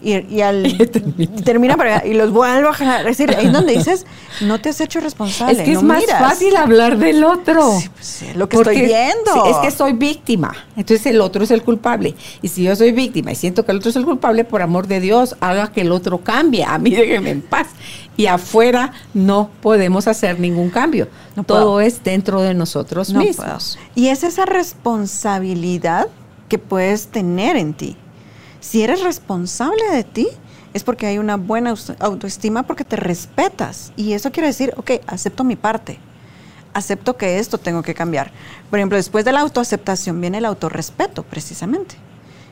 y, 0.03 0.41
al 0.41 0.77
termina 1.45 1.77
para 1.77 2.05
y 2.05 2.13
los 2.13 2.31
vuelvo 2.31 2.69
a 2.69 2.73
jalar. 2.73 3.07
Es 3.07 3.17
decir, 3.17 3.35
ahí 3.35 3.47
es 3.47 3.53
donde 3.53 3.73
dices, 3.77 4.05
no 4.41 4.59
te 4.59 4.69
has 4.69 4.81
hecho 4.81 4.99
responsable. 4.99 5.53
Es 5.53 5.63
que 5.63 5.71
es 5.71 5.81
más 5.81 6.05
fácil 6.05 6.55
hablar 6.55 6.97
del 6.97 7.23
otro. 7.23 7.71
Pues, 7.93 8.25
lo 8.35 8.49
que 8.49 8.57
estoy 8.57 8.81
viendo. 8.81 9.45
es 9.45 9.57
que 9.57 9.71
soy 9.71 9.93
víctima. 9.93 10.53
Entonces 10.75 11.05
el 11.05 11.21
otro 11.21 11.43
es 11.43 11.51
el 11.51 11.63
culpable. 11.63 12.15
Y 12.41 12.49
si 12.49 12.63
yo 12.63 12.75
soy 12.75 12.91
víctima 12.91 13.31
y 13.31 13.35
siento 13.35 13.65
que 13.65 13.71
el 13.71 13.77
otro 13.77 13.89
es 13.89 13.95
el 13.95 14.05
culpable, 14.05 14.43
por 14.43 14.61
amor 14.61 14.87
de 14.87 14.99
Dios, 14.99 15.35
haga 15.39 15.71
que 15.71 15.81
el 15.81 15.91
otro 15.91 16.19
cambie. 16.19 16.65
A 16.65 16.77
mí 16.77 16.91
déjeme 16.95 17.31
en 17.31 17.41
paz. 17.41 17.67
Y 18.15 18.27
afuera 18.27 18.93
no 19.13 19.49
podemos 19.61 20.07
hacer 20.07 20.39
ningún 20.39 20.69
cambio. 20.69 21.07
Todo 21.47 21.81
es 21.81 22.03
dentro 22.03 22.41
de 22.41 22.53
nosotros 22.53 23.11
mismos. 23.13 23.79
Y 23.95 24.09
es 24.09 24.23
esa 24.23 24.45
responsabilidad 24.45 26.07
que 26.47 26.59
puedes 26.59 27.07
tener 27.07 27.55
en 27.55 27.73
ti 27.73 27.97
si 28.63 28.81
eres 28.81 29.03
responsable 29.03 29.83
de 29.91 30.05
ti, 30.05 30.27
es 30.73 30.85
porque 30.85 31.05
hay 31.05 31.17
una 31.17 31.35
buena 31.35 31.75
autoestima, 31.99 32.63
porque 32.63 32.85
te 32.85 32.95
respetas. 32.95 33.91
Y 33.97 34.13
eso 34.13 34.31
quiere 34.31 34.47
decir, 34.47 34.73
ok, 34.77 34.91
acepto 35.05 35.43
mi 35.43 35.57
parte. 35.57 35.99
Acepto 36.73 37.17
que 37.17 37.39
esto 37.39 37.57
tengo 37.57 37.83
que 37.83 37.93
cambiar. 37.93 38.31
Por 38.69 38.79
ejemplo, 38.79 38.95
después 38.95 39.25
de 39.25 39.33
la 39.33 39.41
autoaceptación 39.41 40.21
viene 40.21 40.37
el 40.37 40.45
autorrespeto, 40.45 41.23
precisamente. 41.23 41.95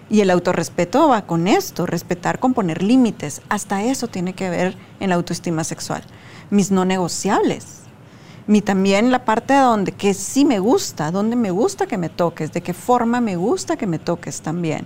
Y 0.10 0.20
el 0.20 0.32
autorrespeto 0.32 1.08
va 1.08 1.26
con 1.26 1.48
esto, 1.48 1.86
respetar 1.86 2.40
con 2.40 2.54
poner 2.54 2.84
límites. 2.84 3.42
Hasta 3.48 3.82
eso 3.82 4.10
tiene 4.10 4.34
que 4.34 4.50
ver 4.50 4.76
en 5.00 5.10
la 5.10 5.16
autoestima 5.16 5.64
sexual. 5.64 6.04
Mis 6.50 6.72
no 6.72 6.84
negociables. 6.84 7.84
Mi 8.48 8.62
también 8.62 9.12
la 9.12 9.24
parte 9.24 9.54
donde 9.54 9.94
que 9.94 10.14
sí 10.14 10.44
me 10.44 10.60
gusta, 10.60 11.10
donde 11.10 11.38
me 11.38 11.52
gusta 11.52 11.88
que 11.88 11.98
me 11.98 12.10
toques, 12.10 12.52
de 12.52 12.62
qué 12.62 12.74
forma 12.74 13.22
me 13.22 13.38
gusta 13.38 13.78
que 13.78 13.88
me 13.88 13.98
toques 13.98 14.42
también 14.42 14.86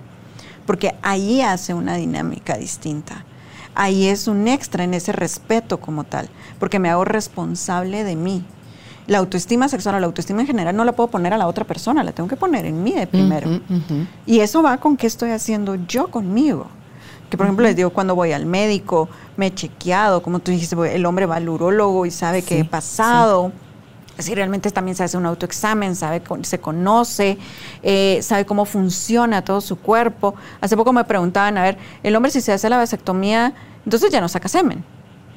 porque 0.65 0.95
ahí 1.01 1.41
hace 1.41 1.73
una 1.73 1.95
dinámica 1.95 2.58
distinta. 2.58 3.23
Ahí 3.75 4.08
es 4.08 4.28
un 4.28 4.47
extra 4.47 4.84
en 4.84 4.93
ese 4.93 5.12
respeto 5.12 5.80
como 5.80 6.06
tal, 6.06 6.30
porque 6.60 6.80
me 6.80 6.89
hago 6.89 7.06
responsable 7.06 8.04
de 8.04 8.15
mí. 8.15 8.43
La 9.08 9.19
autoestima 9.19 9.67
sexual 9.67 9.95
o 9.95 9.99
la 9.99 10.08
autoestima 10.08 10.41
en 10.41 10.47
general 10.47 10.75
no 10.75 10.84
la 10.86 10.93
puedo 10.93 11.10
poner 11.10 11.34
a 11.34 11.38
la 11.38 11.47
otra 11.47 11.65
persona, 11.65 12.04
la 12.04 12.12
tengo 12.12 12.30
que 12.30 12.38
poner 12.38 12.65
en 12.65 12.82
mí 12.82 12.93
de 12.93 13.06
primero. 13.06 13.62
Y 14.25 14.39
eso 14.39 14.63
va 14.63 14.78
con 14.78 14.97
qué 14.97 15.08
estoy 15.08 15.32
haciendo 15.32 15.75
yo 15.75 16.10
conmigo. 16.10 16.67
Que 17.30 17.38
por 17.38 17.45
ejemplo 17.45 17.65
les 17.65 17.75
digo, 17.75 17.89
cuando 17.89 18.15
voy 18.15 18.32
al 18.32 18.45
médico, 18.45 19.10
me 19.36 19.47
he 19.47 19.54
chequeado, 19.54 20.23
como 20.23 20.39
tú 20.39 20.51
dijiste, 20.51 20.75
el 20.95 21.06
hombre 21.06 21.25
va 21.25 21.36
al 21.36 21.49
urólogo 21.49 22.06
y 22.06 22.12
sabe 22.12 22.43
qué 22.43 22.60
he 22.60 22.65
pasado 22.65 23.51
si 24.17 24.36
realmente 24.36 24.71
también 24.71 24.95
se 24.95 25.04
hace 25.04 25.17
un 25.17 25.25
autoexamen, 25.25 25.95
sabe, 25.95 26.21
se 26.43 26.60
conoce, 26.60 27.38
eh, 27.84 28.19
sabe 28.21 28.45
cómo 28.45 28.65
funciona 28.65 29.43
todo 29.43 29.62
su 29.62 29.78
cuerpo. 29.78 30.36
Hace 30.62 30.78
poco 30.78 30.93
me 30.93 31.04
preguntaban, 31.04 31.58
a 31.58 31.63
ver, 31.63 31.78
el 32.04 32.15
hombre 32.15 32.32
si 32.32 32.41
se 32.41 32.54
hace 32.54 32.69
la 32.69 32.78
vasectomía, 32.78 33.54
entonces 33.84 34.12
ya 34.12 34.21
no 34.21 34.30
saca 34.30 34.47
semen. 34.47 34.84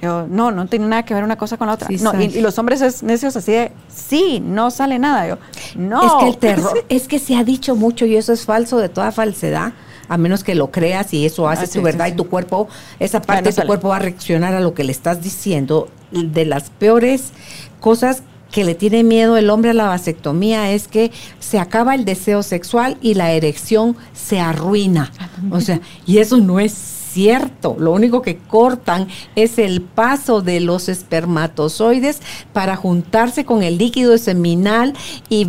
Yo, 0.01 0.29
no, 0.29 0.53
no 0.53 0.67
tiene 0.67 0.87
nada 0.87 1.05
que 1.05 1.12
ver 1.12 1.25
una 1.25 1.37
cosa 1.37 1.57
con 1.57 1.67
la 1.67 1.75
otra. 1.75 1.88
no, 2.01 2.21
y, 2.21 2.41
los 2.41 2.57
hombres 2.59 2.81
es 2.83 3.03
necios 3.03 3.35
así 3.35 3.51
de, 3.51 3.73
sí, 3.88 4.41
no 4.41 4.71
sale 4.71 4.99
nada. 4.99 5.27
Yo, 5.27 5.38
no. 5.77 6.07
Es 6.07 6.12
que 6.21 6.29
el 6.29 6.38
terror, 6.38 6.85
es 6.88 7.09
que 7.09 7.19
se 7.19 7.35
ha 7.35 7.43
dicho 7.43 7.75
mucho 7.75 8.07
y 8.07 8.17
eso 8.17 8.33
es 8.33 8.45
falso 8.45 8.79
de 8.79 8.88
toda 8.88 9.11
falsedad, 9.11 9.73
a 10.09 10.17
menos 10.17 10.45
que 10.45 10.55
lo 10.55 10.71
creas 10.71 11.12
y 11.14 11.27
eso 11.27 11.49
hace 11.49 11.67
tu 11.67 11.83
verdad 11.83 12.07
y 12.07 12.12
tu 12.12 12.29
cuerpo, 12.29 12.69
esa 13.01 13.21
parte 13.21 13.51
de 13.51 13.61
tu 13.61 13.67
cuerpo 13.67 13.88
va 13.88 13.97
a 13.97 14.01
reaccionar 14.01 14.55
a 14.55 14.61
lo 14.61 14.73
que 14.73 14.85
le 14.85 14.93
estás 14.93 15.21
diciendo. 15.21 15.88
De 16.12 16.47
las 16.47 16.71
peores 16.71 17.33
cosas 17.81 18.23
que 18.50 18.64
le 18.64 18.74
tiene 18.74 19.04
miedo 19.04 19.37
el 19.37 19.50
hombre 19.50 19.70
a 19.70 19.74
la 19.74 19.88
vasectomía 19.88 20.70
es 20.72 20.88
que 20.88 21.11
se 21.38 21.58
acaba 21.58 21.94
el 21.94 22.04
deseo 22.04 22.42
sexual 22.42 22.96
y 23.02 23.14
la 23.14 23.32
erección 23.32 23.96
se 24.12 24.40
arruina. 24.40 25.12
O 25.50 25.61
sea, 25.61 25.80
y 26.06 26.18
eso 26.18 26.38
no 26.38 26.58
es 26.61 26.72
cierto. 26.72 27.76
Lo 27.78 27.92
único 27.92 28.22
que 28.22 28.38
cortan 28.38 29.08
es 29.34 29.58
el 29.58 29.82
paso 29.82 30.40
de 30.40 30.61
los 30.61 30.88
espermatozoides 30.88 32.20
para 32.52 32.76
juntarse 32.76 33.44
con 33.44 33.62
el 33.62 33.78
líquido 33.78 34.16
seminal 34.18 34.94
y 35.28 35.48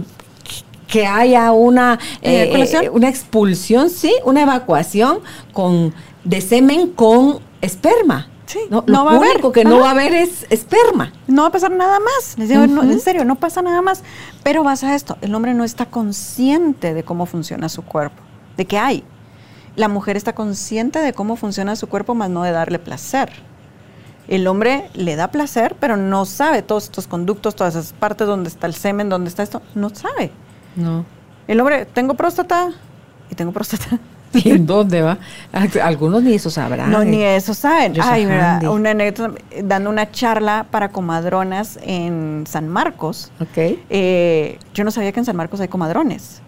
que 0.87 1.05
haya 1.05 1.51
una, 1.51 1.99
eh, 2.21 2.51
eh, 2.51 2.89
una 2.89 3.09
expulsión, 3.09 3.89
sí, 3.89 4.11
una 4.25 4.41
evacuación 4.41 5.19
con, 5.53 5.93
de 6.23 6.41
semen 6.41 6.87
con 6.87 7.39
esperma 7.61 8.28
no, 8.69 8.83
lo 8.85 9.05
va 9.05 9.19
único 9.19 9.51
que 9.51 9.63
no 9.63 9.79
va 9.79 9.89
a 9.89 9.91
haber 9.91 10.13
es 10.13 10.45
esperma. 10.49 11.13
No 11.27 11.43
va 11.43 11.49
a 11.49 11.51
pasar 11.51 11.71
nada 11.71 11.99
más. 11.99 12.37
Les 12.37 12.49
digo, 12.49 12.63
en 12.63 12.99
serio, 12.99 13.25
no 13.25 13.35
pasa 13.35 13.61
nada 13.61 13.81
más. 13.81 14.03
Pero 14.43 14.63
pasa 14.63 14.95
esto, 14.95 15.17
el 15.21 15.33
hombre 15.35 15.53
no 15.53 15.63
está 15.63 15.85
consciente 15.85 16.93
de 16.93 17.03
cómo 17.03 17.25
funciona 17.25 17.69
su 17.69 17.83
cuerpo, 17.83 18.21
de 18.57 18.65
qué 18.65 18.77
hay. 18.77 19.03
La 19.75 19.87
mujer 19.87 20.17
está 20.17 20.33
consciente 20.33 20.99
de 20.99 21.13
cómo 21.13 21.35
funciona 21.35 21.75
su 21.75 21.87
cuerpo, 21.87 22.15
más 22.15 22.29
no 22.29 22.43
de 22.43 22.51
darle 22.51 22.79
placer. 22.79 23.31
El 24.27 24.45
hombre 24.47 24.89
le 24.93 25.15
da 25.15 25.29
placer, 25.29 25.75
pero 25.79 25.97
no 25.97 26.25
sabe 26.25 26.61
todos 26.61 26.85
estos 26.85 27.07
conductos, 27.07 27.55
todas 27.55 27.75
esas 27.75 27.93
partes 27.93 28.27
donde 28.27 28.49
está 28.49 28.67
el 28.67 28.75
semen, 28.75 29.09
donde 29.09 29.29
está 29.29 29.41
esto, 29.43 29.61
no 29.75 29.89
sabe. 29.89 30.31
No. 30.75 31.05
El 31.47 31.59
hombre, 31.59 31.85
tengo 31.85 32.13
próstata 32.13 32.71
y 33.29 33.35
tengo 33.35 33.51
próstata. 33.51 33.99
¿Y 34.33 34.49
en 34.51 34.65
dónde 34.65 35.01
va? 35.01 35.17
Algunos 35.83 36.23
ni 36.23 36.33
eso 36.33 36.49
sabrán. 36.49 36.91
No, 36.91 37.03
ni 37.03 37.23
eso 37.23 37.53
saben. 37.53 37.95
Ay, 38.01 38.25
mira, 38.25 38.59
una 38.69 38.91
anécdota, 38.91 39.33
dando 39.63 39.89
una 39.89 40.11
charla 40.11 40.67
para 40.69 40.89
comadronas 40.89 41.79
en 41.81 42.45
San 42.47 42.67
Marcos. 42.67 43.31
Ok. 43.39 43.77
Eh, 43.89 44.59
yo 44.73 44.83
no 44.83 44.91
sabía 44.91 45.11
que 45.11 45.19
en 45.19 45.25
San 45.25 45.35
Marcos 45.35 45.59
hay 45.59 45.67
comadrones. 45.67 46.41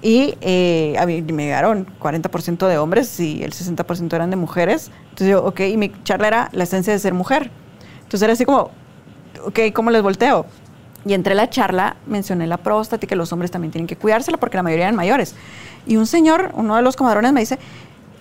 Y 0.00 0.34
eh, 0.40 0.94
a 0.98 1.04
mí 1.04 1.20
me 1.22 1.44
llegaron 1.44 1.86
40% 2.00 2.66
de 2.66 2.78
hombres 2.78 3.20
y 3.20 3.42
el 3.42 3.52
60% 3.52 4.14
eran 4.14 4.30
de 4.30 4.36
mujeres. 4.36 4.90
Entonces 5.10 5.28
yo, 5.28 5.44
ok, 5.44 5.60
y 5.60 5.76
mi 5.76 5.92
charla 6.04 6.28
era 6.28 6.48
la 6.52 6.64
esencia 6.64 6.92
de 6.92 6.98
ser 6.98 7.12
mujer. 7.12 7.50
Entonces 7.98 8.22
era 8.22 8.32
así 8.32 8.46
como, 8.46 8.70
ok, 9.44 9.58
¿cómo 9.74 9.90
les 9.90 10.02
volteo? 10.02 10.46
Y 11.04 11.14
entre 11.14 11.34
la 11.34 11.50
charla 11.50 11.96
mencioné 12.06 12.46
la 12.46 12.58
próstata 12.58 13.04
y 13.04 13.08
que 13.08 13.16
los 13.16 13.32
hombres 13.32 13.50
también 13.50 13.72
tienen 13.72 13.86
que 13.86 13.96
cuidársela 13.96 14.38
porque 14.38 14.56
la 14.56 14.62
mayoría 14.62 14.84
eran 14.86 14.96
mayores. 14.96 15.34
Y 15.86 15.96
un 15.96 16.06
señor, 16.06 16.52
uno 16.54 16.76
de 16.76 16.82
los 16.82 16.96
comadrones, 16.96 17.32
me 17.32 17.40
dice, 17.40 17.58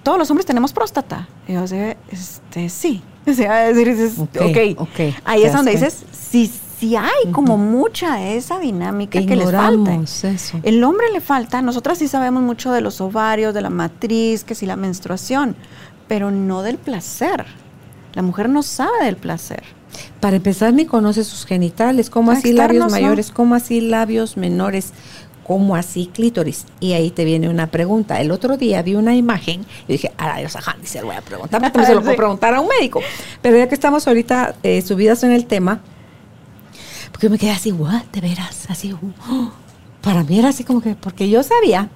todos 0.03 0.17
los 0.17 0.29
hombres 0.31 0.45
tenemos 0.45 0.73
próstata. 0.73 1.27
Y 1.47 1.53
yo, 1.53 1.63
este, 2.11 2.69
sí. 2.69 3.01
O 3.27 3.33
sea, 3.33 3.71
decir, 3.71 4.11
okay, 4.39 4.75
okay, 4.79 5.15
ahí 5.25 5.43
es 5.43 5.53
donde 5.53 5.73
dices, 5.73 6.05
si, 6.11 6.51
si 6.79 6.95
hay 6.95 7.31
como 7.31 7.55
mucha 7.55 8.19
esa 8.19 8.57
dinámica 8.57 9.23
que 9.23 9.35
les 9.35 9.51
falta. 9.51 9.93
eso. 9.93 10.59
El 10.63 10.83
hombre 10.83 11.05
le 11.13 11.21
falta, 11.21 11.61
nosotras 11.61 11.99
sí 11.99 12.07
sabemos 12.07 12.41
mucho 12.41 12.71
de 12.71 12.81
los 12.81 12.99
ovarios, 12.99 13.53
de 13.53 13.61
la 13.61 13.69
matriz, 13.69 14.43
que 14.43 14.55
si 14.55 14.65
la 14.65 14.75
menstruación, 14.75 15.55
pero 16.07 16.31
no 16.31 16.63
del 16.63 16.79
placer. 16.79 17.45
La 18.15 18.23
mujer 18.23 18.49
no 18.49 18.63
sabe 18.63 19.05
del 19.05 19.17
placer. 19.17 19.63
Para 20.19 20.37
empezar, 20.37 20.73
ni 20.73 20.85
conoce 20.85 21.23
sus 21.23 21.45
genitales, 21.45 22.09
como 22.09 22.31
así 22.31 22.53
labios 22.53 22.85
¿no? 22.85 22.91
mayores, 22.91 23.29
como 23.29 23.55
así 23.55 23.81
labios 23.81 24.35
menores, 24.37 24.93
como 25.45 25.75
así 25.75 26.07
clítoris. 26.07 26.65
Y 26.79 26.93
ahí 26.93 27.11
te 27.11 27.25
viene 27.25 27.49
una 27.49 27.67
pregunta. 27.67 28.21
El 28.21 28.31
otro 28.31 28.57
día 28.57 28.81
vi 28.81 28.95
una 28.95 29.15
imagen 29.15 29.65
y 29.87 29.93
dije, 29.93 30.11
a 30.17 30.37
Dios, 30.39 30.55
ajá, 30.55 30.75
ni 30.79 30.87
se 30.87 31.01
lo 31.01 31.07
voy 31.07 31.15
a 31.15 31.21
preguntar, 31.21 31.71
porque 31.71 31.87
se 31.87 31.95
lo 31.95 32.01
puedo 32.03 32.15
preguntar 32.15 32.53
a 32.53 32.61
un 32.61 32.67
médico. 32.67 33.01
Pero 33.41 33.57
ya 33.57 33.67
que 33.67 33.75
estamos 33.75 34.07
ahorita 34.07 34.55
eh, 34.63 34.81
subidas 34.81 35.23
en 35.23 35.31
el 35.31 35.45
tema, 35.45 35.81
porque 37.11 37.29
me 37.29 37.37
quedé 37.37 37.51
así, 37.51 37.71
what, 37.71 38.03
de 38.11 38.21
veras, 38.21 38.65
así, 38.69 38.93
uh, 38.93 39.49
para 40.01 40.23
mí 40.23 40.39
era 40.39 40.49
así 40.49 40.63
como 40.63 40.81
que, 40.81 40.95
porque 40.95 41.29
yo 41.29 41.43
sabía 41.43 41.89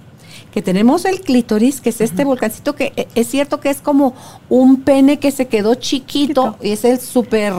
que 0.55 0.61
tenemos 0.61 1.03
el 1.03 1.19
clítoris, 1.19 1.81
que 1.81 1.89
es 1.89 1.99
este 1.99 2.23
volcancito 2.23 2.75
que 2.75 2.93
eh, 2.95 3.09
es 3.13 3.27
cierto 3.27 3.59
que 3.59 3.69
es 3.69 3.81
como 3.81 4.13
un 4.47 4.83
pene 4.83 5.19
que 5.19 5.31
se 5.31 5.49
quedó 5.49 5.75
chiquito, 5.75 6.55
y 6.61 6.71
es 6.71 6.85
el 6.85 7.01
súper 7.01 7.51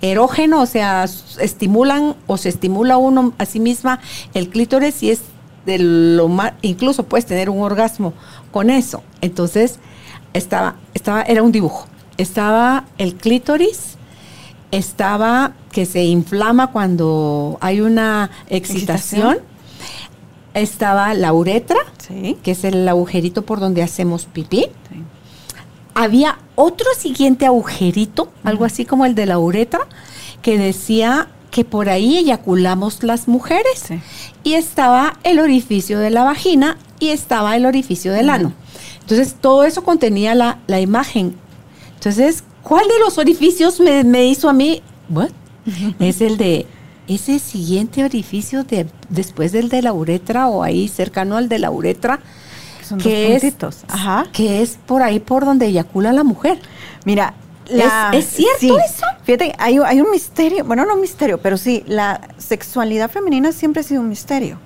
erógeno, 0.00 0.62
o 0.62 0.64
sea, 0.64 1.04
estimulan 1.40 2.16
o 2.26 2.38
se 2.38 2.48
estimula 2.48 2.96
uno 2.96 3.34
a 3.36 3.44
sí 3.44 3.60
misma 3.60 4.00
el 4.32 4.48
clítoris 4.48 5.02
y 5.02 5.10
es 5.10 5.20
de 5.66 5.78
lo 5.78 6.28
más, 6.28 6.54
incluso 6.62 7.02
puedes 7.02 7.26
tener 7.26 7.50
un 7.50 7.60
orgasmo 7.60 8.14
con 8.50 8.70
eso. 8.70 9.02
Entonces, 9.20 9.78
estaba, 10.32 10.76
estaba, 10.94 11.20
era 11.24 11.42
un 11.42 11.52
dibujo. 11.52 11.86
Estaba 12.16 12.86
el 12.96 13.16
clítoris, 13.16 13.98
estaba 14.70 15.52
que 15.70 15.84
se 15.84 16.02
inflama 16.02 16.68
cuando 16.68 17.58
hay 17.60 17.82
una 17.82 18.30
excitación. 18.48 19.32
Excitación. 19.32 19.47
Estaba 20.58 21.14
la 21.14 21.32
uretra, 21.32 21.78
Sí. 22.06 22.36
que 22.42 22.52
es 22.52 22.64
el 22.64 22.86
agujerito 22.88 23.42
por 23.42 23.60
donde 23.60 23.82
hacemos 23.82 24.26
pipí. 24.26 24.66
Sí. 24.90 25.02
Había 25.94 26.38
otro 26.54 26.86
siguiente 26.96 27.44
agujerito, 27.46 28.30
algo 28.44 28.64
así 28.64 28.84
como 28.84 29.04
el 29.04 29.14
de 29.14 29.26
la 29.26 29.38
uretra, 29.38 29.80
que 30.42 30.56
decía 30.58 31.28
que 31.50 31.64
por 31.64 31.88
ahí 31.88 32.16
eyaculamos 32.18 33.02
las 33.02 33.26
mujeres. 33.26 33.80
Sí. 33.86 34.00
Y 34.44 34.54
estaba 34.54 35.18
el 35.24 35.40
orificio 35.40 35.98
de 35.98 36.10
la 36.10 36.22
vagina 36.24 36.78
y 37.00 37.08
estaba 37.08 37.56
el 37.56 37.66
orificio 37.66 38.12
del 38.12 38.30
ano. 38.30 38.52
Entonces, 39.00 39.36
todo 39.40 39.64
eso 39.64 39.82
contenía 39.82 40.34
la, 40.34 40.58
la 40.66 40.80
imagen. 40.80 41.34
Entonces, 41.94 42.44
¿cuál 42.62 42.86
de 42.86 42.98
los 43.00 43.18
orificios 43.18 43.80
me, 43.80 44.04
me 44.04 44.26
hizo 44.26 44.48
a 44.48 44.52
mí? 44.52 44.82
What? 45.08 45.30
Es 45.98 46.20
el 46.20 46.36
de 46.36 46.66
ese 47.08 47.38
siguiente 47.38 48.04
orificio 48.04 48.64
de 48.64 48.86
después 49.08 49.52
del 49.52 49.68
de 49.68 49.82
la 49.82 49.92
uretra 49.92 50.48
o 50.48 50.62
ahí 50.62 50.88
cercano 50.88 51.36
al 51.36 51.48
de 51.48 51.58
la 51.58 51.70
uretra, 51.70 52.20
Que 52.78 52.84
son 52.84 52.98
que 52.98 53.52
dos 53.58 53.76
es. 53.76 53.84
Ajá. 53.88 54.26
que 54.32 54.62
es 54.62 54.78
por 54.86 55.02
ahí 55.02 55.18
por 55.18 55.44
donde 55.44 55.66
eyacula 55.66 56.12
la 56.12 56.22
mujer. 56.24 56.58
Mira, 57.04 57.34
¿Es- 57.70 57.84
es 58.14 58.26
cierto 58.26 58.78
eso? 58.78 59.04
Fíjate, 59.24 59.54
hay, 59.58 59.78
hay 59.84 60.00
un 60.00 60.10
misterio, 60.10 60.64
bueno, 60.64 60.86
no 60.86 60.94
un 60.94 61.00
misterio, 61.02 61.38
pero 61.38 61.58
sí, 61.58 61.84
la 61.86 62.20
sexualidad 62.38 63.10
femenina 63.10 63.52
siempre 63.52 63.80
ha 63.80 63.84
sido 63.84 64.00
un 64.00 64.08
misterio. 64.08 64.58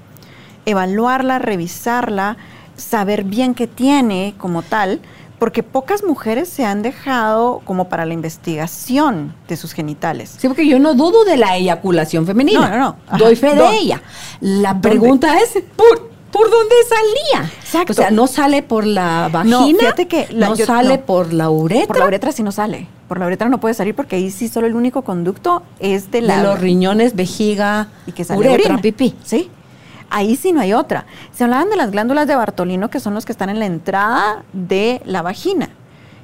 Evaluarla, 0.66 1.38
revisarla, 1.40 2.36
saber 2.76 3.24
bien 3.24 3.54
qué 3.54 3.66
tiene 3.66 4.34
como 4.38 4.62
tal, 4.62 5.00
porque 5.42 5.64
pocas 5.64 6.04
mujeres 6.04 6.48
se 6.48 6.64
han 6.64 6.82
dejado 6.82 7.62
como 7.64 7.88
para 7.88 8.06
la 8.06 8.14
investigación 8.14 9.34
de 9.48 9.56
sus 9.56 9.72
genitales. 9.72 10.36
Sí, 10.38 10.46
porque 10.46 10.68
yo 10.68 10.78
no 10.78 10.94
dudo 10.94 11.24
de 11.24 11.36
la 11.36 11.56
eyaculación 11.56 12.26
femenina. 12.26 12.60
No, 12.60 12.68
no, 12.68 12.78
no. 12.78 12.96
Ajá. 13.08 13.16
Doy 13.16 13.34
fe 13.34 13.48
de 13.48 13.56
¿Dónde? 13.56 13.76
ella. 13.78 14.02
La 14.40 14.72
¿Dónde? 14.74 14.88
pregunta 14.88 15.36
es, 15.40 15.60
¿por, 15.74 16.10
por 16.30 16.48
dónde 16.48 16.76
salía? 16.88 17.50
Exacto. 17.60 17.92
O 17.92 17.96
sea, 17.96 18.12
no 18.12 18.28
sale 18.28 18.62
por 18.62 18.86
la 18.86 19.28
vagina, 19.32 19.58
No, 19.58 19.66
fíjate 19.66 20.06
que 20.06 20.28
la- 20.30 20.50
no 20.50 20.54
yo- 20.54 20.64
sale 20.64 20.98
no. 20.98 21.04
por 21.06 21.32
la 21.32 21.50
uretra, 21.50 21.86
Por 21.88 21.98
la 21.98 22.06
uretra 22.06 22.30
sí 22.30 22.44
no 22.44 22.52
sale. 22.52 22.86
Por 23.08 23.18
la 23.18 23.26
uretra 23.26 23.48
no 23.48 23.58
puede 23.58 23.74
salir 23.74 23.96
porque 23.96 24.14
ahí 24.14 24.30
sí 24.30 24.48
solo 24.48 24.68
el 24.68 24.76
único 24.76 25.02
conducto 25.02 25.64
es 25.80 26.12
de 26.12 26.20
de 26.20 26.26
la 26.28 26.42
los 26.44 26.60
riñones, 26.60 27.16
vejiga, 27.16 27.88
y 28.06 28.12
que 28.12 28.22
sale 28.22 28.38
uretra, 28.38 28.74
orina. 28.74 28.80
pipí. 28.80 29.16
Sí. 29.24 29.50
Ahí 30.14 30.36
sí 30.36 30.52
no 30.52 30.60
hay 30.60 30.74
otra. 30.74 31.06
Se 31.32 31.44
hablaban 31.44 31.70
de 31.70 31.76
las 31.76 31.90
glándulas 31.90 32.26
de 32.26 32.36
Bartolino, 32.36 32.90
que 32.90 33.00
son 33.00 33.14
los 33.14 33.24
que 33.24 33.32
están 33.32 33.48
en 33.48 33.58
la 33.58 33.64
entrada 33.64 34.44
de 34.52 35.00
la 35.06 35.22
vagina, 35.22 35.70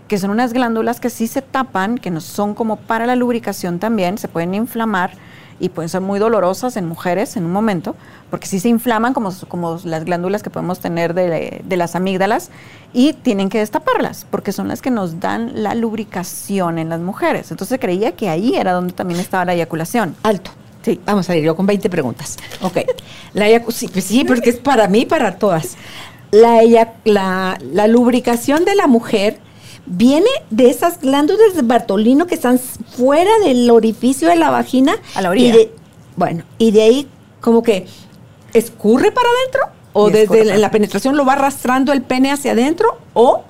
que 0.09 0.19
son 0.19 0.29
unas 0.29 0.53
glándulas 0.53 1.01
que 1.01 1.09
sí 1.09 1.27
se 1.27 1.41
tapan, 1.41 1.97
que 1.97 2.11
no 2.11 2.21
son 2.21 2.55
como 2.55 2.77
para 2.77 3.07
la 3.07 3.17
lubricación 3.17 3.79
también, 3.79 4.19
se 4.19 4.29
pueden 4.29 4.53
inflamar 4.53 5.13
y 5.59 5.71
pueden 5.71 5.89
ser 5.89 6.03
muy 6.03 6.19
dolorosas 6.19 6.77
en 6.77 6.87
mujeres 6.87 7.39
en 7.39 7.47
un 7.47 7.51
momento, 7.51 7.97
porque 8.29 8.47
sí 8.47 8.61
se 8.61 8.69
inflaman 8.69 9.15
como, 9.15 9.33
como 9.49 9.81
las 9.85 10.05
glándulas 10.05 10.43
que 10.43 10.51
podemos 10.51 10.81
tener 10.81 11.15
de, 11.15 11.63
de 11.65 11.77
las 11.79 11.97
amígdalas 11.97 12.51
y 12.93 13.15
tienen 13.15 13.49
que 13.49 13.59
destaparlas, 13.59 14.27
porque 14.31 14.53
son 14.53 14.69
las 14.69 14.83
que 14.83 14.91
nos 14.91 15.19
dan 15.19 15.63
la 15.63 15.75
lubricación 15.75 16.79
en 16.79 16.91
las 16.91 17.01
mujeres. 17.01 17.51
Entonces 17.51 17.79
creía 17.81 18.13
que 18.13 18.29
ahí 18.29 18.55
era 18.55 18.73
donde 18.73 18.93
también 18.93 19.19
estaba 19.19 19.47
la 19.47 19.55
eyaculación. 19.55 20.15
Alto. 20.23 20.51
Sí. 20.83 21.01
Vamos 21.05 21.29
a 21.29 21.37
ir 21.37 21.45
yo 21.45 21.57
con 21.57 21.67
20 21.67 21.91
preguntas. 21.91 22.37
Ok. 22.63 22.79
La 23.35 23.47
sí, 23.71 23.89
pues 23.89 24.05
sí, 24.05 24.25
porque 24.25 24.51
es 24.51 24.57
para 24.57 24.89
mí 24.89 25.01
y 25.01 25.07
para 25.07 25.37
todas. 25.37 25.77
La, 26.31 26.61
la, 27.05 27.59
la 27.73 27.87
lubricación 27.87 28.65
de 28.65 28.75
la 28.75 28.87
mujer 28.87 29.39
viene 29.87 30.29
de 30.51 30.69
esas 30.71 31.01
glándulas 31.01 31.55
de 31.55 31.63
Bartolino 31.63 32.27
que 32.27 32.35
están 32.35 32.59
fuera 32.59 33.31
del 33.45 33.71
orificio 33.71 34.29
de 34.29 34.37
la 34.37 34.51
vagina. 34.51 34.97
A 35.15 35.23
la 35.23 35.31
orilla. 35.31 35.49
Y 35.49 35.53
de- 35.53 35.75
bueno, 36.17 36.45
y 36.59 36.71
de 36.73 36.83
ahí 36.83 37.09
como 37.41 37.63
que 37.63 37.87
escurre 38.53 39.13
para 39.13 39.29
adentro 39.29 39.63
o 39.93 40.11
desde 40.11 40.45
la, 40.45 40.57
la 40.59 40.71
penetración 40.71 41.17
lo 41.17 41.25
va 41.25 41.35
arrastrando 41.35 41.93
el 41.93 42.03
pene 42.03 42.33
hacia 42.33 42.53
adentro 42.53 42.99
o 43.15 43.45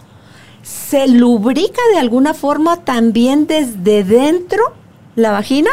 se 0.63 1.09
lubrica 1.09 1.81
de 1.93 1.99
alguna 1.99 2.35
forma 2.35 2.85
también 2.85 3.47
desde 3.47 4.05
dentro 4.05 4.63
la 5.17 5.33
vagina, 5.33 5.71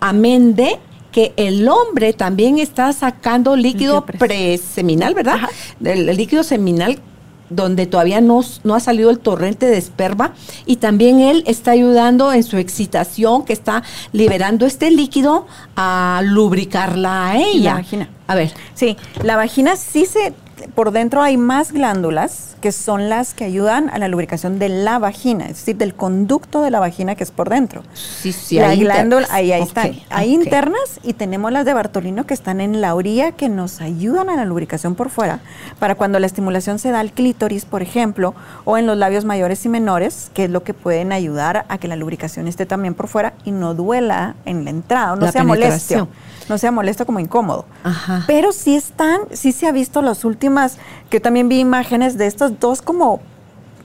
amén 0.00 0.54
de 0.54 0.78
que 1.16 1.32
el 1.38 1.66
hombre 1.66 2.12
también 2.12 2.58
está 2.58 2.92
sacando 2.92 3.56
líquido 3.56 4.04
Líquido 4.06 4.06
pres- 4.06 4.18
preseminal, 4.18 5.14
¿verdad? 5.14 5.38
El, 5.82 6.10
el 6.10 6.14
líquido 6.14 6.42
seminal 6.42 6.98
donde 7.48 7.86
todavía 7.86 8.20
no, 8.20 8.42
no 8.64 8.74
ha 8.74 8.80
salido 8.80 9.08
el 9.08 9.18
torrente 9.20 9.64
de 9.64 9.78
esperma 9.78 10.34
y 10.66 10.76
también 10.76 11.20
él 11.20 11.42
está 11.46 11.70
ayudando 11.70 12.34
en 12.34 12.42
su 12.42 12.58
excitación 12.58 13.44
que 13.46 13.54
está 13.54 13.82
liberando 14.12 14.66
este 14.66 14.90
líquido 14.90 15.46
a 15.74 16.20
lubricarla 16.22 17.28
a 17.30 17.36
ella. 17.38 17.70
La 17.70 17.76
vagina. 17.76 18.08
A 18.26 18.34
ver, 18.34 18.52
Sí, 18.74 18.96
la 19.22 19.36
vagina 19.36 19.76
sí 19.76 20.04
se, 20.04 20.34
por 20.74 20.90
dentro 20.90 21.22
hay 21.22 21.36
más 21.36 21.72
glándulas 21.72 22.56
que 22.60 22.72
son 22.72 23.08
las 23.08 23.34
que 23.34 23.44
ayudan 23.44 23.90
a 23.90 23.98
la 23.98 24.08
lubricación 24.08 24.58
de 24.58 24.68
la 24.68 24.98
vagina, 24.98 25.44
es 25.44 25.56
decir, 25.56 25.76
del 25.76 25.94
conducto 25.94 26.62
de 26.62 26.70
la 26.70 26.80
vagina 26.80 27.14
que 27.14 27.24
es 27.24 27.30
por 27.30 27.50
dentro. 27.50 27.82
sí, 27.94 28.32
sí, 28.32 28.56
la 28.56 28.70
ahí 28.70 28.80
glándula, 28.80 29.26
ahí, 29.30 29.52
están. 29.52 29.92
Hay 30.10 30.32
internas 30.32 31.00
y 31.02 31.12
tenemos 31.12 31.52
las 31.52 31.64
de 31.64 31.74
Bartolino 31.74 32.26
que 32.26 32.34
están 32.34 32.60
en 32.60 32.80
la 32.80 32.94
orilla 32.94 33.32
que 33.32 33.48
nos 33.48 33.80
ayudan 33.80 34.30
a 34.30 34.36
la 34.36 34.44
lubricación 34.44 34.94
por 34.94 35.10
fuera, 35.10 35.40
para 35.78 35.94
cuando 35.94 36.18
la 36.18 36.26
estimulación 36.26 36.78
se 36.78 36.90
da 36.90 37.00
al 37.00 37.12
clítoris, 37.12 37.64
por 37.64 37.82
ejemplo, 37.82 38.34
o 38.64 38.78
en 38.78 38.86
los 38.86 38.96
labios 38.96 39.24
mayores 39.24 39.64
y 39.64 39.68
menores, 39.68 40.30
que 40.34 40.44
es 40.44 40.50
lo 40.50 40.62
que 40.62 40.74
pueden 40.74 41.12
ayudar 41.12 41.66
a 41.68 41.78
que 41.78 41.88
la 41.88 41.96
lubricación 41.96 42.48
esté 42.48 42.66
también 42.66 42.94
por 42.94 43.08
fuera 43.08 43.34
y 43.44 43.50
no 43.50 43.74
duela 43.74 44.34
en 44.44 44.64
la 44.64 44.70
entrada, 44.70 45.12
o 45.12 45.16
no 45.16 45.26
La 45.26 45.32
sea 45.32 45.44
penetración. 45.44 46.08
No 46.48 46.58
sea 46.58 46.70
molesto 46.70 47.06
como 47.06 47.20
incómodo. 47.20 47.64
Ajá. 47.84 48.24
Pero 48.26 48.52
sí 48.52 48.76
están, 48.76 49.20
sí 49.32 49.52
se 49.52 49.66
ha 49.66 49.72
visto 49.72 50.02
las 50.02 50.24
últimas, 50.24 50.78
que 51.10 51.20
también 51.20 51.48
vi 51.48 51.60
imágenes 51.60 52.16
de 52.18 52.26
estos 52.26 52.58
dos 52.60 52.82
como 52.82 53.20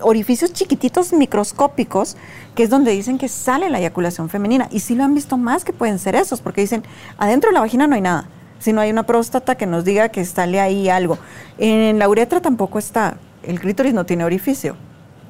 orificios 0.02 0.54
chiquititos 0.54 1.14
microscópicos, 1.14 2.18
que 2.56 2.64
es 2.64 2.70
donde 2.70 2.92
dicen 2.92 3.18
que 3.18 3.28
sale 3.28 3.70
la 3.70 3.80
eyaculación 3.80 4.30
femenina. 4.30 4.68
Y 4.72 4.80
sí 4.80 4.96
lo 4.96 5.04
han 5.04 5.14
visto 5.14 5.38
más 5.38 5.64
que 5.64 5.74
pueden 5.74 6.00
ser 6.00 6.16
esos, 6.16 6.42
porque 6.42 6.62
dicen, 6.62 6.84
adentro 7.18 7.50
de 7.50 7.54
la 7.54 7.62
vagina 7.62 7.88
no 7.88 7.96
hay 7.96 8.02
nada, 8.02 8.28
sino 8.60 8.82
hay 8.82 8.92
una 8.92 9.04
próstata 9.04 9.56
que 9.56 9.66
nos 9.66 9.86
diga 9.86 10.10
que 10.10 10.26
sale 10.26 10.60
ahí 10.60 10.90
algo. 10.90 11.18
En 11.58 12.00
la 12.00 12.10
uretra 12.10 12.42
tampoco 12.42 12.80
está, 12.80 13.18
el 13.44 13.60
clítoris 13.60 13.94
no 13.94 14.06
tiene 14.06 14.24
orificio. 14.24 14.76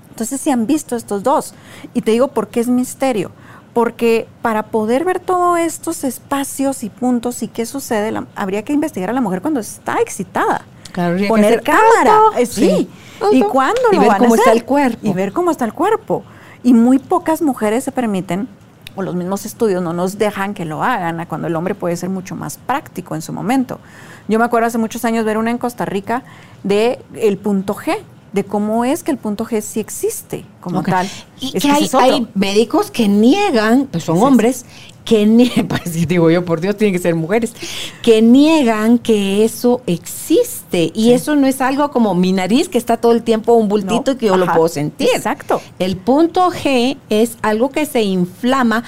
Entonces 0.10 0.42
sí 0.42 0.52
han 0.52 0.68
visto 0.68 0.96
estos 0.96 1.24
dos. 1.24 1.54
Y 1.94 2.02
te 2.02 2.12
digo 2.12 2.30
por 2.30 2.50
qué 2.50 2.60
es 2.60 2.68
misterio. 2.68 3.32
Porque 3.74 4.28
para 4.42 4.64
poder 4.64 5.06
ver 5.06 5.20
todos 5.20 5.58
estos 5.60 6.04
espacios 6.04 6.84
y 6.84 6.90
puntos 6.90 7.42
y 7.44 7.48
qué 7.48 7.66
sucede, 7.66 8.12
la- 8.12 8.26
habría 8.36 8.64
que 8.64 8.74
investigar 8.74 9.10
a 9.10 9.14
la 9.14 9.22
mujer 9.22 9.42
cuando 9.42 9.60
está 9.62 9.98
excitada. 10.02 10.66
Claro, 10.92 11.16
Poner 11.30 11.54
hacer 11.54 11.64
cámara. 11.64 12.18
alto, 12.28 12.38
eh, 12.38 12.46
sí. 12.46 12.90
¿Y 13.32 13.42
cuándo 13.44 13.80
Y 13.92 13.96
lo 13.96 14.02
ver 14.02 14.10
van 14.10 14.16
a 14.18 14.20
cómo 14.20 14.36
está 14.36 14.50
hacer? 14.50 14.62
el 14.62 14.66
cuerpo. 14.66 15.00
Y 15.08 15.14
ver 15.14 15.32
cómo 15.32 15.52
está 15.52 15.64
el 15.64 15.74
cuerpo. 15.74 16.24
Y 16.64 16.74
muy 16.74 17.00
pocas 17.00 17.42
mujeres 17.42 17.86
se 17.86 17.92
permiten, 17.94 18.50
o 18.96 19.02
los 19.04 19.16
mismos 19.16 19.46
estudios 19.46 19.82
no 19.82 19.94
nos 19.94 20.18
dejan 20.18 20.54
que 20.54 20.66
lo 20.66 20.84
hagan, 20.84 21.22
a 21.22 21.28
cuando 21.28 21.48
el 21.48 21.56
hombre 21.56 21.76
puede 21.76 21.96
ser 21.96 22.10
mucho 22.10 22.36
más 22.36 22.58
práctico 22.58 23.16
en 23.16 23.22
su 23.22 23.32
momento. 23.32 23.80
Yo 24.28 24.38
me 24.38 24.44
acuerdo 24.44 24.68
hace 24.68 24.78
muchos 24.78 25.06
años 25.06 25.24
ver 25.24 25.38
una 25.38 25.50
en 25.50 25.58
Costa 25.58 25.86
Rica 25.86 26.24
de 26.64 27.00
el 27.16 27.38
punto 27.38 27.74
G, 27.74 27.96
de 28.32 28.46
cómo 28.46 28.86
es 28.86 29.04
que 29.04 29.12
el 29.12 29.18
punto 29.18 29.46
G 29.46 29.62
sí 29.62 29.80
existe 29.80 30.46
como 30.62 30.84
tal. 30.84 31.08
Y 31.40 31.58
Es 31.58 31.64
que 31.64 31.72
hay, 31.72 31.90
hay 31.94 32.28
médicos 32.34 32.90
que 32.92 33.08
niegan, 33.08 33.88
pues 33.92 34.06
son 34.06 34.18
Sí, 34.18 34.54
sí. 34.54 34.91
Que 35.06 35.26
niegan, 35.26 35.68
pues, 35.68 36.08
digo 36.08 36.30
yo, 36.30 36.46
por 36.46 36.62
Dios, 36.62 36.78
tienen 36.78 36.94
que 36.94 37.02
ser 37.02 37.16
mujeres, 37.16 37.54
que 38.02 38.22
niegan 38.22 38.98
que 38.98 39.44
eso 39.44 39.82
existe. 39.88 40.92
Y 40.94 41.12
eso 41.12 41.36
no 41.36 41.48
es 41.48 41.62
algo 41.62 41.92
como 41.92 42.14
mi 42.16 42.32
nariz, 42.32 42.70
que 42.70 42.78
está 42.78 42.98
todo 42.98 43.12
el 43.12 43.24
tiempo 43.24 43.54
un 43.54 43.68
bultito 43.68 44.12
y 44.12 44.16
que 44.16 44.28
yo 44.28 44.38
lo 44.38 44.46
puedo 44.46 44.68
sentir. 44.68 45.10
Exacto. 45.14 45.62
El 45.80 45.98
punto 45.98 46.50
G 46.50 46.98
es 47.10 47.38
algo 47.42 47.70
que 47.70 47.86
se 47.86 48.04
inflama, 48.04 48.84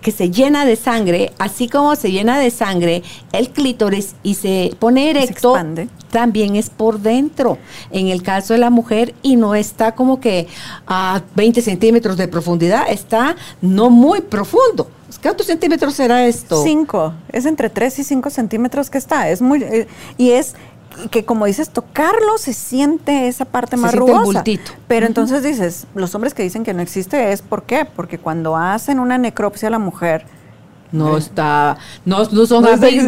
que 0.00 0.10
se 0.10 0.30
llena 0.30 0.64
de 0.64 0.76
sangre, 0.76 1.32
así 1.38 1.68
como 1.68 1.94
se 1.96 2.10
llena 2.10 2.38
de 2.38 2.50
sangre 2.50 3.02
el 3.32 3.50
clítoris 3.50 4.14
y 4.22 4.34
se 4.34 4.74
pone 4.78 5.10
erecto. 5.10 5.54
también 6.10 6.56
es 6.56 6.70
por 6.70 7.00
dentro, 7.00 7.58
en 7.90 8.08
el 8.08 8.22
caso 8.22 8.54
de 8.54 8.58
la 8.58 8.70
mujer, 8.70 9.14
y 9.22 9.36
no 9.36 9.54
está 9.54 9.92
como 9.92 10.20
que 10.20 10.46
a 10.86 11.22
20 11.34 11.60
centímetros 11.62 12.16
de 12.16 12.28
profundidad, 12.28 12.84
está 12.88 13.36
no 13.60 13.90
muy 13.90 14.20
profundo. 14.20 14.88
¿Cuántos 15.22 15.46
centímetros 15.46 15.94
será 15.94 16.26
esto? 16.26 16.62
Cinco. 16.62 17.14
Es 17.32 17.46
entre 17.46 17.70
tres 17.70 17.98
y 17.98 18.04
cinco 18.04 18.30
centímetros 18.30 18.90
que 18.90 18.98
está. 18.98 19.28
Es 19.28 19.42
muy 19.42 19.62
eh, 19.62 19.86
y 20.16 20.30
es 20.30 20.54
que 21.10 21.24
como 21.24 21.46
dices, 21.46 21.70
tocarlo 21.70 22.38
se 22.38 22.52
siente 22.52 23.26
esa 23.28 23.44
parte 23.44 23.76
más 23.76 23.94
rugosa. 23.94 24.44
Pero 24.86 25.06
entonces 25.06 25.42
dices, 25.42 25.86
los 25.94 26.14
hombres 26.14 26.34
que 26.34 26.42
dicen 26.42 26.64
que 26.64 26.74
no 26.74 26.82
existe 26.82 27.32
es 27.32 27.42
¿por 27.42 27.64
qué? 27.64 27.84
Porque 27.84 28.18
cuando 28.18 28.56
hacen 28.56 29.00
una 29.00 29.18
necropsia 29.18 29.68
a 29.68 29.70
la 29.70 29.78
mujer 29.78 30.24
no 30.94 31.16
está, 31.16 31.76
no, 32.04 32.18
no 32.18 32.46
son 32.46 32.62
no, 32.62 32.68
no 32.70 32.74
aparecen. 32.74 33.04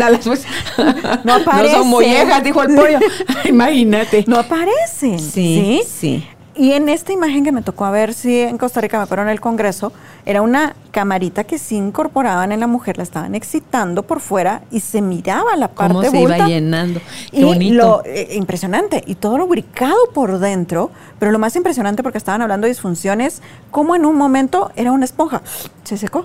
No 1.25 1.71
son 1.71 1.89
mollejas, 1.89 2.43
dijo 2.43 2.63
el 2.65 2.75
pollo. 2.75 2.99
Imagínate. 3.45 4.25
No 4.27 4.41
aparecen. 4.41 5.21
Sí, 5.21 5.83
sí, 5.87 6.27
Y 6.59 6.73
en 6.73 6.89
esta 6.89 7.13
imagen 7.13 7.45
que 7.45 7.53
me 7.53 7.61
tocó 7.61 7.85
a 7.85 7.91
ver 7.91 8.15
si 8.15 8.41
en 8.41 8.57
Costa 8.57 8.81
Rica 8.81 8.99
me 8.99 9.05
fueron 9.07 9.27
en 9.27 9.33
el 9.33 9.41
Congreso, 9.41 9.93
era 10.25 10.41
una 10.41 10.75
camarita 10.91 11.45
que 11.45 11.59
sí 11.59 11.77
incorporaban 11.77 12.51
en 12.51 12.61
la 12.61 12.67
mujer, 12.67 12.97
la 12.97 13.03
estaban 13.03 13.35
excitando 13.35 14.05
por 14.05 14.21
fuera 14.21 14.63
y 14.71 14.81
se 14.81 15.03
miraba 15.03 15.55
la 15.57 15.69
parte 15.69 15.93
¿Cómo 15.93 16.11
se 16.11 16.19
iba 16.19 16.47
llenando? 16.47 17.01
Qué 17.31 17.41
y 17.41 17.71
Lo, 17.73 18.03
eh, 18.07 18.29
impresionante. 18.37 19.05
Y 19.07 19.17
todo 19.17 19.37
lubricado 19.37 19.99
por 20.15 20.39
dentro, 20.39 20.91
pero 21.19 21.31
lo 21.31 21.39
más 21.39 21.55
impresionante 21.57 22.03
porque 22.03 22.17
estaban 22.17 22.41
hablando 22.41 22.65
de 22.65 22.71
disfunciones, 22.71 23.43
como 23.71 23.95
en 23.95 24.07
un 24.07 24.17
momento 24.17 24.71
era 24.77 24.93
una 24.93 25.05
esponja, 25.05 25.43
se 25.85 25.99
secó. 25.99 26.25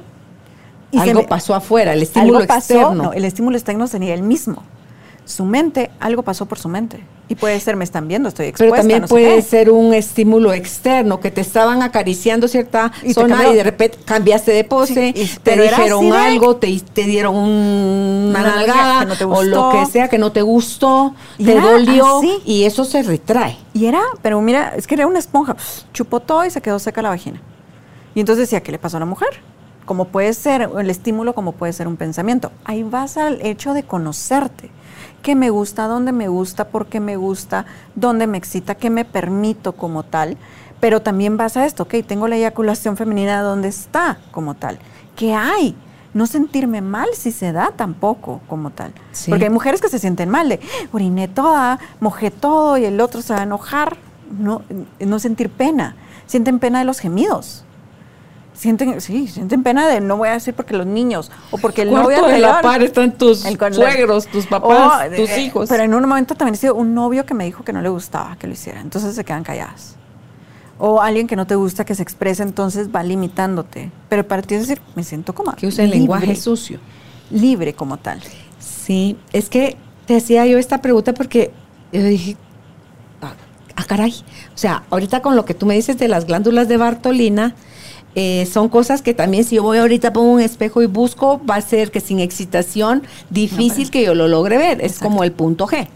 Y 0.91 0.99
algo 0.99 1.25
pasó 1.27 1.55
afuera, 1.55 1.91
el 1.91 2.03
estímulo 2.03 2.41
externo. 2.41 2.95
No, 2.95 3.13
el 3.13 3.25
estímulo 3.25 3.57
externo 3.57 3.87
tenía 3.87 4.13
el 4.13 4.23
mismo 4.23 4.63
su 5.25 5.45
mente, 5.45 5.91
algo 5.99 6.23
pasó 6.23 6.45
por 6.45 6.59
su 6.59 6.69
mente. 6.69 7.03
Y 7.31 7.35
puede 7.35 7.57
ser, 7.61 7.77
me 7.77 7.85
están 7.85 8.09
viendo, 8.09 8.27
estoy 8.27 8.47
expuesta. 8.47 8.75
Pero 8.75 8.81
también 8.81 9.07
puede 9.07 9.41
ser 9.41 9.69
un 9.69 9.93
estímulo 9.93 10.51
externo, 10.51 11.21
que 11.21 11.31
te 11.31 11.39
estaban 11.39 11.81
acariciando 11.81 12.49
cierta 12.49 12.91
zona 13.13 13.47
y 13.47 13.55
de 13.55 13.63
repente 13.63 13.99
cambiaste 14.03 14.51
de 14.51 14.65
pose, 14.65 15.13
te 15.41 15.61
dijeron 15.61 16.11
algo, 16.11 16.57
te, 16.57 16.67
dieron 17.05 17.35
una, 17.37 18.41
nalgada 18.43 19.07
o 19.27 19.43
lo 19.43 19.69
que 19.69 19.85
sea 19.85 20.09
que 20.09 20.17
no 20.17 20.33
te 20.33 20.41
gustó, 20.41 21.15
te 21.37 21.57
dolió 21.57 22.19
y 22.43 22.65
eso 22.65 22.83
se 22.83 23.01
retrae. 23.01 23.57
Y 23.73 23.85
era, 23.85 24.01
pero 24.21 24.41
mira, 24.41 24.73
es 24.75 24.85
que 24.85 24.95
era 24.95 25.07
una 25.07 25.19
esponja, 25.19 25.55
chupó 25.93 26.19
todo 26.19 26.43
y 26.43 26.49
se 26.49 26.61
quedó 26.61 26.79
seca 26.79 27.01
la 27.01 27.09
vagina. 27.09 27.41
Y 28.13 28.19
entonces 28.19 28.49
decía, 28.49 28.61
¿qué 28.61 28.73
le 28.73 28.77
pasó 28.77 28.97
a 28.97 28.99
la 28.99 29.05
mujer? 29.05 29.29
Como 29.85 30.09
puede 30.09 30.33
ser 30.33 30.69
el 30.77 30.89
estímulo, 30.89 31.33
como 31.33 31.53
puede 31.53 31.71
ser 31.71 31.87
un 31.87 31.95
pensamiento. 31.95 32.51
Ahí 32.65 32.83
vas 32.83 33.15
al 33.15 33.39
hecho 33.41 33.73
de 33.73 33.83
conocerte 33.83 34.69
qué 35.21 35.35
me 35.35 35.49
gusta, 35.49 35.87
dónde 35.87 36.11
me 36.11 36.27
gusta, 36.27 36.67
por 36.69 36.87
qué 36.87 36.99
me 36.99 37.15
gusta, 37.15 37.65
dónde 37.95 38.27
me 38.27 38.37
excita, 38.37 38.75
qué 38.75 38.89
me 38.89 39.05
permito 39.05 39.73
como 39.73 40.03
tal. 40.03 40.37
Pero 40.79 41.01
también 41.01 41.37
vas 41.37 41.57
a 41.57 41.65
esto, 41.65 41.83
ok, 41.83 41.95
tengo 42.07 42.27
la 42.27 42.37
eyaculación 42.37 42.97
femenina, 42.97 43.41
¿dónde 43.41 43.67
está 43.67 44.17
como 44.31 44.55
tal? 44.55 44.79
¿Qué 45.15 45.33
hay? 45.33 45.75
No 46.13 46.25
sentirme 46.25 46.81
mal 46.81 47.09
si 47.13 47.31
se 47.31 47.51
da 47.51 47.71
tampoco 47.75 48.41
como 48.47 48.71
tal. 48.71 48.93
Porque 49.29 49.45
hay 49.45 49.49
mujeres 49.49 49.79
que 49.79 49.89
se 49.89 49.99
sienten 49.99 50.29
mal 50.29 50.49
de, 50.49 50.59
oriné 50.91 51.27
toda, 51.27 51.79
mojé 51.99 52.31
todo 52.31 52.77
y 52.77 52.85
el 52.85 52.99
otro 52.99 53.21
se 53.21 53.33
va 53.33 53.41
a 53.41 53.43
enojar. 53.43 53.97
No, 54.37 54.63
no 54.99 55.19
sentir 55.19 55.49
pena. 55.49 55.95
Sienten 56.25 56.59
pena 56.59 56.79
de 56.79 56.85
los 56.85 56.99
gemidos 56.99 57.65
sienten, 58.53 59.01
sí, 59.01 59.27
sienten 59.27 59.63
pena 59.63 59.87
de 59.87 60.01
no 60.01 60.17
voy 60.17 60.29
a 60.29 60.33
decir 60.33 60.53
porque 60.53 60.73
los 60.73 60.85
niños 60.85 61.31
o 61.51 61.57
porque 61.57 61.83
el 61.83 61.91
novio 61.91 62.25
de 62.25 62.39
la 62.39 62.61
par 62.61 62.83
están 62.83 63.17
tus 63.17 63.39
suegros, 63.39 64.27
tus 64.27 64.45
papás, 64.47 65.09
tus 65.15 65.29
eh, 65.29 65.41
hijos. 65.41 65.69
Pero 65.69 65.83
en 65.83 65.93
un 65.93 66.07
momento 66.07 66.35
también 66.35 66.55
ha 66.55 66.57
sido 66.57 66.75
un 66.75 66.93
novio 66.93 67.25
que 67.25 67.33
me 67.33 67.45
dijo 67.45 67.63
que 67.63 67.73
no 67.73 67.81
le 67.81 67.89
gustaba 67.89 68.35
que 68.37 68.47
lo 68.47 68.53
hiciera, 68.53 68.81
entonces 68.81 69.15
se 69.15 69.23
quedan 69.23 69.43
calladas. 69.43 69.95
O 70.77 70.99
alguien 70.99 71.27
que 71.27 71.35
no 71.35 71.45
te 71.45 71.55
gusta 71.55 71.85
que 71.85 71.93
se 71.93 72.01
exprese, 72.01 72.41
entonces 72.41 72.89
va 72.89 73.03
limitándote. 73.03 73.91
Pero 74.09 74.27
para 74.27 74.41
ti 74.41 74.55
es 74.55 74.61
decir, 74.67 74.81
me 74.95 75.03
siento 75.03 75.33
como 75.33 75.53
que 75.53 75.67
usa 75.67 75.83
el 75.83 75.91
lenguaje 75.91 76.35
sucio, 76.35 76.79
libre 77.29 77.73
como 77.73 77.97
tal. 77.97 78.19
Sí, 78.57 79.17
es 79.31 79.49
que 79.49 79.77
te 80.07 80.15
hacía 80.15 80.45
yo 80.47 80.57
esta 80.57 80.81
pregunta 80.81 81.13
porque 81.13 81.51
yo 81.91 82.03
dije, 82.03 82.35
ah, 83.21 83.33
ah 83.75 83.83
caray, 83.83 84.11
o 84.53 84.57
sea, 84.57 84.83
ahorita 84.89 85.21
con 85.21 85.35
lo 85.35 85.45
que 85.45 85.53
tú 85.53 85.67
me 85.67 85.75
dices 85.75 85.97
de 85.99 86.07
las 86.07 86.25
glándulas 86.25 86.67
de 86.67 86.77
Bartolina, 86.77 87.55
eh, 88.15 88.47
son 88.51 88.69
cosas 88.69 89.01
que 89.01 89.13
también 89.13 89.43
si 89.43 89.55
yo 89.55 89.63
voy 89.63 89.77
ahorita 89.77 90.13
pongo 90.13 90.31
un 90.31 90.41
espejo 90.41 90.81
y 90.81 90.85
busco, 90.85 91.41
va 91.49 91.55
a 91.55 91.61
ser 91.61 91.91
que 91.91 91.99
sin 91.99 92.19
excitación 92.19 93.03
difícil 93.29 93.89
que 93.89 94.03
yo 94.03 94.15
lo 94.15 94.27
logre 94.27 94.57
ver. 94.57 94.81
Es 94.81 94.99
como 94.99 95.23
el 95.23 95.31
punto 95.31 95.67
G. 95.67 95.87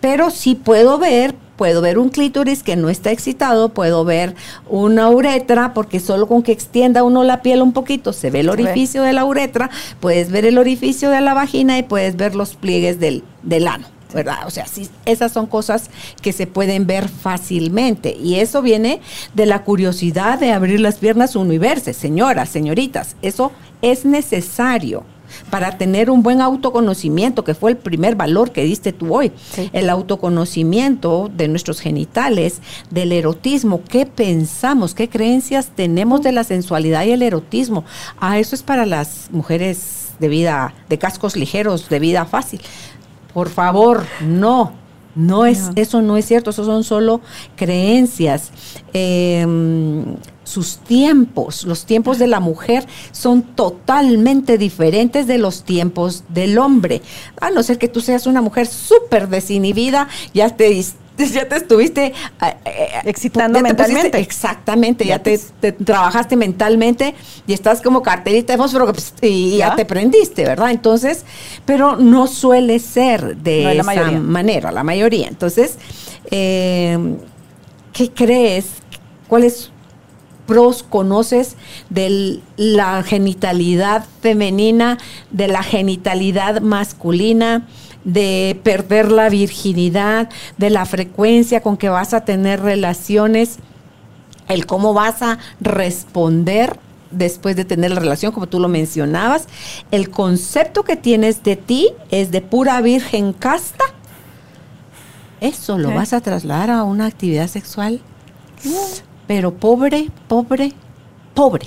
Pero 0.00 0.30
si 0.30 0.54
puedo 0.54 0.98
ver, 0.98 1.34
puedo 1.56 1.80
ver 1.80 1.98
un 1.98 2.08
clítoris 2.08 2.62
que 2.62 2.76
no 2.76 2.88
está 2.88 3.10
excitado, 3.10 3.70
puedo 3.70 4.04
ver 4.04 4.34
una 4.68 5.08
uretra, 5.10 5.74
porque 5.74 6.00
solo 6.00 6.26
con 6.26 6.42
que 6.42 6.52
extienda 6.52 7.04
uno 7.04 7.24
la 7.24 7.42
piel 7.42 7.62
un 7.62 7.72
poquito 7.72 8.12
se 8.12 8.30
ve 8.30 8.40
el 8.40 8.50
orificio 8.50 9.02
de 9.02 9.12
la 9.12 9.24
uretra, 9.24 9.70
puedes 10.00 10.30
ver 10.30 10.44
el 10.44 10.58
orificio 10.58 11.10
de 11.10 11.20
la 11.20 11.34
vagina 11.34 11.78
y 11.78 11.82
puedes 11.82 12.16
ver 12.16 12.34
los 12.34 12.54
pliegues 12.56 12.98
del, 13.00 13.22
del 13.42 13.68
ano. 13.68 13.86
¿Verdad? 14.12 14.46
O 14.46 14.50
sea, 14.50 14.66
sí, 14.66 14.88
esas 15.04 15.32
son 15.32 15.46
cosas 15.46 15.90
que 16.20 16.32
se 16.32 16.46
pueden 16.46 16.86
ver 16.86 17.08
fácilmente 17.08 18.16
y 18.22 18.36
eso 18.36 18.62
viene 18.62 19.00
de 19.34 19.46
la 19.46 19.64
curiosidad 19.64 20.38
de 20.38 20.52
abrir 20.52 20.80
las 20.80 20.96
piernas 20.96 21.36
uno 21.36 21.52
y 21.52 21.58
verse, 21.58 21.94
señoras, 21.94 22.48
señoritas, 22.48 23.16
eso 23.22 23.52
es 23.80 24.04
necesario 24.04 25.04
para 25.50 25.78
tener 25.78 26.10
un 26.10 26.22
buen 26.22 26.40
autoconocimiento, 26.40 27.44
que 27.44 27.54
fue 27.54 27.72
el 27.72 27.76
primer 27.76 28.16
valor 28.16 28.52
que 28.52 28.64
diste 28.64 28.92
tú 28.92 29.14
hoy. 29.14 29.32
El 29.72 29.90
autoconocimiento 29.90 31.30
de 31.34 31.48
nuestros 31.48 31.80
genitales, 31.80 32.60
del 32.90 33.12
erotismo, 33.12 33.82
qué 33.88 34.06
pensamos, 34.06 34.94
qué 34.94 35.08
creencias 35.08 35.70
tenemos 35.74 36.22
de 36.22 36.32
la 36.32 36.44
sensualidad 36.44 37.04
y 37.04 37.12
el 37.12 37.22
erotismo. 37.22 37.84
Ah, 38.18 38.38
eso 38.38 38.54
es 38.54 38.62
para 38.62 38.86
las 38.86 39.28
mujeres 39.30 40.02
de 40.18 40.28
vida, 40.28 40.74
de 40.88 40.98
cascos 40.98 41.36
ligeros, 41.36 41.88
de 41.88 41.98
vida 41.98 42.24
fácil. 42.24 42.60
Por 43.34 43.48
favor, 43.48 44.04
no. 44.20 44.72
No 45.14 45.44
es, 45.44 45.70
eso 45.76 46.00
no 46.00 46.16
es 46.16 46.24
cierto, 46.24 46.50
eso 46.50 46.64
son 46.64 46.84
solo 46.84 47.20
creencias. 47.54 48.50
Em, 48.94 50.16
sus 50.44 50.78
tiempos, 50.78 51.64
los 51.64 51.86
tiempos 51.86 52.18
de 52.18 52.26
la 52.26 52.40
mujer 52.40 52.86
son 53.12 53.42
totalmente 53.42 54.58
diferentes 54.58 55.26
de 55.26 55.38
los 55.38 55.64
tiempos 55.64 56.24
del 56.28 56.58
hombre. 56.58 57.00
A 57.40 57.50
no 57.50 57.62
ser 57.62 57.78
que 57.78 57.88
tú 57.88 58.00
seas 58.00 58.26
una 58.26 58.42
mujer 58.42 58.66
súper 58.66 59.28
desinhibida, 59.28 60.08
ya 60.34 60.50
te 60.50 60.68
ya 61.32 61.48
te 61.48 61.56
estuviste 61.56 62.06
eh, 62.06 62.12
eh, 62.64 62.88
excitando 63.04 63.60
mentalmente. 63.60 64.18
exactamente, 64.18 65.04
ya, 65.04 65.18
te, 65.20 65.38
trabajaste 65.72 66.36
mentalmente 66.36 67.14
y 67.46 67.52
estás 67.52 67.82
como 67.82 68.02
carterita 68.02 68.54
de 68.54 68.58
fósforo 68.58 68.86
pues, 68.92 69.14
y 69.20 69.58
¿Ya? 69.58 69.76
te 69.76 69.84
prendiste, 69.84 70.44
¿verdad? 70.44 70.70
Entonces, 70.70 71.24
pero 71.64 71.96
no 71.96 72.26
suele 72.26 72.78
ser 72.78 73.36
de 73.36 73.78
esa 73.78 74.10
manera, 74.12 74.72
la 74.72 74.82
mayoría. 74.82 75.28
Entonces, 75.28 75.76
eh, 76.30 76.98
¿qué 77.92 78.10
crees? 78.10 78.81
¿Cuáles 79.32 79.70
pros 80.46 80.82
conoces 80.82 81.56
de 81.88 82.40
la 82.58 83.02
genitalidad 83.02 84.04
femenina, 84.20 84.98
de 85.30 85.48
la 85.48 85.62
genitalidad 85.62 86.60
masculina? 86.60 87.66
de 88.04 88.60
perder 88.62 89.10
la 89.10 89.30
virginidad, 89.30 90.28
de 90.58 90.68
la 90.68 90.84
frecuencia 90.84 91.62
con 91.62 91.78
que 91.78 91.88
vas 91.88 92.12
a 92.12 92.26
tener 92.26 92.60
relaciones, 92.60 93.58
el 94.48 94.66
cómo 94.66 94.92
vas 94.92 95.22
a 95.22 95.38
responder 95.60 96.78
después 97.10 97.56
de 97.56 97.64
tener 97.64 97.92
la 97.92 98.00
relación, 98.00 98.32
como 98.32 98.48
tú 98.48 98.60
lo 98.60 98.68
mencionabas. 98.68 99.46
El 99.92 100.10
concepto 100.10 100.82
que 100.82 100.96
tienes 100.96 101.42
de 101.42 101.56
ti 101.56 101.88
es 102.10 102.32
de 102.32 102.42
pura 102.42 102.82
virgen 102.82 103.32
casta. 103.32 103.84
Eso 105.40 105.78
lo 105.78 105.94
vas 105.94 106.12
a 106.12 106.20
trasladar 106.20 106.70
a 106.70 106.82
una 106.82 107.06
actividad 107.06 107.46
sexual. 107.46 108.02
Pero 109.34 109.50
pobre, 109.54 110.10
pobre, 110.28 110.74
pobre. 111.32 111.66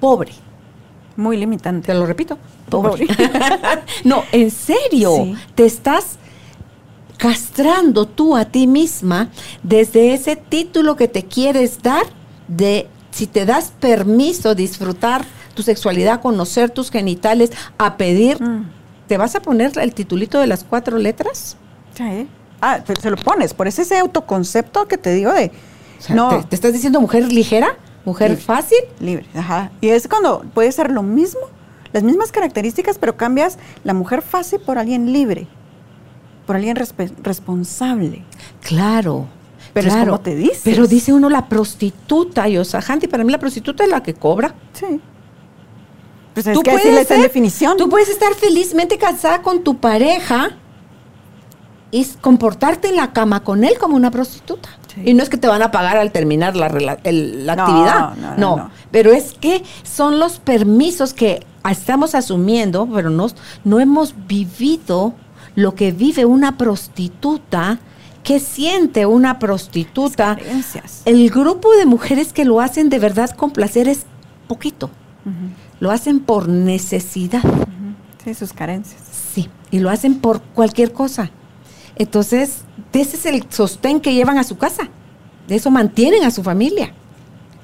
Pobre. 0.00 0.32
Muy 1.16 1.36
limitante. 1.36 1.88
Te 1.88 1.94
lo 1.94 2.06
repito. 2.06 2.38
no, 4.04 4.24
en 4.32 4.50
serio, 4.50 5.34
te 5.54 5.66
estás 5.66 6.16
castrando 7.18 8.06
tú 8.06 8.34
a 8.36 8.46
ti 8.46 8.66
misma 8.66 9.28
desde 9.62 10.14
ese 10.14 10.34
título 10.36 10.96
que 10.96 11.08
te 11.08 11.24
quieres 11.24 11.82
dar 11.82 12.04
de 12.48 12.88
si 13.10 13.26
te 13.26 13.44
das 13.44 13.70
permiso 13.78 14.54
disfrutar 14.54 15.26
tu 15.54 15.62
sexualidad, 15.62 16.22
conocer 16.22 16.70
tus 16.70 16.90
genitales, 16.90 17.50
a 17.76 17.98
pedir, 17.98 18.42
Mm. 18.42 18.70
¿te 19.08 19.18
vas 19.18 19.34
a 19.36 19.40
poner 19.42 19.72
el 19.78 19.92
titulito 19.92 20.38
de 20.40 20.46
las 20.46 20.64
cuatro 20.64 20.96
letras? 20.96 21.58
Sí. 21.94 22.26
Ah, 22.62 22.80
te- 22.82 22.96
se 22.98 23.10
lo 23.10 23.16
pones, 23.18 23.52
por 23.52 23.68
ese, 23.68 23.82
ese 23.82 23.98
autoconcepto 23.98 24.88
que 24.88 24.96
te 24.96 25.12
digo 25.12 25.30
de, 25.34 25.52
O 26.02 26.04
sea, 26.04 26.16
no, 26.16 26.28
¿te, 26.30 26.48
te 26.48 26.56
estás 26.56 26.72
diciendo 26.72 27.00
mujer 27.00 27.32
ligera? 27.32 27.76
¿Mujer 28.04 28.30
Libre. 28.30 28.44
fácil? 28.44 28.78
libre, 28.98 29.26
ajá. 29.36 29.70
Y 29.80 29.90
es 29.90 30.08
cuando 30.08 30.42
puede 30.52 30.72
ser 30.72 30.90
lo 30.90 31.04
mismo, 31.04 31.42
las 31.92 32.02
mismas 32.02 32.32
características, 32.32 32.98
pero 32.98 33.16
cambias 33.16 33.56
la 33.84 33.94
mujer 33.94 34.22
fácil 34.22 34.58
por 34.58 34.78
alguien 34.78 35.12
libre, 35.12 35.46
por 36.44 36.56
alguien 36.56 36.76
responsable. 36.76 38.24
Claro. 38.62 39.28
Pero 39.72 39.86
es 39.86 39.94
claro. 39.94 40.10
como 40.10 40.22
te 40.22 40.34
dices. 40.34 40.62
Pero 40.64 40.88
dice 40.88 41.12
uno 41.12 41.30
la 41.30 41.48
prostituta, 41.48 42.48
y 42.48 42.58
o 42.58 42.64
sea, 42.64 42.80
Handy, 42.86 43.06
para 43.06 43.22
mí 43.22 43.30
la 43.30 43.38
prostituta 43.38 43.84
es 43.84 43.90
la 43.90 44.02
que 44.02 44.14
cobra. 44.14 44.52
Sí. 44.72 45.00
Pues 46.34 46.46
es 46.48 46.58
que 46.58 47.00
está 47.00 47.14
en 47.14 47.22
definición. 47.22 47.76
Tú 47.76 47.88
puedes 47.88 48.08
estar 48.08 48.34
felizmente 48.34 48.98
casada 48.98 49.42
con 49.42 49.62
tu 49.62 49.78
pareja 49.78 50.56
y 51.92 52.04
comportarte 52.20 52.88
en 52.88 52.96
la 52.96 53.12
cama 53.12 53.44
con 53.44 53.62
él 53.62 53.78
como 53.78 53.94
una 53.94 54.10
prostituta. 54.10 54.68
Sí. 54.94 55.02
Y 55.06 55.14
no 55.14 55.22
es 55.22 55.28
que 55.28 55.36
te 55.38 55.48
van 55.48 55.62
a 55.62 55.70
pagar 55.70 55.96
al 55.96 56.12
terminar 56.12 56.54
la, 56.56 56.66
el- 57.04 57.46
la 57.46 57.56
No, 57.56 57.62
actividad. 57.62 58.14
no, 58.16 58.36
no, 58.36 58.56
No, 58.56 58.70
pero 58.90 59.12
es 59.12 59.32
que 59.40 59.62
son 59.84 60.18
los 60.18 60.38
permisos 60.38 61.14
que 61.14 61.44
estamos 61.70 62.14
asumiendo, 62.14 62.88
pero 62.92 63.08
no, 63.10 63.28
no 63.64 63.80
hemos 63.80 64.14
vivido 64.26 65.14
lo 65.54 65.74
que 65.74 65.92
vive 65.92 66.24
una 66.24 66.56
prostituta. 66.58 67.78
¿Qué 68.24 68.38
siente 68.38 69.04
una 69.06 69.38
prostituta? 69.40 70.36
El 71.04 71.28
grupo 71.30 71.72
de 71.72 71.86
mujeres 71.86 72.32
que 72.32 72.44
lo 72.44 72.60
hacen 72.60 72.88
de 72.88 72.98
verdad 73.00 73.30
con 73.30 73.50
placer 73.50 73.88
es 73.88 74.06
poquito. 74.46 74.90
Lo 75.80 75.90
hacen 75.90 76.20
por 76.20 76.48
necesidad. 76.48 77.44
ujú. 77.44 77.94
Sí, 78.24 78.34
sus 78.34 78.52
carencias. 78.52 79.00
Sí, 79.34 79.48
y 79.72 79.80
lo 79.80 79.90
hacen 79.90 80.20
por 80.20 80.40
cualquier 80.40 80.92
cosa. 80.92 81.30
Entonces, 81.96 82.62
ese 82.92 83.16
es 83.16 83.26
el 83.26 83.44
sostén 83.50 84.00
que 84.00 84.14
llevan 84.14 84.38
a 84.38 84.44
su 84.44 84.56
casa. 84.56 84.88
De 85.48 85.56
eso 85.56 85.70
mantienen 85.70 86.24
a 86.24 86.30
su 86.30 86.42
familia. 86.42 86.94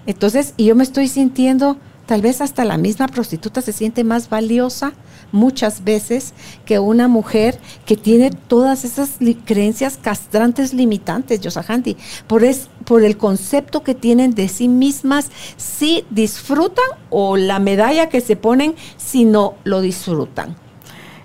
Entonces, 0.06 0.54
y 0.56 0.66
yo 0.66 0.74
me 0.74 0.84
estoy 0.84 1.08
sintiendo, 1.08 1.76
tal 2.06 2.22
vez 2.22 2.40
hasta 2.40 2.64
la 2.64 2.78
misma 2.78 3.08
prostituta 3.08 3.60
se 3.60 3.72
siente 3.72 4.04
más 4.04 4.28
valiosa 4.28 4.92
muchas 5.32 5.84
veces 5.84 6.32
que 6.64 6.78
una 6.78 7.08
mujer 7.08 7.58
que 7.84 7.96
tiene 7.96 8.30
todas 8.30 8.84
esas 8.84 9.18
creencias 9.44 9.98
castrantes 10.00 10.72
limitantes, 10.72 11.40
Yosahanti, 11.40 11.96
por, 12.26 12.44
es, 12.44 12.68
por 12.84 13.04
el 13.04 13.16
concepto 13.16 13.82
que 13.82 13.94
tienen 13.94 14.34
de 14.34 14.48
sí 14.48 14.68
mismas, 14.68 15.30
si 15.56 16.04
disfrutan 16.10 16.86
o 17.10 17.36
la 17.36 17.58
medalla 17.58 18.08
que 18.08 18.20
se 18.20 18.36
ponen 18.36 18.74
si 18.96 19.24
no 19.24 19.54
lo 19.64 19.80
disfrutan. 19.80 20.56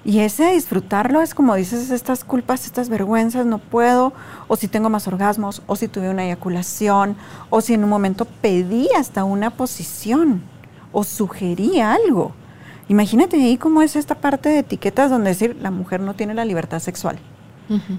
Y 0.05 0.19
ese 0.19 0.51
disfrutarlo 0.51 1.21
es 1.21 1.33
como 1.33 1.55
dices, 1.55 1.89
estas 1.89 2.25
culpas, 2.25 2.65
estas 2.65 2.89
vergüenzas, 2.89 3.45
no 3.45 3.59
puedo, 3.59 4.11
o 4.49 4.55
si 4.57 4.67
tengo 4.67 4.89
más 4.89 5.07
orgasmos, 5.07 5.61
o 5.65 5.77
si 5.77 5.87
tuve 5.87 6.09
una 6.09 6.25
eyaculación, 6.25 7.15
o 7.49 7.61
si 7.61 7.73
en 7.73 7.85
un 7.85 7.89
momento 7.89 8.25
pedí 8.25 8.89
hasta 8.97 9.23
una 9.23 9.51
posición, 9.51 10.43
o 10.91 11.05
sugerí 11.05 11.79
algo. 11.79 12.33
Imagínate 12.89 13.37
ahí 13.37 13.57
cómo 13.57 13.81
es 13.81 13.95
esta 13.95 14.15
parte 14.15 14.49
de 14.49 14.59
etiquetas 14.59 15.09
donde 15.09 15.29
decir 15.29 15.57
la 15.61 15.71
mujer 15.71 16.01
no 16.01 16.15
tiene 16.15 16.33
la 16.33 16.45
libertad 16.45 16.79
sexual. 16.79 17.17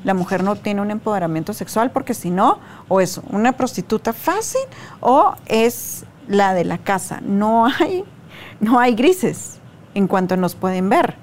La 0.04 0.12
mujer 0.12 0.44
no 0.44 0.56
tiene 0.56 0.82
un 0.82 0.90
empoderamiento 0.90 1.52
sexual 1.54 1.90
porque 1.90 2.12
si 2.12 2.30
no, 2.30 2.58
o 2.86 3.00
es 3.00 3.18
una 3.30 3.52
prostituta 3.52 4.12
fácil 4.12 4.60
o 5.00 5.34
es 5.46 6.04
la 6.28 6.52
de 6.52 6.64
la 6.64 6.78
casa. 6.78 7.20
No 7.22 7.66
hay, 7.66 8.04
no 8.60 8.78
hay 8.78 8.94
grises 8.94 9.58
en 9.94 10.06
cuanto 10.06 10.36
nos 10.36 10.54
pueden 10.54 10.90
ver. 10.90 11.16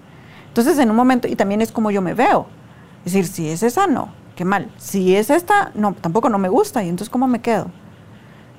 Entonces, 0.52 0.78
en 0.80 0.90
un 0.90 0.98
momento, 0.98 1.30
y 1.30 1.38
también 1.38 1.62
es 1.62 1.72
como 1.72 1.92
yo 1.92 2.02
me 2.02 2.14
veo. 2.14 2.46
Es 3.06 3.14
decir, 3.14 3.26
si 3.26 3.48
es 3.48 3.64
esa, 3.64 3.88
no, 3.88 4.10
qué 4.36 4.44
mal. 4.44 4.70
Si 4.76 5.16
es 5.16 5.30
esta, 5.30 5.72
no, 5.76 5.94
tampoco 5.94 6.28
no 6.28 6.40
me 6.40 6.50
gusta. 6.50 6.84
Y 6.84 6.90
entonces, 6.90 7.10
¿cómo 7.10 7.26
me 7.26 7.40
quedo? 7.40 7.68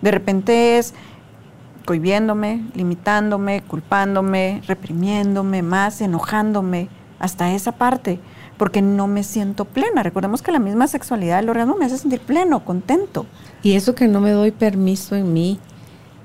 De 0.01 0.11
repente 0.11 0.78
es 0.78 0.95
cohibiéndome, 1.84 2.64
limitándome, 2.74 3.62
culpándome, 3.62 4.62
reprimiéndome 4.66 5.62
más, 5.62 6.01
enojándome, 6.01 6.88
hasta 7.18 7.53
esa 7.53 7.72
parte, 7.72 8.20
porque 8.57 8.80
no 8.80 9.07
me 9.07 9.22
siento 9.22 9.66
plena. 9.66 10.03
Recordemos 10.03 10.40
que 10.40 10.51
la 10.51 10.61
misma 10.61 10.88
sexualidad 10.88 11.36
del 11.36 11.51
orgasmo 11.51 11.76
me 11.76 11.84
hace 11.84 11.99
sentir 11.99 12.20
pleno, 12.20 12.64
contento. 12.64 13.26
Y 13.62 13.74
eso 13.74 13.95
que 13.95 14.09
no 14.09 14.20
me 14.20 14.30
doy 14.30 14.51
permiso 14.51 15.14
en 15.14 15.32
mí, 15.34 15.61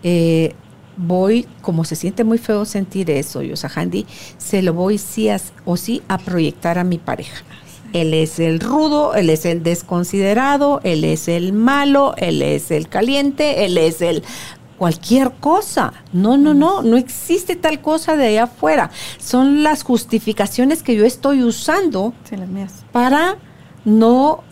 eh, 0.04 0.56
voy, 0.98 1.48
como 1.62 1.84
se 1.86 1.96
siente 1.96 2.24
muy 2.24 2.38
feo 2.38 2.66
sentir 2.66 3.10
eso, 3.12 3.42
Yosahandi, 3.42 4.06
se 4.38 4.62
lo 4.62 4.74
voy 4.74 4.98
sí 4.98 5.30
a- 5.30 5.40
o 5.66 5.78
sí 5.78 6.02
a 6.08 6.18
proyectar 6.18 6.78
a 6.80 6.84
mi 6.84 6.98
pareja. 6.98 7.44
Él 7.94 8.14
es 8.14 8.40
el 8.40 8.60
rudo, 8.60 9.14
él 9.16 9.30
es 9.30 9.46
el 9.46 9.64
desconsiderado, 9.64 10.82
él 10.84 11.04
es 11.06 11.28
el 11.28 11.54
malo, 11.54 12.14
él 12.18 12.42
es 12.42 12.70
el 12.72 12.90
caliente, 12.90 13.64
él 13.66 13.78
es 13.78 14.02
el 14.02 14.24
cualquier 14.78 15.32
cosa. 15.40 15.94
No, 16.14 16.38
no, 16.38 16.54
no, 16.54 16.82
no 16.82 16.98
existe 16.98 17.56
tal 17.56 17.80
cosa 17.82 18.16
de 18.18 18.28
allá 18.28 18.44
afuera. 18.44 18.92
Son 19.20 19.64
las 19.64 19.84
justificaciones 19.84 20.84
que 20.84 20.96
yo 20.96 21.06
estoy 21.06 21.44
usando 21.44 22.14
Sí, 22.30 22.36
las 22.36 22.50
mías. 22.50 22.84
para 22.92 23.38
no 23.86 24.44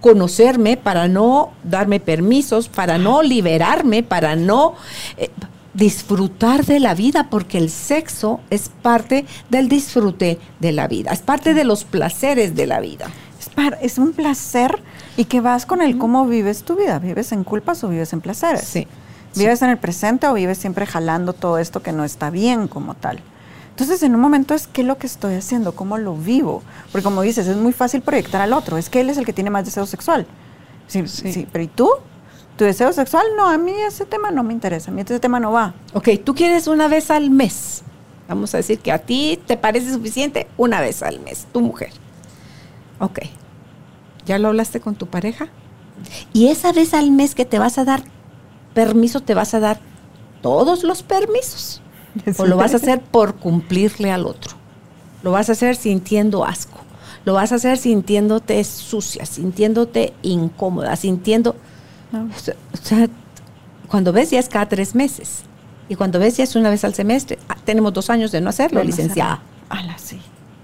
conocerme, 0.00 0.76
para 0.76 1.06
no 1.08 1.52
darme 1.62 2.00
permisos, 2.00 2.68
para 2.68 2.98
no 2.98 3.22
liberarme, 3.22 4.02
para 4.02 4.34
no 4.34 4.74
eh, 5.16 5.30
disfrutar 5.74 6.64
de 6.66 6.80
la 6.80 6.94
vida, 6.94 7.28
porque 7.30 7.58
el 7.58 7.70
sexo 7.70 8.40
es 8.50 8.68
parte 8.68 9.26
del 9.50 9.68
disfrute 9.68 10.38
de 10.60 10.72
la 10.72 10.86
vida, 10.86 11.12
es 11.12 11.20
parte 11.20 11.54
de 11.54 11.64
los 11.64 11.84
placeres 11.84 12.54
de 12.54 12.66
la 12.66 12.80
vida. 12.80 13.06
Es, 13.40 13.50
es 13.80 13.98
un 13.98 14.12
placer 14.12 14.80
y 15.16 15.24
que 15.24 15.40
vas 15.40 15.66
con 15.66 15.82
el 15.82 15.98
cómo 15.98 16.26
vives 16.26 16.62
tu 16.62 16.76
vida. 16.76 16.98
¿Vives 16.98 17.32
en 17.32 17.42
culpas 17.44 17.82
o 17.84 17.88
vives 17.88 18.12
en 18.12 18.20
placeres? 18.20 18.62
Sí. 18.62 18.86
¿Vives 19.34 19.62
en 19.62 19.70
el 19.70 19.78
presente 19.78 20.26
o 20.26 20.34
vives 20.34 20.58
siempre 20.58 20.86
jalando 20.86 21.32
todo 21.32 21.58
esto 21.58 21.82
que 21.82 21.92
no 21.92 22.04
está 22.04 22.30
bien 22.30 22.68
como 22.68 22.94
tal? 22.94 23.20
Entonces, 23.70 24.02
en 24.02 24.14
un 24.14 24.20
momento 24.20 24.54
es 24.54 24.66
qué 24.66 24.82
es 24.82 24.86
lo 24.86 24.98
que 24.98 25.06
estoy 25.06 25.34
haciendo, 25.34 25.74
cómo 25.74 25.96
lo 25.96 26.14
vivo. 26.14 26.62
Porque 26.92 27.02
como 27.02 27.22
dices, 27.22 27.46
es 27.46 27.56
muy 27.56 27.72
fácil 27.72 28.02
proyectar 28.02 28.42
al 28.42 28.52
otro. 28.52 28.76
Es 28.76 28.90
que 28.90 29.00
él 29.00 29.08
es 29.08 29.16
el 29.16 29.24
que 29.24 29.32
tiene 29.32 29.48
más 29.48 29.64
deseo 29.64 29.86
sexual. 29.86 30.26
Sí, 30.86 31.08
Sí. 31.08 31.32
sí, 31.32 31.48
pero 31.50 31.64
¿y 31.64 31.68
tú? 31.68 31.88
¿Tu 32.62 32.66
deseo 32.66 32.92
sexual? 32.92 33.24
No, 33.36 33.48
a 33.48 33.58
mí 33.58 33.72
ese 33.72 34.06
tema 34.06 34.30
no 34.30 34.44
me 34.44 34.52
interesa. 34.52 34.92
A 34.92 34.94
mí 34.94 35.00
ese 35.00 35.18
tema 35.18 35.40
no 35.40 35.50
va. 35.50 35.74
Ok, 35.94 36.10
tú 36.22 36.32
quieres 36.32 36.68
una 36.68 36.86
vez 36.86 37.10
al 37.10 37.28
mes. 37.28 37.82
Vamos 38.28 38.54
a 38.54 38.58
decir 38.58 38.78
que 38.78 38.92
a 38.92 38.98
ti 38.98 39.36
te 39.48 39.56
parece 39.56 39.92
suficiente 39.92 40.46
una 40.56 40.80
vez 40.80 41.02
al 41.02 41.18
mes, 41.18 41.48
tu 41.52 41.60
mujer. 41.60 41.90
Ok. 43.00 43.18
¿Ya 44.26 44.38
lo 44.38 44.46
hablaste 44.46 44.78
con 44.78 44.94
tu 44.94 45.08
pareja? 45.08 45.48
Y 46.32 46.50
esa 46.50 46.72
vez 46.72 46.94
al 46.94 47.10
mes 47.10 47.34
que 47.34 47.44
te 47.44 47.58
vas 47.58 47.78
a 47.78 47.84
dar 47.84 48.04
permiso, 48.74 49.18
te 49.18 49.34
vas 49.34 49.54
a 49.54 49.58
dar 49.58 49.80
todos 50.40 50.84
los 50.84 51.02
permisos. 51.02 51.82
O 52.38 52.46
lo 52.46 52.56
vas 52.56 52.74
a 52.74 52.76
hacer 52.76 53.00
por 53.00 53.34
cumplirle 53.34 54.12
al 54.12 54.24
otro. 54.24 54.54
Lo 55.24 55.32
vas 55.32 55.48
a 55.48 55.52
hacer 55.52 55.74
sintiendo 55.74 56.44
asco. 56.44 56.78
Lo 57.24 57.34
vas 57.34 57.50
a 57.50 57.56
hacer 57.56 57.76
sintiéndote 57.76 58.62
sucia, 58.62 59.26
sintiéndote 59.26 60.12
incómoda, 60.22 60.94
sintiendo... 60.94 61.56
No. 62.12 62.24
O 62.24 62.76
sea, 62.76 63.08
cuando 63.88 64.12
ves 64.12 64.30
ya 64.30 64.38
es 64.38 64.48
cada 64.48 64.68
tres 64.68 64.94
meses. 64.94 65.42
Y 65.88 65.94
cuando 65.96 66.18
ves 66.18 66.36
ya 66.36 66.44
es 66.44 66.54
una 66.56 66.70
vez 66.70 66.84
al 66.84 66.94
semestre. 66.94 67.38
Ah, 67.48 67.56
tenemos 67.64 67.92
dos 67.92 68.10
años 68.10 68.32
de 68.32 68.40
no 68.40 68.50
hacerlo, 68.50 68.80
De 68.80 68.84
no 68.84 68.90
licenciada. 68.90 69.40
hacerlo. 69.68 69.94
Sí. 69.98 70.20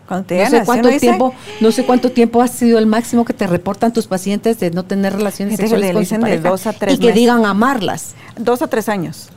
Cuando 0.07 0.27
te 0.27 0.43
No 0.45 0.51
sé 0.51 0.65
cuánto 0.65 0.89
tiempo, 0.99 1.35
no 1.61 1.71
sé 1.73 1.85
cuánto 1.85 2.11
tiempo 2.13 2.41
ha 2.41 2.49
sido 2.49 2.79
el 2.79 2.87
máximo 2.87 3.27
que 3.27 3.35
te 3.35 3.47
reportan 3.47 3.93
tus 3.93 4.07
pacientes 4.07 4.59
de 4.59 4.71
no 4.71 4.85
tener 4.85 5.13
relaciones 5.15 5.57
sexuales 5.57 5.89
le 5.89 5.93
con 5.95 6.07
su 6.07 6.15
de 6.25 6.39
dos 6.41 6.67
a 6.67 6.73
tres 6.73 6.95
y 6.95 6.99
que 6.99 7.13
digan 7.13 7.45
amarlas. 7.45 8.15
Dos 8.37 8.63
a 8.63 8.69
tres 8.69 8.89
años. 8.89 9.29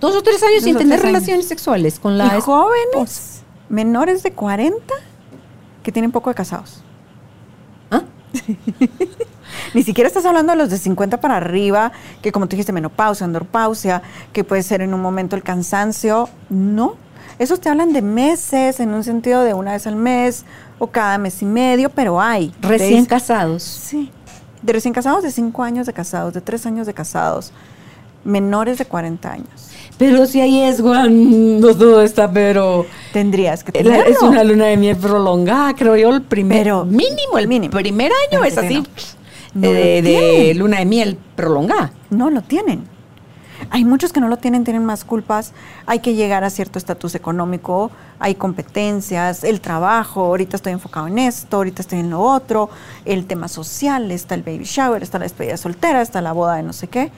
Dos 0.00 0.14
o 0.16 0.22
tres 0.22 0.42
años 0.42 0.56
Dos 0.56 0.64
sin 0.64 0.76
tener 0.76 0.94
años. 0.94 1.04
relaciones 1.06 1.48
sexuales 1.48 1.98
con 1.98 2.18
la 2.18 2.24
y 2.24 2.28
esposa. 2.38 2.44
jóvenes 2.44 3.42
menores 3.70 4.22
de 4.22 4.32
40 4.32 4.76
que 5.82 5.92
tienen 5.92 6.12
poco 6.12 6.28
de 6.28 6.34
casados. 6.34 6.82
¿Ah? 7.90 8.02
Ni 9.74 9.82
siquiera 9.82 10.08
estás 10.08 10.24
hablando 10.26 10.52
de 10.52 10.58
los 10.58 10.70
de 10.70 10.78
50 10.78 11.20
para 11.20 11.36
arriba, 11.36 11.92
que 12.22 12.32
como 12.32 12.46
tú 12.46 12.50
dijiste, 12.56 12.72
menopausia, 12.72 13.24
andropausia, 13.24 14.02
que 14.32 14.44
puede 14.44 14.62
ser 14.62 14.82
en 14.82 14.94
un 14.94 15.00
momento 15.00 15.36
el 15.36 15.42
cansancio. 15.42 16.28
No. 16.48 16.96
Esos 17.38 17.60
te 17.60 17.68
hablan 17.68 17.92
de 17.92 18.02
meses, 18.02 18.78
en 18.80 18.92
un 18.94 19.02
sentido 19.04 19.42
de 19.42 19.54
una 19.54 19.72
vez 19.72 19.86
al 19.86 19.96
mes 19.96 20.44
o 20.78 20.86
cada 20.88 21.18
mes 21.18 21.40
y 21.42 21.46
medio, 21.46 21.88
pero 21.90 22.20
hay. 22.20 22.54
Recién 22.60 23.04
casados. 23.06 23.62
Sí. 23.62 24.10
De 24.62 24.72
recién 24.72 24.94
casados, 24.94 25.22
de 25.24 25.30
5 25.32 25.62
años 25.62 25.86
de 25.86 25.92
casados, 25.92 26.34
de 26.34 26.40
3 26.40 26.66
años 26.66 26.86
de 26.86 26.94
casados, 26.94 27.52
menores 28.24 28.78
de 28.78 28.84
40 28.84 29.32
años. 29.32 29.48
Pero 29.98 30.26
si 30.26 30.40
ahí 30.40 30.60
es 30.62 30.80
cuando 30.80 31.74
todo 31.76 32.02
está, 32.02 32.30
pero 32.30 32.86
Tendrías 33.12 33.64
que 33.64 33.72
tenerlo. 33.72 34.04
es 34.10 34.20
una 34.22 34.44
luna 34.44 34.66
de 34.66 34.76
miel 34.76 34.96
prolongada, 34.96 35.74
creo 35.74 35.96
yo, 35.96 36.10
el 36.10 36.22
primer 36.22 36.58
Pero- 36.64 36.84
mínimo, 36.84 37.38
el 37.38 37.48
mínimo. 37.48 37.72
primer 37.72 38.10
año 38.30 38.44
es 38.44 38.56
así 38.58 38.74
no. 38.76 38.84
No 39.54 39.70
de, 39.70 40.00
lo 40.02 40.08
de 40.46 40.54
luna 40.54 40.78
de 40.78 40.84
miel 40.86 41.18
prolongada. 41.36 41.92
No 42.10 42.30
lo 42.30 42.42
tienen. 42.42 42.84
Hay 43.70 43.84
muchos 43.84 44.12
que 44.12 44.20
no 44.20 44.28
lo 44.28 44.38
tienen, 44.38 44.64
tienen 44.64 44.84
más 44.84 45.04
culpas. 45.04 45.52
Hay 45.86 46.00
que 46.00 46.14
llegar 46.14 46.42
a 46.42 46.50
cierto 46.50 46.78
estatus 46.78 47.14
económico, 47.14 47.90
hay 48.18 48.34
competencias, 48.34 49.44
el 49.44 49.60
trabajo, 49.60 50.22
ahorita 50.24 50.56
estoy 50.56 50.72
enfocado 50.72 51.06
en 51.06 51.18
esto, 51.18 51.58
ahorita 51.58 51.82
estoy 51.82 52.00
en 52.00 52.10
lo 52.10 52.20
otro, 52.20 52.70
el 53.04 53.24
tema 53.26 53.46
social, 53.48 54.10
está 54.10 54.34
el 54.34 54.42
baby 54.42 54.64
shower, 54.64 55.02
está 55.02 55.18
la 55.18 55.24
despedida 55.24 55.56
soltera, 55.56 56.02
está 56.02 56.20
la 56.20 56.32
boda 56.32 56.56
de 56.56 56.64
no 56.64 56.72
sé 56.72 56.88
qué. 56.88 57.12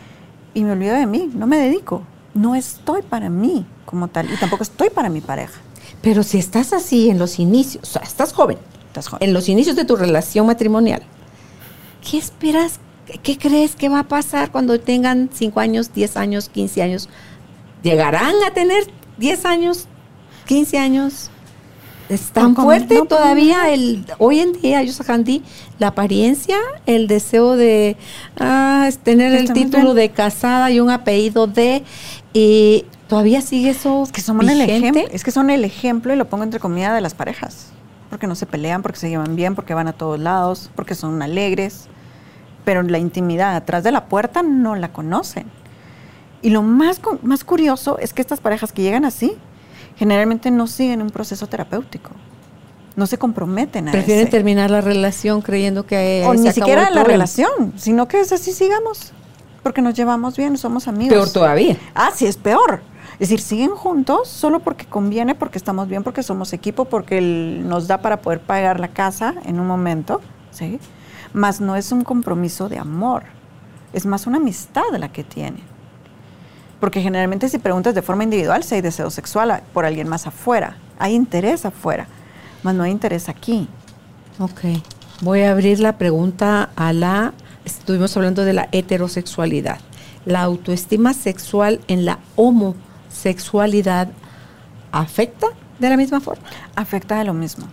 Y 0.52 0.64
me 0.64 0.72
olvido 0.72 0.94
de 0.94 1.06
mí, 1.06 1.30
no 1.34 1.46
me 1.46 1.56
dedico. 1.56 2.02
No 2.34 2.54
estoy 2.54 3.02
para 3.02 3.30
mí 3.30 3.64
como 3.86 4.08
tal 4.08 4.30
y 4.32 4.36
tampoco 4.36 4.64
estoy 4.64 4.90
para 4.90 5.08
mi 5.08 5.20
pareja. 5.20 5.60
Pero 6.02 6.22
si 6.22 6.38
estás 6.38 6.72
así 6.72 7.08
en 7.08 7.18
los 7.18 7.38
inicios, 7.38 7.82
o 7.82 7.86
sea, 7.86 8.02
estás 8.02 8.32
joven, 8.32 8.58
Estás 8.88 9.08
joven. 9.08 9.26
en 9.26 9.32
los 9.34 9.48
inicios 9.48 9.76
de 9.76 9.84
tu 9.84 9.96
relación 9.96 10.46
matrimonial, 10.46 11.02
¿qué 12.08 12.18
esperas? 12.18 12.78
¿Qué 13.22 13.36
crees 13.36 13.76
que 13.76 13.88
va 13.88 14.00
a 14.00 14.08
pasar 14.08 14.50
cuando 14.50 14.80
tengan 14.80 15.28
5 15.32 15.60
años, 15.60 15.92
10 15.92 16.16
años, 16.16 16.48
15 16.48 16.82
años? 16.82 17.08
¿Llegarán 17.82 18.34
a 18.46 18.52
tener 18.52 18.84
10 19.18 19.44
años, 19.44 19.86
15 20.46 20.78
años? 20.78 21.30
¿Es 22.08 22.30
tan 22.30 22.54
fuerte 22.54 22.96
no, 22.96 23.06
todavía 23.06 23.72
el 23.72 24.04
hoy 24.18 24.40
en 24.40 24.52
día, 24.52 24.82
yo 24.82 24.92
Candy, 25.04 25.42
la 25.78 25.88
apariencia, 25.88 26.58
el 26.84 27.06
deseo 27.06 27.56
de 27.56 27.96
ah, 28.38 28.90
tener 29.02 29.32
el 29.34 29.52
título 29.52 29.94
bien. 29.94 29.96
de 29.96 30.10
casada 30.10 30.70
y 30.70 30.80
un 30.80 30.90
apellido 30.90 31.46
de 31.46 31.82
y 32.34 32.84
todavía 33.08 33.40
sigue 33.40 33.70
eso 33.70 34.02
Es 34.02 34.12
que 34.12 34.20
son 34.20 34.40
el 34.46 34.66
vigente? 34.66 34.76
ejemplo, 34.76 35.14
es 35.14 35.24
que 35.24 35.30
son 35.30 35.48
el 35.48 35.64
ejemplo 35.64 36.12
y 36.12 36.16
lo 36.16 36.28
pongo 36.28 36.44
entre 36.44 36.60
comillas 36.60 36.94
de 36.94 37.00
las 37.00 37.14
parejas, 37.14 37.68
porque 38.10 38.26
no 38.26 38.34
se 38.34 38.44
pelean, 38.44 38.82
porque 38.82 38.98
se 38.98 39.08
llevan 39.08 39.34
bien, 39.34 39.54
porque 39.54 39.72
van 39.72 39.88
a 39.88 39.94
todos 39.94 40.18
lados, 40.18 40.70
porque 40.74 40.94
son 40.94 41.22
alegres, 41.22 41.88
pero 42.64 42.82
la 42.82 42.98
intimidad 42.98 43.56
atrás 43.56 43.84
de 43.84 43.92
la 43.92 44.06
puerta 44.06 44.42
no 44.42 44.74
la 44.76 44.92
conocen. 44.92 45.46
Y 46.42 46.50
lo 46.50 46.62
más 46.62 47.00
más 47.22 47.44
curioso 47.44 47.98
es 47.98 48.12
que 48.12 48.20
estas 48.20 48.40
parejas 48.40 48.72
que 48.72 48.82
llegan 48.82 49.04
así 49.04 49.36
generalmente 49.96 50.50
no 50.50 50.66
siguen 50.66 51.02
un 51.02 51.10
proceso 51.10 51.46
terapéutico. 51.46 52.10
No 52.96 53.06
se 53.06 53.18
comprometen 53.18 53.88
a 53.88 53.92
Prefieren 53.92 54.24
ese. 54.24 54.30
terminar 54.30 54.70
la 54.70 54.80
relación 54.80 55.42
creyendo 55.42 55.84
que 55.86 56.22
o 56.26 56.32
se 56.34 56.40
ni 56.40 56.48
acabó 56.48 56.54
siquiera 56.66 56.88
el 56.88 56.94
la 56.94 57.04
relación, 57.04 57.72
sino 57.76 58.06
que 58.06 58.20
es 58.20 58.30
así 58.30 58.52
sigamos, 58.52 59.12
porque 59.62 59.82
nos 59.82 59.94
llevamos 59.94 60.36
bien, 60.36 60.56
somos 60.56 60.86
amigos. 60.86 61.12
Peor 61.12 61.30
todavía. 61.32 61.76
Ah, 61.94 62.10
sí, 62.14 62.26
es 62.26 62.36
peor. 62.36 62.82
Es 63.14 63.30
decir, 63.30 63.40
siguen 63.40 63.70
juntos 63.70 64.28
solo 64.28 64.60
porque 64.60 64.86
conviene, 64.86 65.34
porque 65.34 65.58
estamos 65.58 65.88
bien, 65.88 66.02
porque 66.02 66.22
somos 66.22 66.52
equipo, 66.52 66.84
porque 66.84 67.18
él 67.18 67.62
nos 67.68 67.86
da 67.86 67.98
para 67.98 68.20
poder 68.20 68.40
pagar 68.40 68.78
la 68.80 68.88
casa 68.88 69.34
en 69.44 69.60
un 69.60 69.66
momento, 69.66 70.20
¿sí? 70.50 70.78
Más 71.34 71.60
no 71.60 71.76
es 71.76 71.92
un 71.92 72.02
compromiso 72.02 72.70
de 72.70 72.78
amor, 72.78 73.24
es 73.92 74.06
más 74.06 74.26
una 74.26 74.38
amistad 74.38 74.84
la 74.98 75.12
que 75.12 75.24
tienen. 75.24 75.62
Porque 76.80 77.02
generalmente 77.02 77.48
si 77.48 77.58
preguntas 77.58 77.94
de 77.94 78.02
forma 78.02 78.24
individual, 78.24 78.64
si 78.64 78.76
hay 78.76 78.80
deseo 78.80 79.10
sexual 79.10 79.62
por 79.72 79.84
alguien 79.84 80.08
más 80.08 80.26
afuera, 80.26 80.76
hay 80.98 81.14
interés 81.14 81.66
afuera, 81.66 82.06
más 82.62 82.74
no 82.74 82.84
hay 82.84 82.92
interés 82.92 83.28
aquí. 83.28 83.68
Ok. 84.38 84.60
Voy 85.20 85.42
a 85.42 85.52
abrir 85.52 85.80
la 85.80 85.96
pregunta 85.96 86.70
a 86.76 86.92
la. 86.92 87.32
Estuvimos 87.64 88.16
hablando 88.16 88.44
de 88.44 88.52
la 88.52 88.68
heterosexualidad. 88.72 89.78
¿La 90.24 90.42
autoestima 90.42 91.14
sexual 91.14 91.80
en 91.88 92.04
la 92.04 92.18
homosexualidad 92.36 94.08
afecta 94.92 95.48
de 95.78 95.88
la 95.88 95.96
misma 95.96 96.20
forma? 96.20 96.44
afecta 96.76 97.18
de 97.18 97.24
lo 97.24 97.34
mismo. 97.34 97.66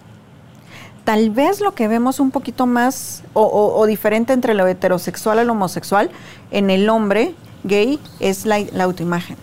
Tal 1.11 1.29
vez 1.29 1.59
lo 1.59 1.75
que 1.75 1.89
vemos 1.89 2.21
un 2.21 2.31
poquito 2.31 2.65
más 2.67 3.21
o, 3.33 3.85
diferente 3.85 4.31
entre 4.31 4.53
lo 4.53 4.65
heterosexual 4.65 5.41
y 5.41 5.45
lo 5.45 5.51
homosexual 5.51 6.09
en 6.51 6.69
el 6.69 6.87
hombre 6.87 7.35
gay 7.65 7.99
es 8.21 8.45
la, 8.45 8.61
autoimagen. 8.81 9.35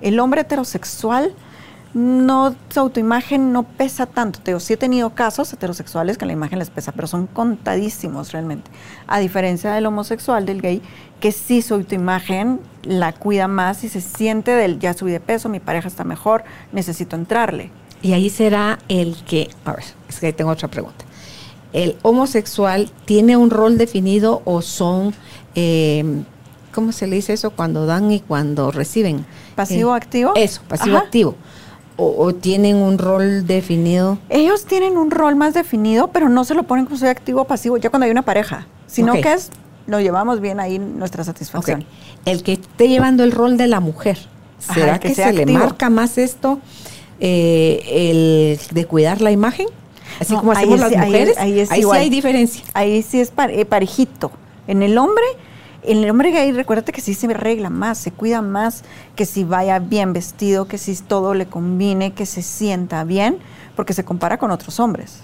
El 0.00 0.18
hombre 0.18 0.40
heterosexual 0.40 1.32
no, 1.94 2.56
su 2.68 2.80
autoimagen 2.80 3.52
no 3.52 3.62
pesa 3.62 4.06
tanto. 4.06 4.40
Te 4.40 4.58
sí 4.58 4.72
he 4.72 4.76
tenido 4.76 5.10
casos 5.10 5.52
heterosexuales 5.52 6.18
que 6.18 6.26
la 6.26 6.32
imagen 6.32 6.58
les 6.58 6.70
pesa, 6.70 6.90
pero 6.90 7.06
son 7.06 7.28
contadísimos 7.28 8.32
realmente. 8.32 8.68
A 9.06 9.20
diferencia 9.20 9.72
del 9.72 9.86
homosexual, 9.86 10.44
del 10.44 10.60
gay, 10.62 10.82
que 11.20 11.30
sí 11.30 11.62
su 11.62 11.74
autoimagen 11.74 12.58
la 12.82 13.12
cuida 13.12 13.46
más 13.46 13.84
y 13.84 13.88
se 13.88 14.00
siente 14.00 14.50
del 14.50 14.80
ya 14.80 14.94
subí 14.94 15.12
de 15.12 15.20
peso, 15.20 15.48
mi 15.48 15.60
pareja 15.60 15.86
está 15.86 16.02
mejor, 16.02 16.42
necesito 16.72 17.14
entrarle. 17.14 17.70
Y 18.04 18.12
ahí 18.12 18.30
será 18.30 18.78
el 18.88 19.16
que. 19.26 19.48
A 19.64 19.72
ver, 19.72 19.84
es 20.08 20.20
que 20.20 20.26
ahí 20.26 20.32
tengo 20.32 20.50
otra 20.52 20.68
pregunta. 20.68 21.04
¿El 21.72 21.96
homosexual 22.02 22.90
tiene 23.06 23.36
un 23.36 23.50
rol 23.50 23.78
definido 23.78 24.42
o 24.44 24.62
son. 24.62 25.12
eh, 25.56 26.22
¿Cómo 26.72 26.92
se 26.92 27.06
le 27.06 27.16
dice 27.16 27.32
eso? 27.32 27.50
Cuando 27.50 27.86
dan 27.86 28.10
y 28.12 28.20
cuando 28.20 28.70
reciben. 28.72 29.24
¿Pasivo, 29.54 29.94
Eh, 29.94 29.96
activo? 29.96 30.32
Eso, 30.36 30.60
pasivo 30.68 30.96
Ajá. 30.96 31.06
activo. 31.06 31.36
O, 31.96 32.24
o 32.24 32.34
tienen 32.34 32.76
un 32.76 32.98
rol 32.98 33.46
definido. 33.46 34.18
Ellos 34.28 34.64
tienen 34.66 34.96
un 34.98 35.12
rol 35.12 35.36
más 35.36 35.54
definido, 35.54 36.08
pero 36.08 36.28
no 36.28 36.42
se 36.44 36.54
lo 36.54 36.64
ponen 36.64 36.84
como 36.86 36.96
soy 36.98 37.08
activo 37.08 37.42
o 37.42 37.44
pasivo 37.46 37.76
ya 37.76 37.90
cuando 37.90 38.04
hay 38.06 38.10
una 38.10 38.22
pareja, 38.22 38.66
sino 38.88 39.12
que 39.14 39.32
es, 39.32 39.50
lo 39.86 40.00
llevamos 40.00 40.40
bien 40.40 40.58
ahí 40.58 40.80
nuestra 40.80 41.22
satisfacción. 41.22 41.84
El 42.24 42.42
que 42.42 42.54
esté 42.54 42.88
llevando 42.88 43.22
el 43.22 43.30
rol 43.30 43.56
de 43.56 43.68
la 43.68 43.78
mujer, 43.78 44.18
¿será 44.58 44.98
que 44.98 45.08
que, 45.10 45.14
sea 45.14 45.28
se 45.28 45.32
le 45.34 45.42
activo. 45.42 45.60
marca 45.60 45.88
más 45.90 46.18
esto, 46.18 46.58
eh, 47.20 47.82
el 48.60 48.74
de 48.74 48.84
cuidar 48.86 49.20
la 49.20 49.30
imagen? 49.30 49.66
Así 50.20 50.32
No, 50.34 50.40
como 50.40 50.52
hacemos 50.52 50.74
es- 50.76 50.80
las 50.80 50.92
ahí 50.92 50.98
es- 50.98 51.06
mujeres, 51.06 51.36
ahí 51.38 51.66
sí 51.66 51.86
hay 51.92 52.10
diferencia. 52.10 52.64
Ahí 52.74 53.02
sí 53.02 53.20
es 53.20 53.32
eh, 53.50 53.64
parejito. 53.64 54.30
En 54.66 54.82
el 54.82 54.96
hombre, 54.98 55.24
en 55.82 56.04
el 56.04 56.10
hombre 56.10 56.30
gay, 56.30 56.52
recuérdate 56.52 56.92
que 56.92 57.00
sí 57.00 57.14
se 57.14 57.26
arregla 57.26 57.68
más, 57.70 57.98
se 57.98 58.10
cuida 58.12 58.40
más, 58.42 58.82
que 59.16 59.26
si 59.26 59.44
vaya 59.44 59.78
bien 59.78 60.12
vestido, 60.12 60.66
que 60.66 60.78
si 60.78 60.94
todo 60.96 61.34
le 61.34 61.46
combine, 61.46 62.12
que 62.12 62.26
se 62.26 62.42
sienta 62.42 63.04
bien, 63.04 63.38
porque 63.76 63.92
se 63.92 64.04
compara 64.04 64.38
con 64.38 64.50
otros 64.50 64.78
hombres. 64.80 65.20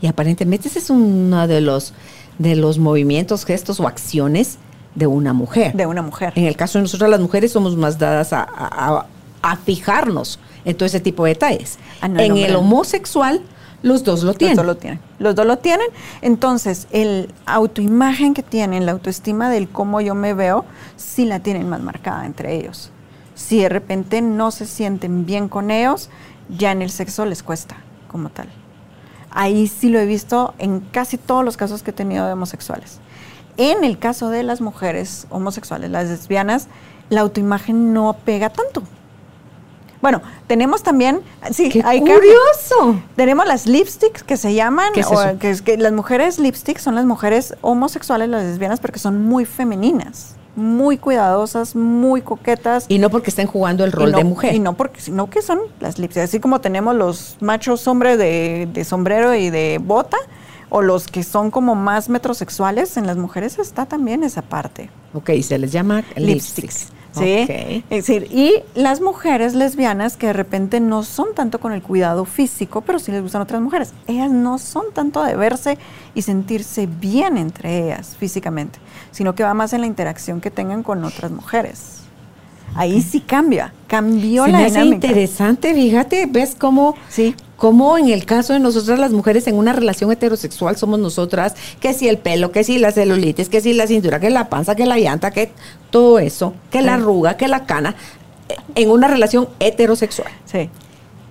Y 0.00 0.06
aparentemente 0.06 0.68
ese 0.68 0.80
es 0.80 0.90
uno 0.90 1.46
de 1.46 1.60
los, 1.60 1.94
de 2.38 2.56
los 2.56 2.78
movimientos, 2.78 3.44
gestos 3.44 3.80
o 3.80 3.86
acciones 3.86 4.58
de 4.94 5.06
una 5.06 5.32
mujer. 5.32 5.72
De 5.74 5.86
una 5.86 6.02
mujer. 6.02 6.32
En 6.36 6.44
el 6.44 6.56
caso 6.56 6.78
de 6.78 6.82
nosotras 6.82 7.08
las 7.08 7.20
mujeres 7.20 7.52
somos 7.52 7.76
más 7.76 7.98
dadas 7.98 8.32
a, 8.32 8.40
a- 8.42 8.96
a- 8.98 9.06
a 9.40 9.56
fijarnos 9.56 10.40
en 10.64 10.76
todo 10.76 10.86
ese 10.86 11.00
tipo 11.00 11.24
de 11.24 11.30
detalles. 11.30 11.78
Ah, 12.00 12.08
no, 12.08 12.20
en 12.20 12.36
el 12.36 12.56
homosexual 12.56 13.42
los 13.82 14.02
dos 14.02 14.22
lo 14.22 14.28
Los 14.28 14.38
tienen. 14.38 14.56
dos 14.56 14.66
lo 14.66 14.76
tienen. 14.76 15.00
Los 15.18 15.34
dos 15.34 15.46
lo 15.46 15.58
tienen. 15.58 15.86
Entonces, 16.20 16.88
el 16.90 17.32
autoimagen 17.46 18.34
que 18.34 18.42
tienen, 18.42 18.86
la 18.86 18.92
autoestima 18.92 19.50
del 19.50 19.68
cómo 19.68 20.00
yo 20.00 20.14
me 20.14 20.34
veo, 20.34 20.64
sí 20.96 21.24
la 21.24 21.38
tienen 21.40 21.68
más 21.68 21.80
marcada 21.80 22.26
entre 22.26 22.56
ellos. 22.56 22.90
Si 23.36 23.60
de 23.60 23.68
repente 23.68 24.20
no 24.20 24.50
se 24.50 24.66
sienten 24.66 25.26
bien 25.26 25.48
con 25.48 25.70
ellos, 25.70 26.10
ya 26.48 26.72
en 26.72 26.82
el 26.82 26.90
sexo 26.90 27.24
les 27.24 27.44
cuesta 27.44 27.76
como 28.08 28.30
tal. 28.30 28.48
Ahí 29.30 29.68
sí 29.68 29.90
lo 29.90 30.00
he 30.00 30.06
visto 30.06 30.54
en 30.58 30.80
casi 30.80 31.18
todos 31.18 31.44
los 31.44 31.56
casos 31.56 31.84
que 31.84 31.90
he 31.90 31.94
tenido 31.94 32.26
de 32.26 32.32
homosexuales. 32.32 32.98
En 33.58 33.84
el 33.84 33.98
caso 33.98 34.30
de 34.30 34.42
las 34.42 34.60
mujeres 34.60 35.26
homosexuales, 35.30 35.90
las 35.90 36.08
lesbianas, 36.08 36.66
la 37.10 37.20
autoimagen 37.20 37.92
no 37.92 38.16
pega 38.24 38.50
tanto. 38.50 38.82
Bueno, 40.00 40.22
tenemos 40.46 40.82
también, 40.82 41.20
sí, 41.50 41.70
¡Qué 41.70 41.82
hay 41.84 42.02
que- 42.04 42.12
curioso! 42.14 43.00
tenemos 43.16 43.46
las 43.46 43.66
lipsticks 43.66 44.22
que 44.22 44.36
se 44.36 44.54
llaman, 44.54 44.92
¿Qué 44.94 45.00
es 45.00 45.06
o 45.08 45.20
eso? 45.22 45.38
que, 45.38 45.76
las 45.76 45.92
mujeres 45.92 46.38
lipsticks 46.38 46.82
son 46.82 46.94
las 46.94 47.04
mujeres 47.04 47.54
homosexuales, 47.62 48.28
las 48.28 48.44
lesbianas, 48.44 48.78
porque 48.80 48.98
son 49.00 49.24
muy 49.24 49.44
femeninas, 49.44 50.36
muy 50.54 50.98
cuidadosas, 50.98 51.74
muy 51.74 52.22
coquetas. 52.22 52.84
Y 52.88 52.98
no 53.00 53.10
porque 53.10 53.30
estén 53.30 53.46
jugando 53.48 53.84
el 53.84 53.90
rol 53.92 54.12
no- 54.12 54.18
de 54.18 54.24
mujer. 54.24 54.54
Y 54.54 54.60
no 54.60 54.74
porque, 54.74 55.00
sino 55.00 55.28
que 55.30 55.42
son 55.42 55.58
las 55.80 55.98
lipsticks. 55.98 56.24
Así 56.28 56.38
como 56.40 56.60
tenemos 56.60 56.94
los 56.94 57.36
machos 57.40 57.86
hombres 57.88 58.18
de, 58.18 58.68
de 58.72 58.84
sombrero 58.84 59.34
y 59.34 59.50
de 59.50 59.80
bota, 59.82 60.16
o 60.70 60.82
los 60.82 61.06
que 61.08 61.22
son 61.24 61.50
como 61.50 61.74
más 61.74 62.08
metrosexuales, 62.08 62.96
en 62.98 63.06
las 63.06 63.16
mujeres 63.16 63.58
está 63.58 63.86
también 63.86 64.22
esa 64.22 64.42
parte. 64.42 64.90
Ok, 65.14 65.30
se 65.42 65.58
les 65.58 65.72
llama 65.72 66.02
lipsticks. 66.14 66.20
Lipsticks. 66.20 66.88
Sí. 67.18 67.84
Es 67.90 68.06
decir, 68.06 68.28
y 68.30 68.62
las 68.74 69.00
mujeres 69.00 69.54
lesbianas 69.54 70.16
que 70.16 70.28
de 70.28 70.32
repente 70.32 70.80
no 70.80 71.02
son 71.02 71.34
tanto 71.34 71.60
con 71.60 71.72
el 71.72 71.82
cuidado 71.82 72.24
físico, 72.24 72.80
pero 72.80 72.98
sí 72.98 73.12
les 73.12 73.22
gustan 73.22 73.42
otras 73.42 73.60
mujeres. 73.60 73.92
Ellas 74.06 74.30
no 74.30 74.58
son 74.58 74.86
tanto 74.92 75.22
de 75.22 75.36
verse 75.36 75.78
y 76.14 76.22
sentirse 76.22 76.86
bien 76.86 77.36
entre 77.36 77.84
ellas 77.84 78.16
físicamente, 78.16 78.78
sino 79.10 79.34
que 79.34 79.42
va 79.42 79.54
más 79.54 79.72
en 79.72 79.82
la 79.82 79.86
interacción 79.86 80.40
que 80.40 80.50
tengan 80.50 80.82
con 80.82 81.04
otras 81.04 81.30
mujeres. 81.30 82.07
Ahí 82.78 83.02
sí 83.02 83.20
cambia, 83.20 83.72
cambió 83.86 84.44
Se 84.44 84.52
la 84.52 84.58
me 84.58 84.64
hace 84.66 84.74
dinámica. 84.80 85.06
interesante, 85.08 85.74
fíjate, 85.74 86.26
ves 86.30 86.54
cómo, 86.58 86.94
Sí. 87.08 87.34
cómo 87.56 87.98
en 87.98 88.08
el 88.08 88.24
caso 88.24 88.52
de 88.52 88.60
nosotras 88.60 88.98
las 89.00 89.12
mujeres 89.12 89.46
en 89.48 89.56
una 89.56 89.72
relación 89.72 90.12
heterosexual 90.12 90.76
somos 90.76 90.98
nosotras, 91.00 91.54
que 91.80 91.92
si 91.92 92.08
el 92.08 92.18
pelo, 92.18 92.52
que 92.52 92.62
si 92.64 92.78
la 92.78 92.92
celulitis, 92.92 93.48
que 93.48 93.60
si 93.60 93.72
la 93.72 93.86
cintura, 93.86 94.20
que 94.20 94.30
la 94.30 94.48
panza, 94.48 94.76
que 94.76 94.86
la 94.86 94.96
llanta, 94.98 95.32
que 95.32 95.50
todo 95.90 96.18
eso, 96.20 96.54
que 96.70 96.80
la 96.82 96.94
arruga, 96.94 97.36
que 97.36 97.48
la 97.48 97.66
cana, 97.66 97.96
eh, 98.48 98.54
en 98.76 98.90
una 98.90 99.08
relación 99.08 99.48
heterosexual. 99.60 100.28
Sí. 100.44 100.70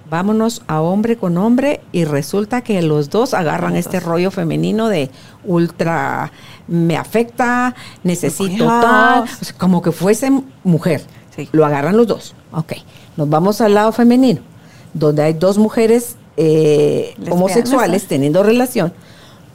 vámonos 0.09 0.61
a 0.67 0.79
hombre 0.79 1.17
con 1.17 1.37
hombre 1.37 1.81
y 1.91 2.05
resulta 2.05 2.61
que 2.61 2.81
los 2.81 3.09
dos 3.09 3.33
agarran 3.33 3.75
este 3.75 3.99
rollo 3.99 4.31
femenino 4.31 4.87
de 4.87 5.09
ultra 5.43 6.31
me 6.69 6.95
afecta, 6.95 7.75
necesito 8.03 8.65
tal, 8.67 9.25
como 9.57 9.81
que 9.81 9.91
fuese 9.91 10.31
mujer. 10.63 11.01
Sí. 11.37 11.47
Lo 11.53 11.65
agarran 11.65 11.95
los 11.95 12.07
dos. 12.07 12.35
Ok, 12.51 12.73
nos 13.15 13.29
vamos 13.29 13.61
al 13.61 13.75
lado 13.75 13.93
femenino, 13.93 14.41
donde 14.93 15.23
hay 15.23 15.33
dos 15.33 15.57
mujeres 15.57 16.17
eh, 16.35 17.15
homosexuales 17.31 18.07
teniendo 18.07 18.43
relación. 18.43 18.91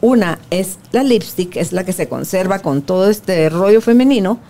Una 0.01 0.39
es 0.51 0.78
la 0.91 1.03
lipstick, 1.03 1.57
es 1.57 1.72
la 1.72 1.85
que 1.85 1.93
se 1.93 2.09
conserva 2.09 2.61
con 2.61 2.83
todo 2.83 3.11
este 3.11 3.49
rollo 3.51 3.80
femenino, 3.80 4.41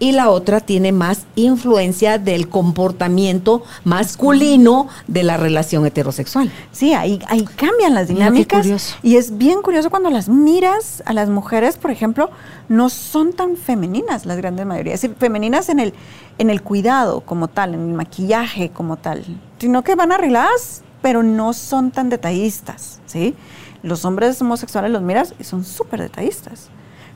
y 0.00 0.12
la 0.12 0.30
otra 0.30 0.60
tiene 0.60 0.92
más 0.92 1.26
influencia 1.34 2.18
del 2.18 2.48
comportamiento 2.48 3.62
masculino 3.84 4.88
de 5.06 5.22
la 5.24 5.36
relación 5.36 5.86
heterosexual. 5.86 6.52
Sí, 6.72 6.92
ahí, 6.94 7.18
ahí 7.26 7.44
cambian 7.56 7.94
las 7.94 8.06
qué 8.06 8.14
dinámicas. 8.14 8.96
Y 9.02 9.16
es 9.16 9.36
bien 9.36 9.62
curioso 9.62 9.90
cuando 9.90 10.10
las 10.10 10.28
miras 10.28 11.02
a 11.04 11.12
las 11.12 11.28
mujeres, 11.28 11.76
por 11.76 11.90
ejemplo, 11.90 12.30
no 12.68 12.90
son 12.90 13.32
tan 13.32 13.56
femeninas 13.56 14.24
las 14.24 14.36
grandes 14.36 14.66
mayorías. 14.66 14.96
Es 14.96 15.02
decir, 15.02 15.16
femeninas 15.18 15.68
en 15.68 15.80
el, 15.80 15.94
en 16.38 16.50
el 16.50 16.62
cuidado 16.62 17.20
como 17.20 17.48
tal, 17.48 17.74
en 17.74 17.90
el 17.90 17.94
maquillaje 17.94 18.70
como 18.70 18.96
tal, 18.96 19.24
sino 19.58 19.82
que 19.82 19.94
van 19.94 20.12
arregladas, 20.12 20.82
pero 21.02 21.22
no 21.22 21.52
son 21.52 21.90
tan 21.90 22.08
detallistas, 22.08 23.00
¿sí? 23.06 23.34
Los 23.82 24.04
hombres 24.04 24.40
homosexuales 24.40 24.90
los 24.90 25.02
miras 25.02 25.34
y 25.38 25.44
son 25.44 25.64
súper 25.64 26.00
detallistas. 26.00 26.68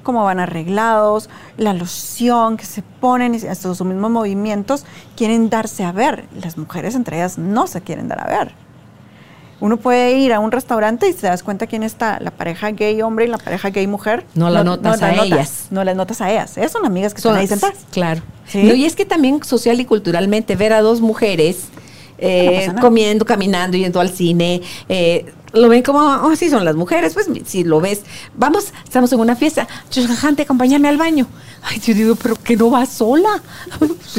Cómo 0.02 0.24
van 0.24 0.40
arreglados, 0.40 1.30
la 1.56 1.72
loción 1.72 2.56
que 2.56 2.64
se 2.64 2.82
ponen, 2.82 3.34
hasta 3.34 3.74
sus 3.74 3.82
mismos 3.86 4.10
movimientos, 4.10 4.84
quieren 5.16 5.48
darse 5.48 5.84
a 5.84 5.92
ver. 5.92 6.26
Las 6.40 6.58
mujeres 6.58 6.96
entre 6.96 7.18
ellas 7.18 7.38
no 7.38 7.68
se 7.68 7.82
quieren 7.82 8.08
dar 8.08 8.20
a 8.20 8.26
ver. 8.26 8.61
Uno 9.62 9.76
puede 9.76 10.18
ir 10.18 10.32
a 10.32 10.40
un 10.40 10.50
restaurante 10.50 11.08
y 11.08 11.12
te 11.14 11.28
das 11.28 11.44
cuenta 11.44 11.68
quién 11.68 11.84
está, 11.84 12.18
la 12.18 12.32
pareja 12.32 12.72
gay 12.72 13.00
hombre 13.00 13.26
y 13.26 13.28
la 13.28 13.38
pareja 13.38 13.70
gay 13.70 13.86
mujer. 13.86 14.24
No 14.34 14.50
la 14.50 14.64
notas 14.64 15.00
a 15.00 15.12
las 15.12 15.24
ellas. 15.26 15.66
No 15.70 15.84
las 15.84 15.94
notas 15.94 16.20
a 16.20 16.32
ellas. 16.32 16.58
Ellas 16.58 16.72
son 16.72 16.84
amigas 16.84 17.14
que 17.14 17.20
Son- 17.20 17.38
están 17.38 17.40
ahí 17.42 17.46
sentadas. 17.46 17.76
Claro. 17.92 18.22
¿Sí? 18.44 18.64
No, 18.64 18.74
y 18.74 18.86
es 18.86 18.96
que 18.96 19.04
también 19.04 19.44
social 19.44 19.78
y 19.78 19.84
culturalmente 19.84 20.56
ver 20.56 20.72
a 20.72 20.80
dos 20.80 21.00
mujeres 21.00 21.68
eh, 22.18 22.72
comiendo, 22.80 23.24
caminando, 23.24 23.76
yendo 23.76 24.00
al 24.00 24.10
cine, 24.10 24.62
eh, 24.88 25.32
lo 25.52 25.68
ven 25.68 25.82
como, 25.82 25.98
oh, 26.00 26.30
así 26.30 26.48
son 26.48 26.64
las 26.64 26.76
mujeres, 26.76 27.14
pues 27.14 27.28
si 27.44 27.64
lo 27.64 27.80
ves, 27.80 28.02
vamos, 28.34 28.72
estamos 28.84 29.12
en 29.12 29.20
una 29.20 29.36
fiesta, 29.36 29.68
Chujajante, 29.90 30.42
acompáñame 30.42 30.88
al 30.88 30.96
baño. 30.96 31.26
Ay, 31.62 31.78
yo 31.80 31.94
digo, 31.94 32.16
pero 32.16 32.34
que 32.36 32.56
no 32.56 32.70
va 32.70 32.86
sola. 32.86 33.42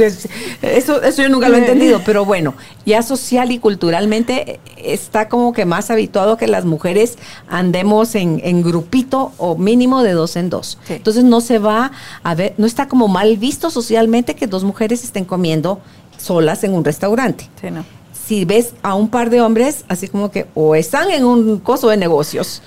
eso, 0.61 1.01
eso 1.01 1.21
yo 1.21 1.29
nunca 1.29 1.49
lo 1.49 1.55
he 1.55 1.59
entendido, 1.59 2.01
pero 2.05 2.23
bueno, 2.23 2.53
ya 2.85 3.01
social 3.03 3.51
y 3.51 3.59
culturalmente 3.59 4.59
está 4.77 5.27
como 5.27 5.51
que 5.51 5.65
más 5.65 5.91
habituado 5.91 6.37
que 6.37 6.47
las 6.47 6.63
mujeres 6.63 7.17
andemos 7.49 8.15
en, 8.15 8.39
en 8.43 8.63
grupito 8.63 9.33
o 9.37 9.57
mínimo 9.57 10.03
de 10.03 10.13
dos 10.13 10.35
en 10.35 10.49
dos. 10.49 10.77
Sí. 10.87 10.93
Entonces 10.93 11.23
no 11.23 11.41
se 11.41 11.59
va 11.59 11.91
a 12.23 12.35
ver, 12.35 12.53
no 12.57 12.65
está 12.65 12.87
como 12.87 13.07
mal 13.07 13.37
visto 13.37 13.69
socialmente 13.69 14.35
que 14.35 14.47
dos 14.47 14.63
mujeres 14.63 15.03
estén 15.03 15.25
comiendo 15.25 15.81
solas 16.17 16.63
en 16.63 16.73
un 16.73 16.85
restaurante. 16.85 17.49
Sí, 17.59 17.71
no. 17.71 17.83
Si 18.25 18.45
ves 18.45 18.73
a 18.83 18.95
un 18.95 19.09
par 19.09 19.29
de 19.29 19.41
hombres, 19.41 19.83
así 19.89 20.07
como 20.07 20.31
que 20.31 20.47
o 20.55 20.75
están 20.75 21.11
en 21.11 21.25
un 21.25 21.59
coso 21.59 21.89
de 21.89 21.97
negocios, 21.97 22.61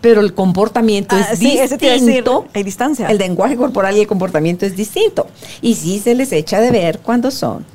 pero 0.00 0.20
el 0.20 0.32
comportamiento 0.34 1.16
Ah, 1.16 1.28
es 1.32 1.38
sí, 1.38 1.58
distinto. 1.60 2.46
hay 2.54 2.62
distancia. 2.62 3.08
El 3.08 3.18
lenguaje 3.18 3.56
corporal 3.56 3.96
y 3.96 4.00
el 4.00 4.06
comportamiento 4.06 4.64
es 4.66 4.76
distinto. 4.76 5.26
Y 5.60 5.74
sí 5.74 5.98
se 5.98 6.14
les 6.14 6.32
echa 6.32 6.60
de 6.60 6.70
ver 6.70 7.00
cuando 7.00 7.30
son 7.30 7.66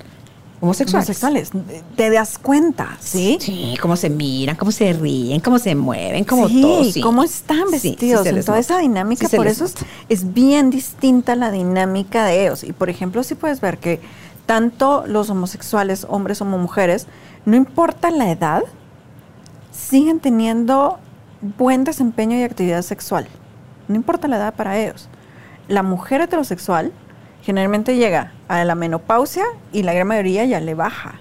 homosexuales. 0.62 1.08
Homosexuales. 1.10 1.50
Te 1.96 2.10
das 2.10 2.40
cuenta, 2.40 2.98
¿sí? 3.00 3.38
Sí, 3.40 3.76
cómo 3.82 3.96
se 3.96 4.10
miran, 4.10 4.56
cómo 4.56 4.72
se 4.72 4.94
ríen, 4.94 5.40
cómo 5.42 5.60
se 5.60 5.76
mueven, 5.76 6.24
cómo 6.24 6.48
sí, 6.48 6.62
todo. 6.62 6.84
sí. 6.86 7.02
cómo 7.02 7.24
están 7.24 7.66
Sí, 7.72 7.80
sí 7.80 7.90
vestidos, 7.90 8.24
se 8.24 8.30
en 8.30 8.36
toda 8.44 8.58
nota. 8.58 8.60
esa 8.60 8.80
dinámica, 8.80 9.28
Sí 9.28 9.36
por 9.36 9.46
eso 9.48 9.66
nota. 9.66 9.82
es 10.10 10.34
bien 10.34 10.70
distinta 10.72 11.36
la 11.36 11.52
dinámica 11.52 12.26
de 12.26 12.44
ellos. 12.46 12.64
Y 12.64 12.72
por 12.72 12.90
ejemplo, 12.90 13.22
sí 13.24 13.36
puedes 13.36 13.62
ver 13.62 13.78
que 13.78 14.00
tanto 14.46 15.04
los 15.08 15.30
homosexuales, 15.30 16.06
hombres 16.10 16.39
como 16.39 16.58
mujeres, 16.58 17.08
no 17.46 17.56
importa 17.56 18.12
la 18.12 18.32
edad, 18.32 18.64
siguen 19.72 20.20
teniendo 20.20 21.00
buen 21.58 21.84
desempeño 21.84 22.38
y 22.38 22.43
actividad 22.43 22.82
sexual. 22.82 23.28
No 23.88 23.96
importa 23.96 24.28
la 24.28 24.38
edad 24.38 24.54
para 24.54 24.78
ellos. 24.78 25.10
La 25.68 25.84
mujer 25.84 26.22
heterosexual 26.22 26.91
generalmente 27.41 27.96
llega 27.96 28.32
a 28.48 28.64
la 28.64 28.76
menopausia 28.76 29.46
y 29.72 29.84
la 29.84 29.93
gran 29.93 30.08
mayoría 30.08 30.46
ya 30.46 30.60
le 30.60 30.74
baja 30.74 31.20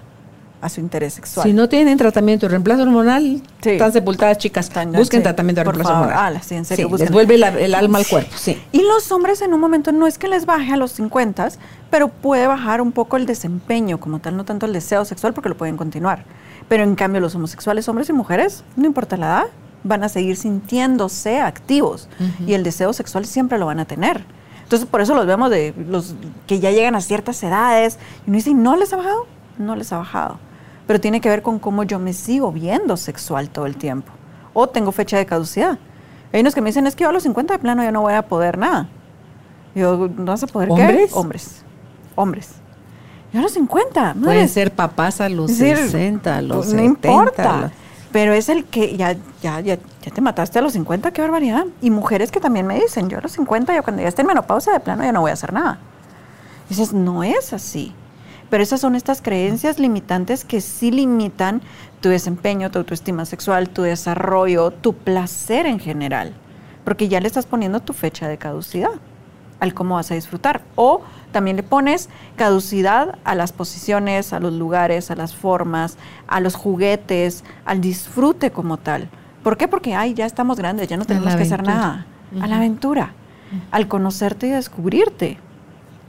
a 0.61 0.69
su 0.69 0.79
interés 0.79 1.13
sexual. 1.13 1.45
Si 1.45 1.53
no 1.53 1.69
tienen 1.69 1.97
tratamiento 1.97 2.45
de 2.47 2.51
reemplazo 2.51 2.83
hormonal, 2.83 3.41
Sí. 3.61 3.71
están 3.71 3.91
sepultadas, 3.91 4.37
chicas. 4.37 4.67
Están- 4.67 4.91
Busquen 4.93 5.19
sí, 5.19 5.23
tratamiento 5.23 5.59
de 5.61 5.65
reemplazo 5.65 5.89
favor. 5.89 6.07
hormonal. 6.07 6.37
Ah, 6.37 6.41
sí, 6.43 6.55
en 6.55 6.65
serio, 6.65 6.89
les 6.97 7.11
vuelve 7.11 7.37
la- 7.37 7.49
el 7.49 7.75
alma 7.75 7.99
al 7.99 8.07
cuerpo. 8.07 8.31
Y 8.71 8.81
los 8.81 9.11
hombres 9.11 9.41
en 9.41 9.53
un 9.53 9.59
momento 9.59 9.91
no 9.91 10.07
es 10.07 10.17
que 10.17 10.27
les 10.27 10.45
baje 10.45 10.73
a 10.73 10.77
los 10.77 10.91
50, 10.93 11.49
pero 11.89 12.07
puede 12.07 12.47
bajar 12.47 12.81
un 12.81 12.91
poco 12.91 13.17
el 13.17 13.25
desempeño 13.25 13.99
como 13.99 14.19
tal, 14.19 14.35
no 14.37 14.45
tanto 14.45 14.65
el 14.65 14.73
deseo 14.73 15.05
sexual 15.05 15.33
porque 15.33 15.49
lo 15.49 15.55
pueden 15.57 15.77
continuar. 15.77 16.25
Pero 16.67 16.83
en 16.83 16.95
cambio 16.95 17.21
los 17.21 17.35
homosexuales, 17.35 17.87
hombres 17.89 18.09
y 18.09 18.13
mujeres, 18.13 18.63
no 18.75 18.85
importa 18.87 19.17
la 19.17 19.25
edad, 19.27 19.43
van 19.83 20.03
a 20.03 20.09
seguir 20.09 20.35
sintiéndose 20.35 21.39
activos 21.41 22.07
y 22.47 22.53
el 22.53 22.63
deseo 22.63 22.91
sexual 22.93 23.25
siempre 23.25 23.57
lo 23.59 23.67
van 23.67 23.79
a 23.79 23.85
tener. 23.85 24.23
Entonces 24.63 24.87
por 24.87 24.99
eso 25.01 25.13
los 25.13 25.27
vemos 25.27 25.51
de 25.51 25.75
los 25.87 26.15
que 26.47 26.59
ya 26.59 26.71
llegan 26.71 26.95
a 26.95 27.01
ciertas 27.01 27.41
edades 27.43 27.99
y 28.25 28.29
uno 28.31 28.37
dice, 28.37 28.53
¿no 28.55 28.75
les 28.77 28.91
ha 28.93 28.97
bajado? 28.97 29.27
No 29.57 29.75
les 29.75 29.91
ha 29.93 29.97
bajado. 29.97 30.37
Pero 30.87 30.99
tiene 31.01 31.21
que 31.21 31.29
ver 31.29 31.41
con 31.41 31.59
cómo 31.59 31.83
yo 31.83 31.97
me 31.99 32.13
sigo 32.13 32.51
viendo 32.51 32.95
sexual 32.97 33.49
todo 33.49 33.65
el 33.65 33.75
tiempo. 33.77 34.11
O 34.53 34.67
tengo 34.67 34.91
fecha 34.91 35.17
de 35.17 35.25
caducidad. 35.25 35.77
Hay 36.33 36.41
unos 36.41 36.53
que 36.53 36.61
me 36.61 36.69
dicen, 36.69 36.85
es 36.87 36.95
que 36.95 37.03
yo 37.03 37.09
a 37.09 37.13
los 37.13 37.23
50 37.23 37.53
de 37.53 37.59
plano 37.59 37.83
ya 37.83 37.91
no 37.91 38.01
voy 38.01 38.13
a 38.13 38.23
poder 38.27 38.57
nada. 38.57 38.87
Yo, 39.73 40.07
¿no 40.15 40.25
vas 40.25 40.43
a 40.43 40.47
poder 40.47 40.69
¿Hombres? 40.69 41.11
qué? 41.13 41.19
Hombres. 41.19 41.63
Hombres. 42.15 42.51
Yo 43.33 43.39
a 43.39 43.43
los 43.43 43.51
50. 43.53 44.13
Pueden 44.13 44.21
madres. 44.21 44.51
ser 44.51 44.71
papás 44.71 45.19
a 45.21 45.27
los 45.29 45.47
decir, 45.57 45.75
60, 45.77 46.37
a 46.37 46.41
los 46.41 46.57
pues, 46.57 46.69
70. 46.69 47.07
No 47.07 47.13
importa. 47.13 47.57
los- 47.61 47.71
Pero 48.11 48.33
es 48.33 48.47
el 48.47 48.63
que 48.65 48.95
ya, 48.95 49.13
ya, 49.41 49.59
ya, 49.59 49.77
ya 50.01 50.11
te 50.13 50.21
mataste 50.21 50.59
a 50.59 50.61
los 50.61 50.71
50, 50.73 51.11
qué 51.11 51.21
barbaridad. 51.21 51.65
Y 51.81 51.89
mujeres 51.89 52.31
que 52.31 52.39
también 52.39 52.65
me 52.65 52.75
dicen, 52.79 53.09
yo 53.09 53.17
a 53.17 53.21
los 53.21 53.33
50, 53.33 53.75
yo 53.75 53.83
cuando 53.83 54.01
ya 54.01 54.07
esté 54.07 54.21
en 54.21 54.27
menopausia 54.29 54.71
de 54.71 54.79
plano 54.79 55.03
ya 55.03 55.11
no 55.11 55.19
voy 55.21 55.31
a 55.31 55.33
hacer 55.33 55.51
nada. 55.51 55.79
Y 56.67 56.75
dices, 56.75 56.93
no 56.93 57.23
es 57.23 57.51
así. 57.51 57.93
Pero 58.49 58.63
esas 58.63 58.81
son 58.81 58.95
estas 58.95 59.21
creencias 59.21 59.79
limitantes 59.79 60.45
que 60.45 60.61
sí 60.61 60.91
limitan 60.91 61.61
tu 62.01 62.09
desempeño, 62.09 62.71
tu 62.71 62.79
autoestima 62.79 63.25
sexual, 63.25 63.69
tu 63.69 63.81
desarrollo, 63.81 64.71
tu 64.71 64.93
placer 64.93 65.65
en 65.65 65.79
general. 65.79 66.33
Porque 66.83 67.07
ya 67.07 67.19
le 67.19 67.27
estás 67.27 67.45
poniendo 67.47 67.79
tu 67.79 67.93
fecha 67.93 68.27
de 68.27 68.37
caducidad 68.37 68.91
al 69.59 69.73
cómo 69.73 69.95
vas 69.95 70.11
a 70.11 70.15
disfrutar. 70.15 70.61
O 70.75 71.01
también 71.31 71.57
le 71.57 71.63
pones 71.63 72.09
caducidad 72.35 73.17
a 73.23 73.35
las 73.35 73.51
posiciones, 73.51 74.33
a 74.33 74.39
los 74.39 74.53
lugares, 74.53 75.11
a 75.11 75.15
las 75.15 75.35
formas, 75.35 75.97
a 76.27 76.39
los 76.39 76.55
juguetes, 76.55 77.43
al 77.65 77.81
disfrute 77.81 78.51
como 78.51 78.77
tal. 78.77 79.09
¿Por 79.43 79.57
qué? 79.57 79.67
Porque, 79.67 79.95
ay, 79.95 80.13
ya 80.13 80.25
estamos 80.25 80.57
grandes, 80.57 80.87
ya 80.87 80.97
no 80.97 81.05
tenemos 81.05 81.35
que 81.35 81.43
hacer 81.43 81.63
nada. 81.63 82.05
A 82.41 82.47
la 82.47 82.57
aventura, 82.57 83.13
al 83.71 83.87
conocerte 83.87 84.47
y 84.47 84.49
descubrirte. 84.51 85.37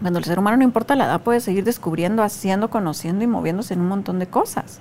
Cuando 0.01 0.19
el 0.19 0.25
ser 0.25 0.39
humano 0.39 0.59
no 0.59 0.65
importa 0.65 0.95
la 0.95 1.07
edad, 1.07 1.23
puede 1.23 1.41
seguir 1.41 1.65
descubriendo, 1.65 2.23
haciendo, 2.23 2.69
conociendo 2.69 3.25
y 3.25 3.27
moviéndose 3.27 3.75
en 3.75 3.81
un 3.81 3.89
montón 3.89 4.19
de 4.19 4.27
cosas. 4.27 4.81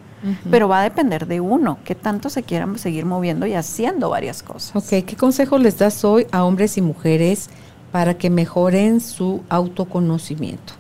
Pero 0.50 0.68
va 0.68 0.80
a 0.80 0.84
depender 0.84 1.28
de 1.28 1.40
uno, 1.40 1.78
que 1.84 1.94
tanto 1.94 2.32
se 2.32 2.42
quieran 2.42 2.80
seguir 2.80 3.06
moviendo 3.06 3.46
y 3.46 3.54
haciendo 3.54 4.10
varias 4.10 4.42
cosas. 4.42 4.76
Ok, 4.76 5.06
¿qué 5.06 5.16
consejo 5.16 5.60
les 5.60 5.78
das 5.78 6.04
hoy 6.04 6.26
a 6.32 6.44
hombres 6.44 6.78
y 6.78 6.82
mujeres 6.82 7.50
para 7.92 8.16
que 8.16 8.32
mejoren 8.32 9.02
su 9.02 9.44
autoconocimiento? 9.50 10.74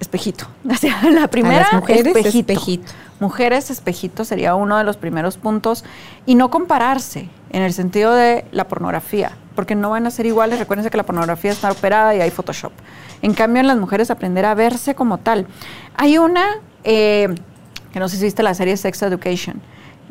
Espejito. 0.00 0.46
O 0.70 0.74
sea, 0.74 1.02
la 1.10 1.28
primera, 1.28 1.68
las 1.72 1.74
mujeres, 1.74 2.06
espejito. 2.06 2.52
espejito. 2.52 2.92
Mujeres, 3.20 3.70
espejito 3.70 4.24
sería 4.24 4.54
uno 4.54 4.78
de 4.78 4.84
los 4.84 4.96
primeros 4.96 5.36
puntos. 5.36 5.84
Y 6.26 6.34
no 6.34 6.50
compararse 6.50 7.28
en 7.50 7.62
el 7.62 7.72
sentido 7.72 8.14
de 8.14 8.44
la 8.50 8.66
pornografía, 8.66 9.36
porque 9.54 9.74
no 9.74 9.90
van 9.90 10.06
a 10.06 10.10
ser 10.10 10.26
iguales. 10.26 10.58
Recuérdense 10.58 10.90
que 10.90 10.96
la 10.96 11.04
pornografía 11.04 11.52
está 11.52 11.70
operada 11.70 12.14
y 12.14 12.20
hay 12.20 12.30
Photoshop. 12.30 12.72
En 13.22 13.34
cambio, 13.34 13.60
en 13.60 13.66
las 13.66 13.76
mujeres 13.76 14.10
aprender 14.10 14.46
a 14.46 14.54
verse 14.54 14.94
como 14.94 15.18
tal. 15.18 15.46
Hay 15.96 16.16
una, 16.16 16.46
eh, 16.84 17.28
que 17.92 18.00
no 18.00 18.08
sé 18.08 18.16
si 18.16 18.24
viste 18.24 18.42
la 18.42 18.54
serie 18.54 18.76
Sex 18.76 19.02
Education. 19.02 19.60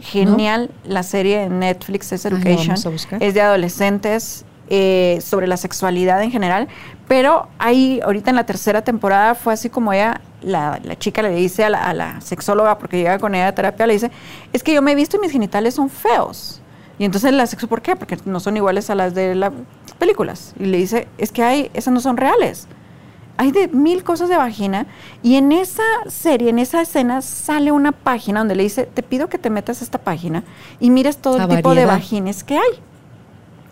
Genial, 0.01 0.69
la 0.85 1.03
serie 1.03 1.39
de 1.39 1.49
Netflix 1.49 2.11
la 2.11 2.29
Education. 2.29 2.75
Es 3.19 3.33
de 3.33 3.41
adolescentes 3.41 4.45
eh, 4.69 5.19
sobre 5.21 5.47
la 5.47 5.57
sexualidad 5.57 6.21
en 6.21 6.31
general, 6.31 6.67
pero 7.07 7.47
ahí 7.57 7.99
ahorita 8.03 8.29
en 8.29 8.35
la 8.35 8.45
tercera 8.45 8.83
temporada 8.83 9.35
fue 9.35 9.53
así 9.53 9.69
como 9.69 9.91
ella, 9.93 10.21
la, 10.41 10.79
la 10.83 10.95
chica 10.97 11.21
le 11.21 11.31
dice 11.31 11.65
a 11.65 11.69
la, 11.69 11.83
a 11.83 11.93
la 11.93 12.21
sexóloga, 12.21 12.77
porque 12.77 12.97
llega 12.97 13.17
con 13.17 13.33
ella 13.33 13.47
a 13.47 13.55
terapia, 13.55 13.87
le 13.87 13.93
dice, 13.93 14.11
es 14.53 14.61
que 14.61 14.73
yo 14.73 14.81
me 14.81 14.91
he 14.91 14.95
visto 14.95 15.17
y 15.17 15.19
mis 15.19 15.31
genitales 15.31 15.73
son 15.73 15.89
feos. 15.89 16.61
Y 16.99 17.05
entonces 17.05 17.31
la 17.33 17.47
sexo, 17.47 17.67
¿por 17.67 17.81
qué? 17.81 17.95
Porque 17.95 18.17
no 18.25 18.39
son 18.39 18.57
iguales 18.57 18.89
a 18.89 18.95
las 18.95 19.15
de 19.15 19.33
las 19.33 19.53
películas. 19.97 20.53
Y 20.59 20.65
le 20.65 20.77
dice, 20.77 21.07
es 21.17 21.31
que 21.31 21.43
hay, 21.43 21.71
esas 21.73 21.93
no 21.93 22.01
son 22.01 22.17
reales. 22.17 22.67
hay 23.39 23.53
de 23.53 23.69
mil 23.69 24.03
cosas 24.03 24.27
de 24.27 24.35
vagina 24.35 24.85
y 25.23 25.35
en 25.35 25.53
esa 25.53 25.83
serie, 26.07 26.49
en 26.49 26.59
esa 26.59 26.81
escena 26.81 27.21
sale 27.21 27.71
una 27.71 27.93
página 27.93 28.41
donde 28.41 28.53
le 28.53 28.63
dice, 28.63 28.83
te 28.85 29.01
pido 29.01 29.29
que 29.29 29.37
te 29.37 29.49
metas 29.49 29.79
a 29.79 29.85
esta 29.85 29.97
página 29.97 30.43
y 30.81 30.89
mires 30.89 31.17
todo 31.17 31.37
el 31.37 31.47
tipo 31.47 31.73
de 31.73 31.85
vagines 31.85 32.43
que 32.43 32.57
hay. 32.57 32.83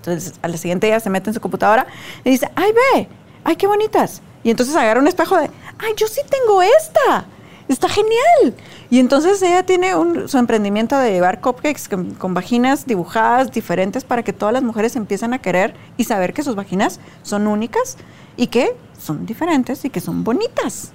Entonces, 0.08 0.39
al 0.41 0.58
siguiente 0.58 0.88
día 0.88 0.99
se 1.01 1.10
mete 1.10 1.30
en 1.30 1.34
su 1.34 1.41
computadora 1.41 1.86
y 2.24 2.30
dice, 2.30 2.49
ay, 2.55 2.72
ve, 2.72 3.10
ay, 3.43 3.55
qué 3.58 3.68
bonitas. 3.68 4.22
Y 4.41 4.49
entonces 4.49 4.74
agarra 4.76 5.01
un 5.01 5.08
espejo 5.08 5.36
de, 5.36 5.49
ay, 5.80 5.93
yo 5.97 6.08
sí 6.08 6.22
tengo 6.30 6.62
esta, 6.62 7.26
está 7.68 7.89
genial. 7.89 8.55
Y 8.89 8.99
entonces 8.99 9.41
ella 9.41 9.64
tiene 9.64 9.91
su 10.28 10.38
emprendimiento 10.38 10.97
de 10.97 11.12
llevar 11.12 11.41
cupcakes 11.41 11.89
con, 11.89 12.34
vaginas 12.34 12.86
dibujadas 12.86 13.51
diferentes 13.51 14.05
para 14.05 14.24
que 14.24 14.32
todas 14.32 14.53
las 14.53 14.64
mujeres 14.64 14.95
empiecen 14.95 15.34
a 15.34 15.39
querer 15.39 15.74
y 15.97 16.05
saber 16.05 16.34
que 16.34 16.41
sus 16.41 16.55
vaginas 16.55 17.01
son 17.22 17.45
únicas 17.45 17.97
y 18.38 18.47
que 18.47 18.78
son 18.97 19.26
diferentes 19.26 19.84
y 19.84 19.89
que 19.89 19.99
son 19.99 20.24
bonitas. 20.24 20.93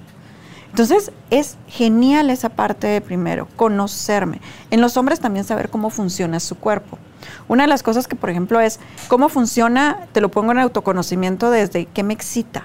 Entonces 0.73 1.11
es 1.29 1.55
genial 1.67 2.31
esa 2.31 2.49
parte 2.49 2.87
de 2.87 2.99
primero, 2.99 3.47
conocerme. 3.57 4.41
En 4.71 4.81
los 4.81 4.97
hombres 4.97 5.19
también 5.19 5.45
saber 5.45 5.69
cómo 5.69 5.91
funciona 5.91 6.39
su 6.39 6.55
cuerpo. 6.55 6.97
Una 7.47 7.65
de 7.65 7.67
las 7.67 7.83
cosas 7.83 8.07
que, 8.07 8.15
por 8.15 8.31
ejemplo, 8.31 8.59
es 8.59 8.79
cómo 9.07 9.29
funciona, 9.29 10.07
te 10.13 10.19
lo 10.19 10.31
pongo 10.31 10.51
en 10.51 10.57
autoconocimiento 10.57 11.51
desde 11.51 11.85
qué 11.85 12.01
me 12.01 12.15
excita. 12.15 12.63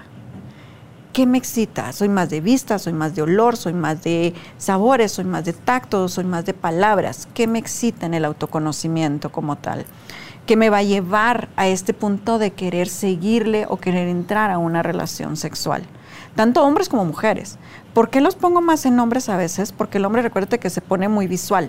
¿Qué 1.12 1.26
me 1.26 1.36
excita? 1.36 1.92
Soy 1.92 2.08
más 2.08 2.30
de 2.30 2.40
vista, 2.40 2.78
soy 2.78 2.94
más 2.94 3.14
de 3.14 3.20
olor, 3.20 3.58
soy 3.58 3.74
más 3.74 4.02
de 4.02 4.32
sabores, 4.56 5.12
soy 5.12 5.26
más 5.26 5.44
de 5.44 5.52
tacto, 5.52 6.08
soy 6.08 6.24
más 6.24 6.46
de 6.46 6.54
palabras. 6.54 7.28
¿Qué 7.34 7.46
me 7.46 7.58
excita 7.58 8.06
en 8.06 8.14
el 8.14 8.24
autoconocimiento 8.24 9.30
como 9.30 9.56
tal? 9.56 9.84
¿Qué 10.46 10.56
me 10.56 10.70
va 10.70 10.78
a 10.78 10.82
llevar 10.82 11.50
a 11.56 11.68
este 11.68 11.92
punto 11.92 12.38
de 12.38 12.52
querer 12.52 12.88
seguirle 12.88 13.66
o 13.68 13.76
querer 13.76 14.08
entrar 14.08 14.50
a 14.50 14.56
una 14.56 14.82
relación 14.82 15.36
sexual? 15.36 15.82
Tanto 16.38 16.62
hombres 16.62 16.88
como 16.88 17.04
mujeres. 17.04 17.58
¿Por 17.98 18.10
qué 18.10 18.20
los 18.20 18.36
pongo 18.36 18.60
más 18.60 18.86
en 18.86 18.96
hombres 19.00 19.28
a 19.28 19.36
veces? 19.36 19.72
Porque 19.72 19.98
el 19.98 20.04
hombre, 20.04 20.22
recuérdate 20.22 20.60
que 20.60 20.70
se 20.70 20.80
pone 20.80 21.08
muy 21.08 21.26
visual. 21.26 21.68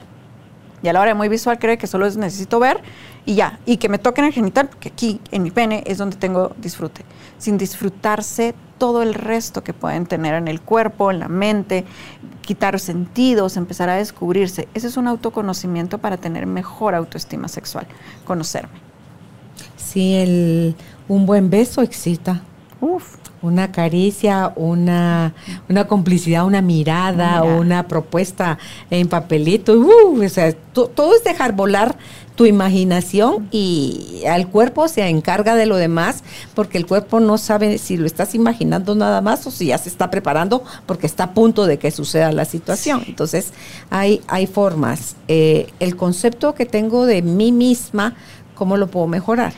Y 0.84 0.88
a 0.88 0.94
la 0.94 1.02
hora 1.02 1.10
de 1.10 1.16
muy 1.16 1.28
visual 1.28 1.58
cree 1.58 1.80
que 1.80 1.88
solo 1.88 2.08
necesito 2.08 2.60
ver 2.60 2.82
y 3.26 3.34
ya. 3.34 3.58
Y 3.66 3.78
que 3.78 3.90
me 3.90 3.98
toquen 3.98 4.26
el 4.26 4.32
genital, 4.32 4.68
porque 4.68 4.90
aquí 4.90 5.20
en 5.32 5.42
mi 5.42 5.50
pene 5.50 5.84
es 5.88 5.98
donde 5.98 6.18
tengo 6.18 6.52
disfrute. 6.58 7.04
Sin 7.40 7.58
disfrutarse 7.58 8.54
todo 8.78 9.02
el 9.02 9.16
resto 9.16 9.64
que 9.64 9.74
pueden 9.74 10.06
tener 10.06 10.36
en 10.36 10.48
el 10.48 10.62
cuerpo, 10.62 11.10
en 11.10 11.18
la 11.18 11.30
mente, 11.30 11.84
quitar 12.44 12.80
sentidos, 12.80 13.58
empezar 13.58 13.90
a 13.90 13.96
descubrirse. 13.96 14.68
Ese 14.76 14.86
es 14.86 14.98
un 14.98 15.08
autoconocimiento 15.08 15.98
para 15.98 16.18
tener 16.18 16.46
mejor 16.46 16.94
autoestima 16.94 17.48
sexual, 17.48 17.88
conocerme. 18.26 18.78
Sí, 19.78 20.14
el, 20.14 20.76
un 21.08 21.26
buen 21.26 21.50
beso 21.50 21.82
excita. 21.82 22.44
Uf. 22.82 23.16
Una 23.42 23.72
caricia, 23.72 24.52
una, 24.56 25.34
una 25.70 25.88
complicidad, 25.88 26.46
una 26.46 26.62
mirada, 26.62 27.44
una 27.44 27.88
propuesta 27.88 28.58
en 28.90 29.08
papelito. 29.08 29.74
Uh, 29.74 30.24
o 30.24 30.30
sea, 30.30 30.54
todo 30.74 31.16
es 31.16 31.24
dejar 31.24 31.54
volar 31.54 31.98
tu 32.40 32.46
imaginación 32.46 33.50
y 33.52 34.24
al 34.26 34.48
cuerpo 34.48 34.88
se 34.88 35.06
encarga 35.08 35.56
de 35.56 35.66
lo 35.66 35.76
demás 35.76 36.24
porque 36.56 36.78
el 36.78 36.86
cuerpo 36.86 37.20
no 37.20 37.38
sabe 37.38 37.78
si 37.78 37.98
lo 37.98 38.06
estás 38.06 38.34
imaginando 38.34 38.96
nada 38.96 39.20
más 39.20 39.46
o 39.46 39.52
si 39.52 39.66
ya 39.66 39.78
se 39.78 39.90
está 39.90 40.10
preparando 40.10 40.64
porque 40.86 41.06
está 41.06 41.26
a 41.26 41.34
punto 41.34 41.66
de 41.66 41.80
que 41.80 41.92
suceda 41.92 42.32
la 42.32 42.46
situación. 42.46 43.04
Entonces, 43.08 43.52
hay, 43.90 44.22
hay 44.28 44.48
formas. 44.48 45.18
Eh, 45.28 45.68
el 45.82 45.98
concepto 45.98 46.56
que 46.56 46.66
tengo 46.66 47.06
de 47.06 47.22
mí 47.22 47.52
misma, 47.52 48.16
¿cómo 48.56 48.78
lo 48.78 48.88
puedo 48.88 49.08
mejorar? 49.08 49.52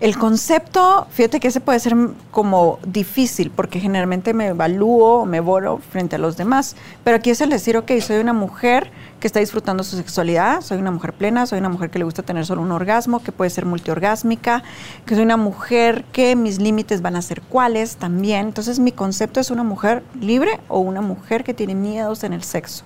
El 0.00 0.18
concepto, 0.18 1.06
fíjate 1.10 1.38
que 1.38 1.48
ese 1.48 1.60
puede 1.60 1.78
ser 1.78 1.94
como 2.32 2.80
difícil 2.84 3.50
porque 3.50 3.78
generalmente 3.78 4.34
me 4.34 4.48
evalúo, 4.48 5.24
me 5.24 5.38
boro 5.38 5.78
frente 5.78 6.16
a 6.16 6.18
los 6.18 6.36
demás, 6.36 6.74
pero 7.04 7.16
aquí 7.16 7.30
es 7.30 7.40
el 7.40 7.48
decir, 7.48 7.76
ok, 7.76 7.92
soy 8.00 8.18
una 8.18 8.32
mujer 8.32 8.90
que 9.20 9.28
está 9.28 9.38
disfrutando 9.38 9.84
su 9.84 9.96
sexualidad, 9.96 10.62
soy 10.62 10.78
una 10.78 10.90
mujer 10.90 11.12
plena, 11.12 11.46
soy 11.46 11.60
una 11.60 11.68
mujer 11.68 11.90
que 11.90 12.00
le 12.00 12.04
gusta 12.04 12.24
tener 12.24 12.44
solo 12.44 12.60
un 12.60 12.72
orgasmo, 12.72 13.22
que 13.22 13.30
puede 13.30 13.50
ser 13.50 13.66
multiorgásmica, 13.66 14.64
que 15.06 15.14
soy 15.14 15.24
una 15.24 15.36
mujer 15.36 16.04
que 16.12 16.34
mis 16.34 16.58
límites 16.60 17.00
van 17.00 17.14
a 17.14 17.22
ser 17.22 17.40
cuáles 17.40 17.96
también. 17.96 18.48
Entonces 18.48 18.80
mi 18.80 18.90
concepto 18.90 19.38
es 19.38 19.50
una 19.50 19.62
mujer 19.62 20.02
libre 20.20 20.60
o 20.68 20.80
una 20.80 21.02
mujer 21.02 21.44
que 21.44 21.54
tiene 21.54 21.76
miedos 21.76 22.24
en 22.24 22.32
el 22.32 22.42
sexo. 22.42 22.84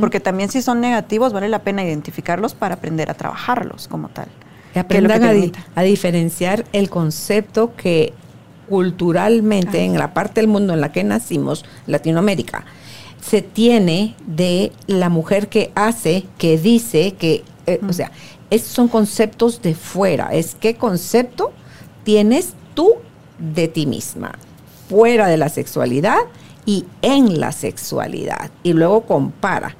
Porque 0.00 0.20
también 0.20 0.50
si 0.50 0.60
son 0.60 0.80
negativos 0.80 1.32
vale 1.32 1.48
la 1.48 1.60
pena 1.60 1.82
identificarlos 1.82 2.54
para 2.54 2.74
aprender 2.74 3.10
a 3.10 3.14
trabajarlos 3.14 3.88
como 3.88 4.08
tal. 4.08 4.28
Que 4.72 4.80
aprendan 4.80 5.52
a, 5.74 5.82
diferenciar 5.82 6.64
el 6.72 6.88
concepto 6.88 7.74
que 7.76 8.12
culturalmente 8.68 9.84
en 9.84 9.98
la 9.98 10.14
parte 10.14 10.40
del 10.40 10.48
mundo 10.48 10.72
en 10.72 10.80
la 10.80 10.92
que 10.92 11.04
nacimos, 11.04 11.64
Latinoamérica, 11.86 12.64
se 13.20 13.42
tiene 13.42 14.14
de 14.26 14.72
la 14.86 15.08
mujer 15.08 15.48
que 15.48 15.72
hace, 15.74 16.24
que 16.38 16.58
dice, 16.58 17.12
que, 17.12 17.44
eh, 17.66 17.80
o 17.86 17.92
sea, 17.92 18.10
esos 18.50 18.68
son 18.68 18.88
conceptos 18.88 19.62
de 19.62 19.74
fuera. 19.74 20.28
Es 20.32 20.56
qué 20.58 20.74
concepto 20.74 21.52
tienes 22.04 22.54
tú 22.74 22.94
de 23.38 23.68
ti 23.68 23.86
misma, 23.86 24.32
fuera 24.88 25.26
de 25.26 25.36
la 25.36 25.48
sexualidad 25.48 26.18
y 26.66 26.84
en 27.02 27.40
la 27.40 27.52
sexualidad. 27.52 28.50
Y 28.62 28.72
luego 28.72 29.02
compara. 29.02 29.76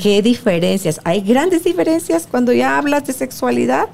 ¿Qué 0.00 0.22
diferencias? 0.22 1.00
Hay 1.04 1.20
grandes 1.20 1.64
diferencias 1.64 2.26
cuando 2.30 2.52
ya 2.52 2.78
hablas 2.78 3.06
de 3.06 3.12
sexualidad 3.12 3.88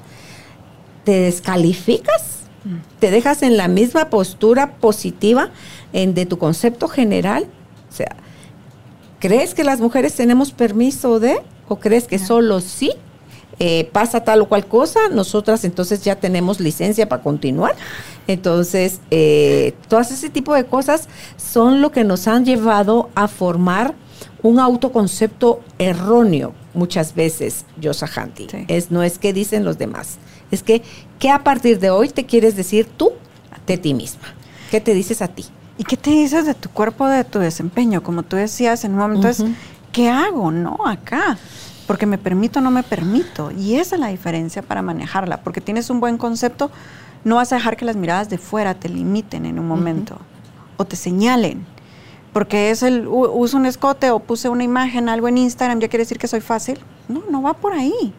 te 1.03 1.11
descalificas, 1.11 2.39
te 2.99 3.11
dejas 3.11 3.41
en 3.41 3.57
la 3.57 3.67
misma 3.67 4.09
postura 4.09 4.75
positiva 4.77 5.49
en, 5.93 6.13
de 6.13 6.25
tu 6.25 6.37
concepto 6.37 6.87
general. 6.87 7.47
O 7.89 7.95
sea, 7.95 8.15
¿crees 9.19 9.53
que 9.53 9.63
las 9.63 9.79
mujeres 9.79 10.15
tenemos 10.15 10.51
permiso 10.51 11.19
de 11.19 11.41
o 11.67 11.79
crees 11.79 12.05
que 12.05 12.19
solo 12.19 12.59
sí? 12.59 12.91
Eh, 13.61 13.89
pasa 13.91 14.23
tal 14.23 14.41
o 14.41 14.47
cual 14.47 14.65
cosa, 14.67 14.99
nosotras 15.11 15.65
entonces 15.65 16.01
ya 16.01 16.15
tenemos 16.15 16.61
licencia 16.61 17.09
para 17.09 17.21
continuar. 17.21 17.75
Entonces, 18.27 19.01
eh, 19.11 19.73
todas 19.89 20.11
ese 20.11 20.29
tipo 20.29 20.53
de 20.53 20.65
cosas 20.65 21.09
son 21.35 21.81
lo 21.81 21.91
que 21.91 22.05
nos 22.05 22.27
han 22.29 22.45
llevado 22.45 23.09
a 23.15 23.27
formar 23.27 23.95
un 24.43 24.59
autoconcepto 24.59 25.59
erróneo 25.77 26.53
muchas 26.73 27.15
veces, 27.15 27.65
Yosa 27.81 28.07
Es, 28.67 28.91
no 28.91 29.03
es 29.03 29.19
que 29.19 29.33
dicen 29.33 29.65
los 29.65 29.77
demás, 29.77 30.17
es 30.51 30.63
que, 30.63 30.81
¿qué 31.19 31.29
a 31.29 31.43
partir 31.43 31.79
de 31.79 31.89
hoy 31.89 32.09
te 32.09 32.25
quieres 32.25 32.55
decir 32.55 32.85
tú 32.85 33.11
de 33.67 33.77
ti 33.77 33.93
misma? 33.93 34.23
¿Qué 34.71 34.81
te 34.81 34.93
dices 34.93 35.21
a 35.21 35.27
ti? 35.27 35.45
¿Y 35.77 35.83
qué 35.83 35.95
te 35.95 36.09
dices 36.09 36.45
de 36.45 36.53
tu 36.53 36.69
cuerpo, 36.69 37.07
de 37.07 37.23
tu 37.23 37.39
desempeño? 37.39 38.03
Como 38.03 38.23
tú 38.23 38.35
decías 38.35 38.83
en 38.83 38.93
un 38.93 38.99
momento, 38.99 39.27
es, 39.27 39.43
¿qué 39.91 40.09
hago? 40.09 40.51
No, 40.51 40.77
acá. 40.85 41.37
Porque 41.87 42.05
me 42.05 42.17
permito 42.17 42.59
o 42.59 42.61
no 42.61 42.69
me 42.69 42.83
permito. 42.83 43.51
Y 43.51 43.75
esa 43.75 43.95
es 43.95 44.01
la 44.01 44.07
diferencia 44.07 44.61
para 44.61 44.81
manejarla. 44.81 45.41
Porque 45.41 45.61
tienes 45.61 45.89
un 45.89 45.99
buen 45.99 46.17
concepto, 46.17 46.69
no 47.23 47.37
vas 47.37 47.51
a 47.51 47.55
dejar 47.55 47.77
que 47.77 47.85
las 47.85 47.95
miradas 47.95 48.29
de 48.29 48.37
fuera 48.37 48.73
te 48.73 48.89
limiten 48.89 49.45
en 49.45 49.57
un 49.57 49.67
momento 49.67 50.19
o 50.77 50.85
te 50.85 50.95
señalen. 50.95 51.65
Porque 52.33 52.69
es 52.69 52.83
el 52.83 53.07
uso 53.07 53.57
un 53.57 53.65
escote 53.65 54.11
o 54.11 54.19
puse 54.19 54.49
una 54.49 54.63
imagen, 54.63 55.09
algo 55.09 55.27
en 55.27 55.37
Instagram, 55.37 55.79
ya 55.79 55.87
quiere 55.87 56.03
decir 56.03 56.19
que 56.19 56.27
soy 56.27 56.41
fácil. 56.41 56.79
No, 57.07 57.23
no 57.29 57.41
va 57.41 57.53
por 57.53 57.73
ahí 57.73 58.13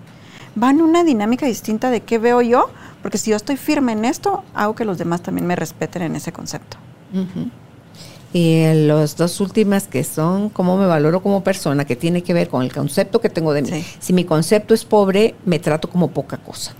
van 0.55 0.79
en 0.79 0.83
una 0.83 1.05
dinámica 1.05 1.47
distinta 1.47 1.91
de 1.91 2.01
qué 2.01 2.19
veo 2.19 2.43
yo, 2.43 2.71
porque 3.03 3.19
si 3.19 3.31
yo 3.31 3.37
estoy 3.37 3.57
firme 3.57 3.93
en 3.93 4.05
esto, 4.05 4.45
hago 4.55 4.75
que 4.75 4.85
los 4.85 4.99
demás 4.99 5.23
también 5.23 5.47
me 5.47 5.57
respeten 5.57 6.03
en 6.03 6.17
ese 6.17 6.33
concepto. 6.33 6.77
Y 8.33 8.63
los 8.87 9.17
dos 9.17 9.41
últimas 9.41 9.89
que 9.89 10.05
son 10.05 10.51
cómo 10.51 10.77
me 10.77 10.87
valoro 10.87 11.21
como 11.21 11.43
persona, 11.43 11.85
que 11.85 11.97
tiene 11.97 12.23
que 12.23 12.33
ver 12.33 12.49
con 12.49 12.63
el 12.63 12.73
concepto 12.73 13.21
que 13.21 13.29
tengo 13.29 13.53
de 13.53 13.63
mí. 13.63 13.85
Si 13.99 14.13
mi 14.13 14.25
concepto 14.25 14.73
es 14.73 14.85
pobre, 14.85 15.35
me 15.45 15.59
trato 15.59 15.91
como 15.91 16.09
poca 16.09 16.37
cosa. 16.37 16.75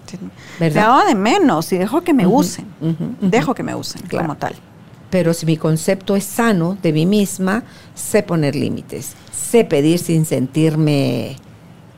¿verdad? 0.61 1.07
de 1.09 1.15
menos 1.15 1.73
y 1.73 1.79
dejo 1.79 2.03
que 2.03 2.13
me 2.13 2.27
usen. 2.27 2.67
Dejo 3.21 3.55
que 3.55 3.63
me 3.63 3.75
usen 3.75 4.03
como 4.09 4.37
tal. 4.37 4.55
Pero 5.11 5.35
si 5.35 5.45
mi 5.45 5.57
concepto 5.57 6.15
es 6.15 6.23
sano 6.23 6.79
de 6.81 6.93
mí 6.93 7.05
misma, 7.05 7.65
sé 7.97 8.23
poner 8.23 8.55
límites, 8.55 9.15
sé 9.33 9.65
pedir 9.65 9.99
sin 9.99 10.25
sentirme 10.25 11.37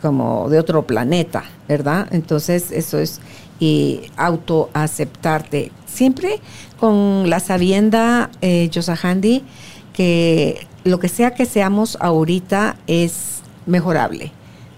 como 0.03 0.51
de 0.51 0.59
otro 0.59 0.87
planeta, 0.87 1.45
¿verdad? 1.69 2.09
Entonces 2.11 2.71
eso 2.73 2.99
es 2.99 3.21
y 3.63 4.01
autoaceptarte. 4.17 5.71
Siempre 5.87 6.41
con 6.81 7.31
la 7.31 7.39
sabienda, 7.39 8.29
eh, 8.41 8.69
Yosahandi, 8.71 9.45
que 9.93 10.67
lo 10.83 10.99
que 10.99 11.09
sea 11.09 11.35
que 11.35 11.47
seamos 11.47 11.97
ahorita 12.01 12.77
es 12.89 13.43
mejorable. 13.67 14.33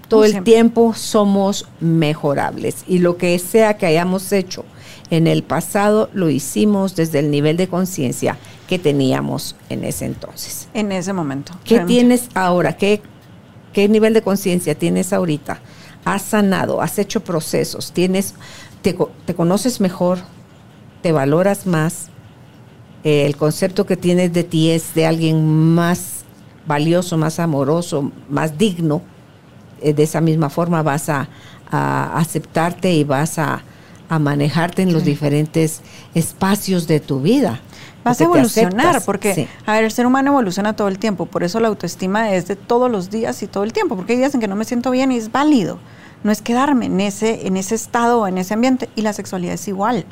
Todo 0.09 0.27
el 0.27 0.45
tiempo 0.45 0.93
somos 0.93 1.67
mejorables 1.81 2.85
y 2.87 2.99
lo 2.99 3.17
que 3.17 3.39
sea 3.39 3.79
que 3.79 3.87
hayamos 3.87 4.31
hecho 4.33 4.67
en 5.11 5.27
el 5.27 5.43
pasado 5.43 6.11
lo 6.13 6.29
hicimos 6.29 6.95
desde 6.95 7.21
el 7.21 7.31
nivel 7.31 7.57
de 7.57 7.69
conciencia 7.69 8.37
que 8.69 8.79
teníamos 8.79 9.57
en 9.71 9.85
ese 9.85 10.05
entonces. 10.05 10.69
En 10.75 10.93
ese 10.93 11.13
momento. 11.13 11.55
¿Qué 11.65 11.81
tienes 11.81 12.29
ahora? 12.35 12.77
¿Qué 12.77 13.01
¿Qué 13.75 13.89
nivel 13.89 14.15
de 14.15 14.23
conciencia 14.23 14.77
tienes 14.77 15.13
ahorita? 15.13 15.61
Has 16.05 16.23
sanado, 16.23 16.81
has 16.81 16.97
hecho 16.99 17.25
procesos, 17.25 17.91
tienes, 17.93 18.35
te, 18.83 18.95
conoces 19.35 19.81
mejor, 19.81 20.21
te 21.03 21.11
valoras 21.11 21.67
más, 21.67 22.09
eh, 23.03 23.27
el 23.27 23.37
concepto 23.37 23.85
que 23.85 23.97
tienes 23.97 24.33
de 24.33 24.45
ti 24.45 24.71
es 24.71 24.95
de 24.95 25.07
alguien 25.07 25.75
más 25.75 26.25
valioso, 26.67 27.19
más 27.19 27.41
amoroso, 27.41 28.13
más 28.29 28.57
digno, 28.57 29.03
eh, 29.83 29.93
de 29.93 30.05
esa 30.05 30.21
misma 30.21 30.51
forma 30.51 30.83
vas 30.83 31.09
a, 31.09 31.29
aceptarte 31.71 32.93
y 32.93 33.03
vas 33.03 33.41
a, 33.41 33.65
manejarte 34.21 34.83
en 34.83 34.93
los 34.93 35.05
diferentes 35.05 35.81
espacios 36.15 36.87
de 36.87 37.01
tu 37.01 37.21
vida. 37.21 37.61
Vas 38.05 38.21
a 38.21 38.25
evolucionar, 38.25 39.03
porque, 39.05 39.49
a 39.65 39.73
ver, 39.73 39.85
el 39.85 39.91
ser 39.91 40.07
humano 40.07 40.31
evoluciona 40.31 40.77
todo 40.77 40.89
el 40.89 40.99
tiempo, 40.99 41.27
por 41.27 41.43
eso 41.43 41.59
la 41.59 41.69
autoestima 41.69 42.33
es 42.33 42.47
de 42.47 42.55
todos 42.55 42.91
los 42.91 43.11
días 43.11 43.43
y 43.43 43.47
todo 43.47 43.65
el 43.65 43.73
tiempo, 43.73 43.97
porque 43.97 44.13
hay 44.13 44.19
días 44.19 44.35
en 44.35 44.41
que 44.41 44.49
no 44.49 44.57
me 44.57 44.65
siento 44.65 44.91
bien 44.91 45.11
y 45.11 45.17
es 45.17 45.33
válido 45.33 45.79
no 46.25 46.33
es 46.33 46.41
quedarme 46.41 46.87
en 46.87 47.01
ese, 47.01 47.47
en 47.47 47.57
ese 47.57 47.75
estado 47.75 48.23
o 48.23 48.27
en 48.27 48.39
ese 48.39 48.55
ambiente. 48.55 48.89
Y 48.97 49.03
la 49.03 49.13
sexualidad 49.13 49.55
es 49.55 49.69
igual. 49.69 50.07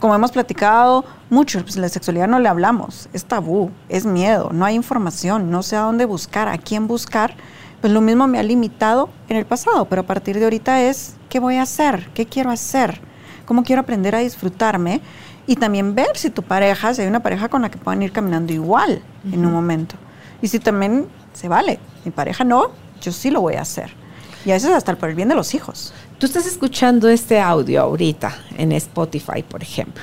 Como 0.00 0.14
hemos 0.14 0.32
platicado 0.32 1.04
mucho, 1.30 1.62
pues 1.62 1.76
la 1.76 1.88
sexualidad 1.90 2.26
no 2.26 2.38
le 2.38 2.48
hablamos, 2.48 3.08
es 3.12 3.26
tabú, 3.26 3.70
es 3.90 4.06
miedo, 4.06 4.50
no 4.52 4.64
hay 4.64 4.74
información, 4.74 5.50
no 5.50 5.62
sé 5.62 5.76
a 5.76 5.80
dónde 5.80 6.06
buscar, 6.06 6.48
a 6.48 6.58
quién 6.58 6.88
buscar. 6.88 7.36
Pues 7.82 7.92
lo 7.92 8.00
mismo 8.00 8.26
me 8.26 8.38
ha 8.38 8.42
limitado 8.42 9.10
en 9.28 9.36
el 9.36 9.44
pasado, 9.44 9.84
pero 9.84 10.00
a 10.00 10.06
partir 10.06 10.38
de 10.38 10.44
ahorita 10.44 10.82
es, 10.82 11.16
¿qué 11.28 11.38
voy 11.38 11.56
a 11.56 11.62
hacer? 11.62 12.08
¿Qué 12.14 12.24
quiero 12.24 12.50
hacer? 12.50 12.98
¿Cómo 13.44 13.62
quiero 13.62 13.82
aprender 13.82 14.14
a 14.14 14.20
disfrutarme? 14.20 15.02
Y 15.46 15.56
también 15.56 15.94
ver 15.94 16.16
si 16.16 16.30
tu 16.30 16.42
pareja, 16.42 16.94
si 16.94 17.02
hay 17.02 17.08
una 17.08 17.20
pareja 17.20 17.48
con 17.48 17.62
la 17.62 17.70
que 17.70 17.78
puedan 17.78 18.02
ir 18.02 18.12
caminando 18.12 18.52
igual 18.52 19.02
en 19.30 19.44
un 19.44 19.52
momento. 19.52 19.96
Y 20.40 20.48
si 20.48 20.58
también 20.58 21.06
se 21.32 21.48
vale, 21.48 21.78
mi 22.04 22.10
pareja 22.10 22.44
no, 22.44 22.70
yo 23.00 23.12
sí 23.12 23.30
lo 23.30 23.40
voy 23.40 23.54
a 23.54 23.62
hacer 23.62 24.04
y 24.44 24.50
a 24.50 24.54
veces 24.54 24.70
hasta 24.70 24.94
por 24.96 25.08
el 25.08 25.14
bien 25.14 25.28
de 25.28 25.34
los 25.34 25.54
hijos. 25.54 25.92
Tú 26.18 26.26
estás 26.26 26.46
escuchando 26.46 27.08
este 27.08 27.40
audio 27.40 27.82
ahorita 27.82 28.36
en 28.56 28.72
Spotify, 28.72 29.42
por 29.42 29.62
ejemplo, 29.62 30.02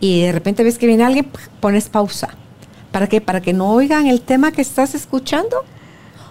y 0.00 0.22
de 0.22 0.32
repente 0.32 0.62
ves 0.62 0.78
que 0.78 0.86
viene 0.86 1.04
alguien, 1.04 1.30
pones 1.60 1.88
pausa. 1.88 2.30
¿Para 2.92 3.08
qué? 3.08 3.20
Para 3.20 3.40
que 3.40 3.52
no 3.52 3.70
oigan 3.72 4.06
el 4.06 4.20
tema 4.20 4.52
que 4.52 4.62
estás 4.62 4.94
escuchando 4.94 5.64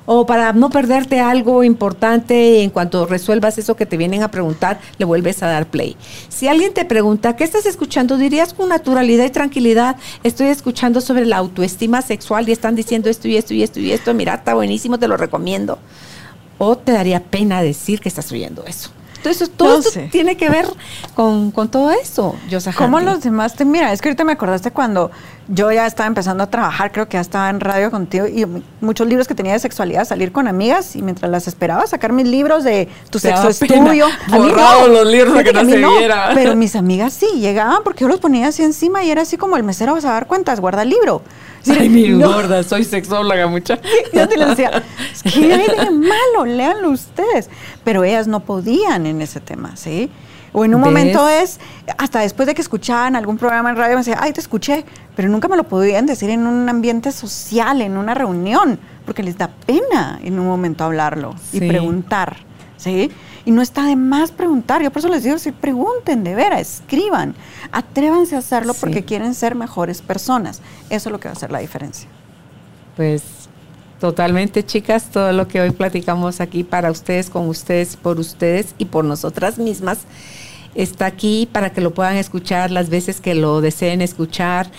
o 0.06 0.26
para 0.26 0.54
no 0.54 0.70
perderte 0.70 1.20
algo 1.20 1.64
importante 1.64 2.62
en 2.62 2.70
cuanto 2.70 3.06
resuelvas 3.06 3.58
eso 3.58 3.76
que 3.76 3.86
te 3.86 3.98
vienen 3.98 4.24
a 4.24 4.32
preguntar, 4.32 4.80
le 4.98 5.06
vuelves 5.06 5.44
a 5.44 5.48
dar 5.48 5.68
play. 5.68 5.96
Si 6.30 6.48
alguien 6.48 6.74
te 6.74 6.86
pregunta, 6.86 7.36
¿qué 7.36 7.44
estás 7.44 7.66
escuchando? 7.66 8.18
Dirías 8.18 8.54
con 8.54 8.70
naturalidad 8.70 9.26
y 9.26 9.30
tranquilidad, 9.30 9.96
estoy 10.24 10.48
escuchando 10.48 11.02
sobre 11.02 11.26
la 11.26 11.38
autoestima 11.38 12.02
sexual 12.02 12.48
y 12.50 12.52
están 12.52 12.76
diciendo 12.76 13.10
esto 13.10 13.28
y 13.28 13.38
esto 13.38 13.54
y 13.54 13.64
esto 13.64 13.80
y 13.80 13.92
esto, 13.92 14.14
mira, 14.14 14.36
está 14.36 14.54
buenísimo, 14.54 15.00
te 15.00 15.08
lo 15.08 15.18
recomiendo 15.18 15.80
o 16.58 16.78
te 16.78 16.92
daría 16.92 17.22
pena 17.22 17.62
decir 17.62 18.00
que 18.00 18.10
estás 18.10 18.32
oyendo 18.32 18.64
eso. 18.66 18.92
Entonces, 19.18 19.52
todo 19.56 19.80
eso 19.80 20.02
tiene 20.12 20.36
que 20.36 20.50
ver 20.50 20.66
con, 21.16 21.54
todo 21.70 21.92
eso, 21.92 22.36
¿Cómo 22.78 23.00
los 23.00 23.22
demás 23.22 23.56
te 23.56 23.64
miran? 23.64 23.94
Es 23.94 24.02
que 24.02 24.10
ahorita 24.10 24.26
me 24.26 24.34
acordaste 24.34 24.72
cuando 24.72 25.12
yo 25.48 25.72
ya 25.72 25.86
estaba 25.86 26.08
empezando 26.08 26.44
a 26.44 26.48
trabajar, 26.48 26.92
creo 26.92 27.08
que 27.08 27.18
ya 27.18 27.22
estaba 27.22 27.50
en 27.50 27.60
radio 27.60 27.92
contigo, 27.92 28.28
y 28.28 28.46
muchos 28.82 29.08
libros 29.08 29.28
que 29.28 29.36
tenía 29.36 29.54
de 29.54 29.60
sexualidad, 29.60 30.06
salir 30.06 30.32
con 30.32 30.48
amigas, 30.48 30.96
y 30.96 31.02
mientras 31.02 31.30
las 31.30 31.48
esperaba 31.48 31.86
sacar 31.88 32.14
mis 32.14 32.28
libros 32.28 32.64
de 32.64 32.88
tu 33.10 33.20
sexo 33.20 33.50
es 33.50 33.60
tuyo. 33.60 34.08
A 34.32 34.40
mí 34.40 34.52
no, 34.56 34.88
los 34.88 35.08
libros 35.08 35.44
que 35.44 35.54
no 35.54 35.66
se 35.66 35.78
no, 35.78 35.92
Pero 36.34 36.56
mis 36.56 36.76
amigas 36.76 37.14
sí, 37.14 37.28
llegaban 37.40 37.84
porque 37.84 38.02
yo 38.02 38.08
los 38.08 38.20
ponía 38.20 38.48
así 38.48 38.64
encima 38.64 39.04
y 39.04 39.12
era 39.12 39.24
así 39.24 39.38
como 39.38 39.58
el 39.58 39.64
mesero 39.64 39.94
vas 39.94 40.06
a 40.06 40.14
dar 40.14 40.28
cuentas, 40.28 40.60
guarda 40.60 40.84
el 40.84 40.90
libro. 40.90 41.22
Ay, 41.68 41.90
mi 41.90 42.12
gorda, 42.12 42.64
soy 42.64 42.84
sexóloga, 42.84 43.48
mucha. 43.48 43.80
Yo 44.14 44.28
te 44.28 44.38
lo 44.38 44.48
decía, 44.48 44.84
es 45.14 45.24
que 45.24 45.54
hay 45.54 45.68
de 45.68 45.92
malo, 45.92 46.46
léanlo 46.46 46.90
ustedes. 46.90 47.50
Pero 47.84 48.04
ellas 48.04 48.28
no 48.28 48.42
podían 48.42 49.06
en 49.06 49.22
ese 49.22 49.40
tema, 49.40 49.76
¿sí? 49.76 50.10
O 50.54 50.64
en 50.64 50.76
un 50.76 50.82
momento 50.82 51.28
es, 51.28 51.60
hasta 51.98 52.20
después 52.20 52.46
de 52.48 52.54
que 52.54 52.62
escuchaban 52.62 53.16
algún 53.16 53.38
programa 53.38 53.72
en 53.72 53.76
radio, 53.76 53.96
me 53.96 54.02
decía, 54.02 54.20
ay, 54.22 54.34
te 54.34 54.40
escuché, 54.40 54.86
pero 55.16 55.30
nunca 55.30 55.48
me 55.48 55.58
lo 55.58 55.64
podían 55.64 56.06
decir 56.06 56.30
en 56.30 56.48
un 56.48 56.68
ambiente 56.70 57.12
social, 57.12 57.82
en 57.82 57.98
una 57.98 58.14
reunión, 58.14 58.80
porque 59.06 59.24
les 59.24 59.38
da 59.38 59.50
pena 59.50 60.20
en 60.24 60.40
un 60.40 60.48
momento 60.48 60.84
hablarlo 60.84 61.36
y 61.52 61.60
preguntar, 61.60 62.38
¿sí? 62.78 63.12
Y 63.46 63.52
no 63.52 63.62
está 63.62 63.84
de 63.86 63.96
más 63.96 64.32
preguntar. 64.32 64.82
Yo 64.82 64.90
por 64.92 65.00
eso 65.00 65.10
les 65.10 65.24
digo, 65.24 65.38
si 65.38 65.52
pregunten, 65.52 66.24
de 66.24 66.34
veras, 66.34 66.82
escriban, 66.82 67.36
atrévanse 67.72 68.36
a 68.36 68.40
hacerlo 68.40 68.74
porque 68.74 69.04
quieren 69.04 69.34
ser 69.34 69.56
mejores 69.56 70.02
personas. 70.02 70.62
Eso 70.90 71.10
es 71.10 71.12
lo 71.12 71.20
que 71.20 71.28
va 71.28 71.34
a 71.34 71.38
hacer 71.38 71.52
la 71.52 71.60
diferencia. 71.60 72.08
Pues 72.96 73.24
totalmente, 74.00 74.66
chicas, 74.66 75.10
todo 75.12 75.34
lo 75.34 75.48
que 75.48 75.60
hoy 75.60 75.72
platicamos 75.72 76.40
aquí 76.40 76.64
para 76.64 76.90
ustedes, 76.90 77.30
con 77.30 77.50
ustedes, 77.50 77.98
por 77.98 78.20
ustedes 78.20 78.76
y 78.78 78.86
por 78.86 79.04
nosotras 79.04 79.58
mismas 79.58 80.00
está 80.76 81.06
aquí 81.06 81.48
para 81.52 81.72
que 81.72 81.82
lo 81.82 81.94
puedan 81.94 82.18
escuchar 82.18 82.72
las 82.72 82.90
veces 82.90 83.22
que 83.22 83.36
lo 83.36 83.62
deseen 83.62 84.02
escuchar, 84.02 84.70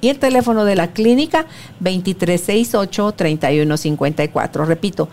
y 0.00 0.08
el 0.08 0.18
teléfono 0.18 0.64
de 0.64 0.74
la 0.74 0.92
clínica 0.92 1.46
2368-3154. 1.82 4.66
Repito, 4.66 5.08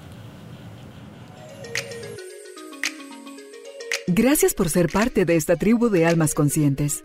Gracias 4.06 4.52
por 4.52 4.68
ser 4.68 4.92
parte 4.92 5.24
de 5.24 5.36
esta 5.36 5.56
tribu 5.56 5.88
de 5.88 6.04
almas 6.04 6.34
conscientes. 6.34 7.04